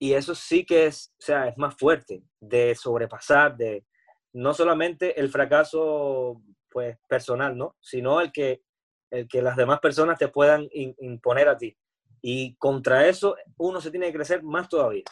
Y 0.00 0.14
eso 0.14 0.34
sí 0.34 0.66
que 0.66 0.86
es, 0.86 1.14
o 1.16 1.22
sea, 1.22 1.46
es 1.46 1.56
más 1.56 1.76
fuerte 1.76 2.24
de 2.40 2.74
sobrepasar, 2.74 3.56
de 3.56 3.86
no 4.32 4.52
solamente 4.52 5.18
el 5.18 5.28
fracaso 5.28 6.42
pues 6.68 6.98
personal, 7.06 7.56
¿no? 7.56 7.76
Sino 7.80 8.20
el 8.20 8.32
que, 8.32 8.62
el 9.10 9.28
que 9.28 9.42
las 9.42 9.56
demás 9.56 9.80
personas 9.80 10.18
te 10.18 10.28
puedan 10.28 10.68
imponer 10.72 11.48
a 11.48 11.56
ti. 11.56 11.76
Y 12.20 12.56
contra 12.56 13.06
eso 13.06 13.36
uno 13.56 13.80
se 13.80 13.90
tiene 13.90 14.06
que 14.06 14.14
crecer 14.14 14.42
más 14.42 14.68
todavía. 14.68 15.04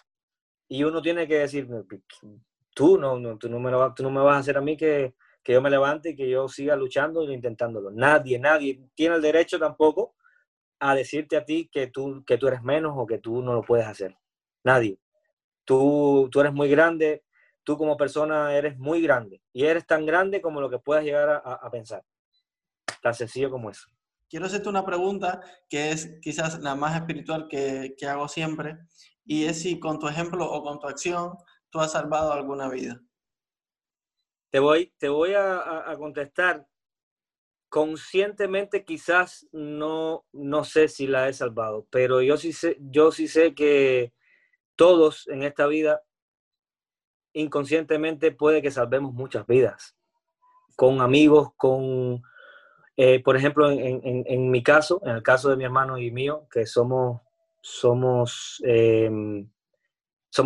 Y 0.69 0.83
uno 0.85 1.01
tiene 1.01 1.29
que 1.29 1.39
decir, 1.39 1.69
tú 2.75 2.99
no, 2.99 3.19
no, 3.19 3.39
tú 3.39 3.49
no, 3.49 3.61
me, 3.61 3.71
tú 3.95 4.03
no 4.03 4.11
me 4.11 4.21
vas 4.21 4.37
a 4.37 4.39
hacer 4.41 4.57
a 4.57 4.61
mí 4.61 4.77
que, 4.77 5.15
que 5.43 5.53
yo 5.53 5.63
me 5.63 5.71
levante 5.71 6.11
y 6.11 6.17
que 6.17 6.29
yo 6.29 6.49
siga 6.49 6.75
luchando 6.77 7.23
e 7.23 7.33
intentándolo. 7.33 7.91
Nadie, 7.91 8.39
nadie 8.39 8.81
tiene 8.95 9.17
el 9.17 9.23
derecho 9.23 9.59
tampoco 9.59 10.17
a 10.81 10.95
decirte 10.95 11.37
a 11.37 11.45
ti 11.45 11.69
que 11.73 11.87
tú, 11.87 12.25
que 12.27 12.37
tú 12.37 12.49
eres 12.49 12.63
menos 12.63 12.95
o 12.97 13.07
que 13.07 13.19
tú 13.19 13.43
no 13.43 13.55
lo 13.55 13.63
puedes 13.63 13.87
hacer. 13.87 14.17
Nadie. 14.65 14.99
Tú, 15.65 16.29
tú 16.31 16.41
eres 16.41 16.53
muy 16.53 16.69
grande, 16.69 17.25
tú 17.65 17.77
como 17.77 17.97
persona 17.97 18.57
eres 18.57 18.77
muy 18.79 19.01
grande 19.01 19.41
y 19.53 19.65
eres 19.65 19.87
tan 19.87 20.05
grande 20.05 20.41
como 20.41 20.61
lo 20.61 20.69
que 20.69 20.79
puedas 20.79 21.05
llegar 21.05 21.29
a, 21.29 21.39
a 21.39 21.71
pensar. 21.71 22.03
Tan 23.03 23.15
sencillo 23.15 23.51
como 23.51 23.71
eso 23.71 23.89
quiero 24.29 24.47
hacerte 24.47 24.69
una 24.69 24.85
pregunta 24.85 25.41
que 25.69 25.91
es 25.91 26.19
quizás 26.21 26.61
la 26.61 26.75
más 26.75 26.97
espiritual 26.97 27.49
que, 27.49 27.95
que, 27.97 28.07
hago 28.07 28.29
siempre, 28.29 28.79
y 29.25 29.45
es 29.45 29.63
si 29.63 29.79
con 29.79 29.99
tu 29.99 30.09
ejemplo 30.09 30.51
o 30.51 30.63
con 30.63 30.79
tu 30.79 30.87
acción 30.87 31.37
tú 31.71 31.81
has 31.81 31.93
salvado 31.93 32.33
alguna 32.33 32.69
vida. 32.69 33.01
Te 34.51 34.59
voy, 34.59 34.95
te 34.99 35.09
voy 35.09 35.35
a, 35.35 35.91
a 35.91 35.97
contestar. 35.97 36.67
Conscientemente 37.69 38.85
quizás 38.85 39.47
no, 39.53 40.25
no 40.33 40.65
sé 40.65 40.89
si 40.89 41.07
la 41.07 41.29
he 41.29 41.33
salvado, 41.33 41.87
pero 41.91 42.23
yo 42.23 42.37
sí 42.37 42.53
sé, 42.53 42.79
yo 42.81 43.11
sí 43.11 43.27
sé 43.27 43.55
que 43.55 44.15
todos 44.77 45.27
en 45.29 45.43
esta 45.43 45.67
vida 45.67 46.03
inconscientemente 47.33 48.31
puede 48.31 48.63
que 48.63 48.71
salvemos 48.71 49.13
muchas 49.13 49.47
vidas, 49.47 49.97
con 50.77 51.03
amigos, 51.03 51.51
con, 51.57 52.23
eh, 52.97 53.23
por 53.23 53.37
ejemplo, 53.37 53.71
en, 53.71 54.51
mi 54.51 54.63
caso, 54.63 55.03
en 55.05 55.17
el 55.17 55.23
caso 55.23 55.51
de 55.51 55.57
mi 55.57 55.65
hermano 55.65 55.99
y 55.99 56.11
mío, 56.11 56.47
que 56.51 56.65
somos, 56.65 57.21
somos, 57.61 58.63
em, 58.65 59.47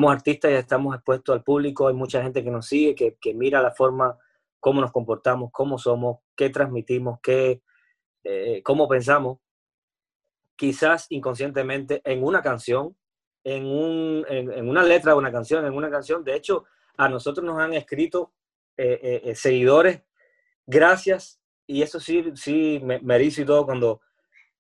artistas 0.09 0.51
y 0.51 0.55
estamos 0.55 0.95
expuestos 0.95 1.33
al 1.33 1.45
público, 1.45 1.87
hay 1.87 1.95
mucha 1.95 2.23
gente 2.23 2.43
que 2.43 2.51
nos 2.51 2.67
sigue, 2.67 3.17
que, 3.21 3.35
mira 3.35 3.63
la 3.63 3.71
forma, 3.71 4.19
cómo 4.59 4.81
nos 4.81 4.91
comportamos, 4.91 5.51
cómo 5.53 5.79
somos, 5.79 6.19
qué 6.37 6.51
transmitimos, 6.51 7.21
qué, 7.23 7.63
eh, 8.25 8.63
cómo 8.65 8.89
pensamos, 8.89 9.39
quizás 10.57 11.07
inconscientemente 11.11 12.03
en 12.05 12.25
una 12.25 12.43
canción, 12.43 12.97
en, 13.45 14.25
en, 14.29 14.69
una 14.69 14.83
letra 14.83 15.13
de 15.13 15.19
una 15.19 15.33
canción, 15.33 15.65
en 15.65 15.73
una 15.73 15.91
canción. 15.91 16.25
De 16.25 16.35
hecho, 16.35 16.65
a 16.97 17.09
nosotros 17.09 17.45
nos 17.45 17.59
han 17.59 17.75
escrito 17.75 18.33
eh, 18.77 19.33
seguidores 19.35 20.03
gracias 20.67 21.40
y 21.71 21.83
eso 21.83 22.01
sí, 22.01 22.25
sí 22.35 22.81
me, 22.83 22.99
me 22.99 23.23
y 23.23 23.45
todo 23.45 23.65
cuando 23.65 24.01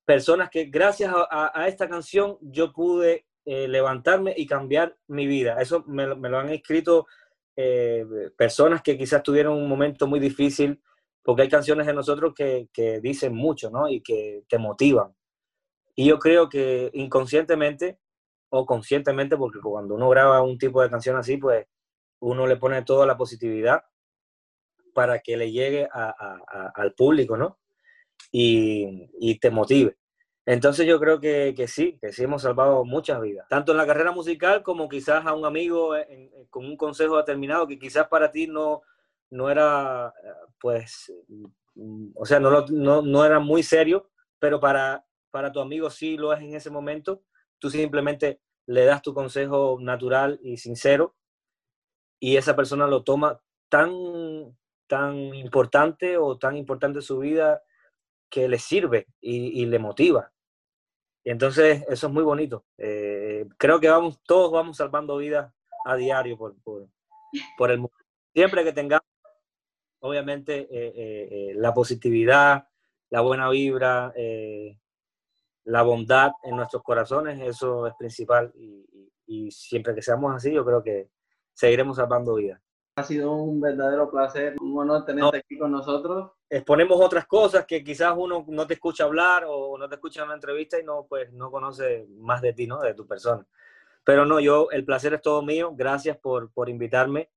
personas 0.04 0.48
que 0.48 0.66
gracias 0.66 1.12
a, 1.12 1.66
esta 1.66 1.88
canción 1.88 2.38
yo 2.40 2.72
pude 2.72 3.26
eh, 3.44 3.66
levantarme 3.66 4.32
y 4.36 4.46
cambiar 4.46 4.96
mi 5.08 5.26
vida. 5.26 5.61
Eso 5.61 5.82
me, 5.88 6.06
lo 6.06 6.38
han 6.38 6.50
escrito 6.50 7.08
eh, 7.56 8.06
personas 8.36 8.82
que 8.82 8.96
quizás 8.96 9.24
tuvieron 9.24 9.56
un 9.56 9.68
momento 9.68 10.06
muy 10.06 10.20
difícil, 10.20 10.80
porque 11.22 11.42
hay 11.42 11.48
canciones 11.48 11.86
de 11.86 11.94
nosotros 11.94 12.32
que, 12.32 12.68
que 12.72 13.00
dicen 13.00 13.34
mucho, 13.34 13.70
¿no? 13.70 13.88
Y 13.88 14.00
que 14.02 14.44
te 14.48 14.58
motivan. 14.58 15.12
Y 15.96 16.06
yo 16.06 16.18
creo 16.20 16.48
que 16.48 16.90
inconscientemente 16.94 17.98
o 18.50 18.64
conscientemente, 18.64 19.36
porque 19.36 19.58
cuando 19.61 19.96
uno 19.96 20.08
graba 20.08 20.42
un 20.42 20.58
tipo 20.58 20.80
de 20.80 20.90
canción 20.90 21.16
así, 21.16 21.38
pues 21.38 21.66
uno 22.20 22.46
le 22.46 22.56
pone 22.56 22.82
toda 22.82 23.04
la 23.04 23.16
positividad 23.16 23.82
para 24.93 25.20
que 25.20 25.36
le 25.36 25.53
llegue 25.53 25.88
al 25.93 26.95
público, 26.95 27.36
¿no? 27.36 27.59
Y, 28.32 29.38
te 29.41 29.51
motive. 29.51 29.97
Entonces 30.47 30.86
yo 30.86 30.99
creo 30.99 31.20
que, 31.20 31.55
sí, 31.68 31.99
que 32.01 32.12
sí 32.12 32.24
hemos 32.24 32.43
salvado 32.43 32.84
muchas 32.84 33.20
vidas, 33.20 33.47
tanto 33.49 33.72
en 33.72 33.78
la 33.78 33.86
carrera 33.86 34.12
musical 34.12 34.62
como 34.62 34.88
quizás 34.88 35.26
a 35.26 35.34
un 35.34 35.45
amigo 35.45 35.95
con 36.49 36.64
un 36.64 36.76
consejo 36.76 37.16
determinado 37.16 37.66
que 37.66 37.78
quizás 37.78 38.09
para 38.09 38.30
ti 38.30 38.47
no, 38.47 38.82
no 39.30 39.51
era, 39.51 40.12
pues, 40.59 41.12
o 42.14 42.26
sea, 42.26 42.41
no, 42.41 42.66
no, 42.68 43.24
era 43.24 43.38
muy 43.38 43.62
serio, 43.62 44.11
pero 44.38 44.59
para, 44.59 45.05
para 45.30 45.53
tu 45.53 45.61
amigo 45.61 45.91
sí 45.91 46.16
lo 46.16 46.32
es 46.32 46.41
en 46.41 46.55
ese 46.55 46.70
momento. 46.70 47.22
Tú 47.59 47.70
simplemente 47.70 48.41
le 48.66 48.84
das 48.84 49.03
tu 49.03 49.14
consejo 49.14 49.78
natural 49.80 50.41
y 50.43 50.57
sincero 50.57 51.14
y 52.20 52.36
esa 52.36 52.55
persona 52.55 52.86
lo 52.86 53.03
toma 53.03 53.41
tan, 53.68 53.91
tan 54.91 55.14
importante 55.36 56.18
o 56.18 56.36
tan 56.36 56.57
importante 56.57 57.01
su 57.01 57.18
vida 57.18 57.62
que 58.28 58.49
le 58.49 58.59
sirve 58.59 59.07
y, 59.20 59.64
le 59.66 59.78
motiva. 59.78 60.32
Y 61.22 61.30
entonces 61.30 61.84
eso 61.88 62.09
es 62.09 62.12
muy 62.12 62.24
bonito. 62.24 62.64
Eh, 62.76 63.47
creo 63.57 63.78
que 63.78 63.88
vamos, 63.88 64.20
todos 64.24 64.51
vamos 64.51 64.78
salvando 64.78 65.18
vidas 65.18 65.55
a 65.84 65.95
diario 65.95 66.36
por, 66.36 66.57
por, 66.64 67.70
el 67.70 67.78
mundo. 67.78 67.95
Siempre 68.34 68.64
que 68.64 68.72
tengamos, 68.72 69.07
obviamente, 70.01 70.66
eh, 70.68 70.93
eh, 70.95 71.53
la 71.55 71.72
positividad, 71.72 72.66
la 73.11 73.20
buena 73.20 73.49
vibra, 73.49 74.12
la 75.66 75.82
bondad 75.82 76.32
en 76.43 76.57
nuestros 76.57 76.82
corazones, 76.82 77.41
eso 77.43 77.86
es 77.86 77.95
principal. 77.97 78.53
y 79.24 79.53
siempre 79.53 79.95
que 79.95 80.03
seamos 80.03 80.34
así, 80.34 80.53
yo 80.53 80.64
creo 80.64 80.82
que 80.82 81.11
seguiremos 81.55 81.97
salvando 81.97 82.34
vidas. 82.34 82.61
Ha 83.01 83.05
sido 83.05 83.32
un 83.32 83.61
verdadero 83.61 84.11
placer, 84.11 84.57
un 84.61 84.78
honor 84.78 85.05
tenerte 85.05 85.38
aquí 85.38 85.59
con 85.59 85.72
nosotros. 85.72 86.32
Exponemos 86.48 87.01
otras 87.01 87.26
cosas 87.26 87.64
que 87.66 87.82
quizás 87.82 88.14
uno 88.16 88.44
no 88.48 88.66
te 88.66 88.74
escucha 88.74 89.05
hablar 89.05 89.44
o 89.48 89.78
no 89.78 89.88
te 89.88 89.94
escucha 89.94 90.20
en 90.20 90.26
una 90.26 90.34
entrevista 90.34 90.78
y 90.78 90.84
no, 90.84 91.07
pues, 91.09 91.32
no 91.32 91.51
conoce 91.51 92.07
más 92.18 92.42
de 92.42 92.53
ti, 92.53 92.66
¿no? 92.66 92.80
De 92.80 92.94
tu 92.94 93.07
persona. 93.07 93.46
Pero 94.05 94.24
no, 94.26 94.40
yo, 94.40 94.70
el 94.70 94.84
placer 94.84 95.14
es 95.14 95.22
todo 95.22 95.42
mío. 95.42 95.72
Gracias 95.74 96.16
por, 96.18 96.53
por 96.53 96.68
invitarme 96.68 97.30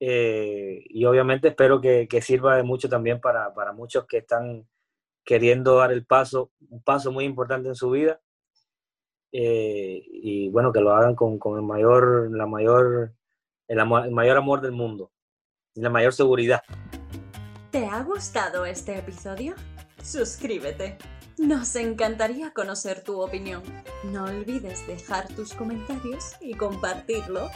eh, 0.00 0.84
y 0.90 1.04
obviamente 1.06 1.48
espero 1.48 1.80
que, 1.80 2.06
sirva 2.20 2.56
de 2.56 2.62
mucho 2.62 2.88
también 2.88 3.20
para, 3.20 3.50
muchos 3.72 4.06
que 4.06 4.18
están 4.18 4.68
queriendo 5.24 5.76
dar 5.76 5.92
el 5.92 6.04
paso, 6.04 6.50
un 6.68 6.82
paso 6.82 7.10
muy 7.10 7.24
importante 7.24 7.68
en 7.68 7.74
su 7.74 7.90
vida. 7.90 8.20
Eh, 9.32 10.02
y 10.06 10.48
bueno, 10.50 10.72
que 10.72 10.80
lo 10.80 10.92
hagan 10.94 11.14
con, 11.14 11.38
el 11.56 11.62
mayor, 11.62 12.30
la 12.36 12.46
mayor, 12.46 13.14
el, 13.68 13.84
mayor 13.86 14.36
amor 14.36 14.60
del 14.60 14.72
mundo 14.72 15.10
y 15.74 15.80
la 15.80 15.90
mayor 15.90 16.12
seguridad. 16.12 16.62
¿Te 17.70 17.86
ha 17.86 18.02
gustado 18.02 18.64
este 18.64 18.98
episodio? 18.98 19.54
Suscríbete. 20.02 20.98
Nos 21.38 21.74
encantaría 21.74 22.52
conocer 22.52 23.02
tu 23.02 23.20
opinión. 23.20 23.62
No 24.04 24.24
olvides 24.24 24.86
dejar 24.86 25.26
tus 25.34 25.52
comentarios 25.52 26.36
y 26.40 26.54
compartirlo 26.54 27.50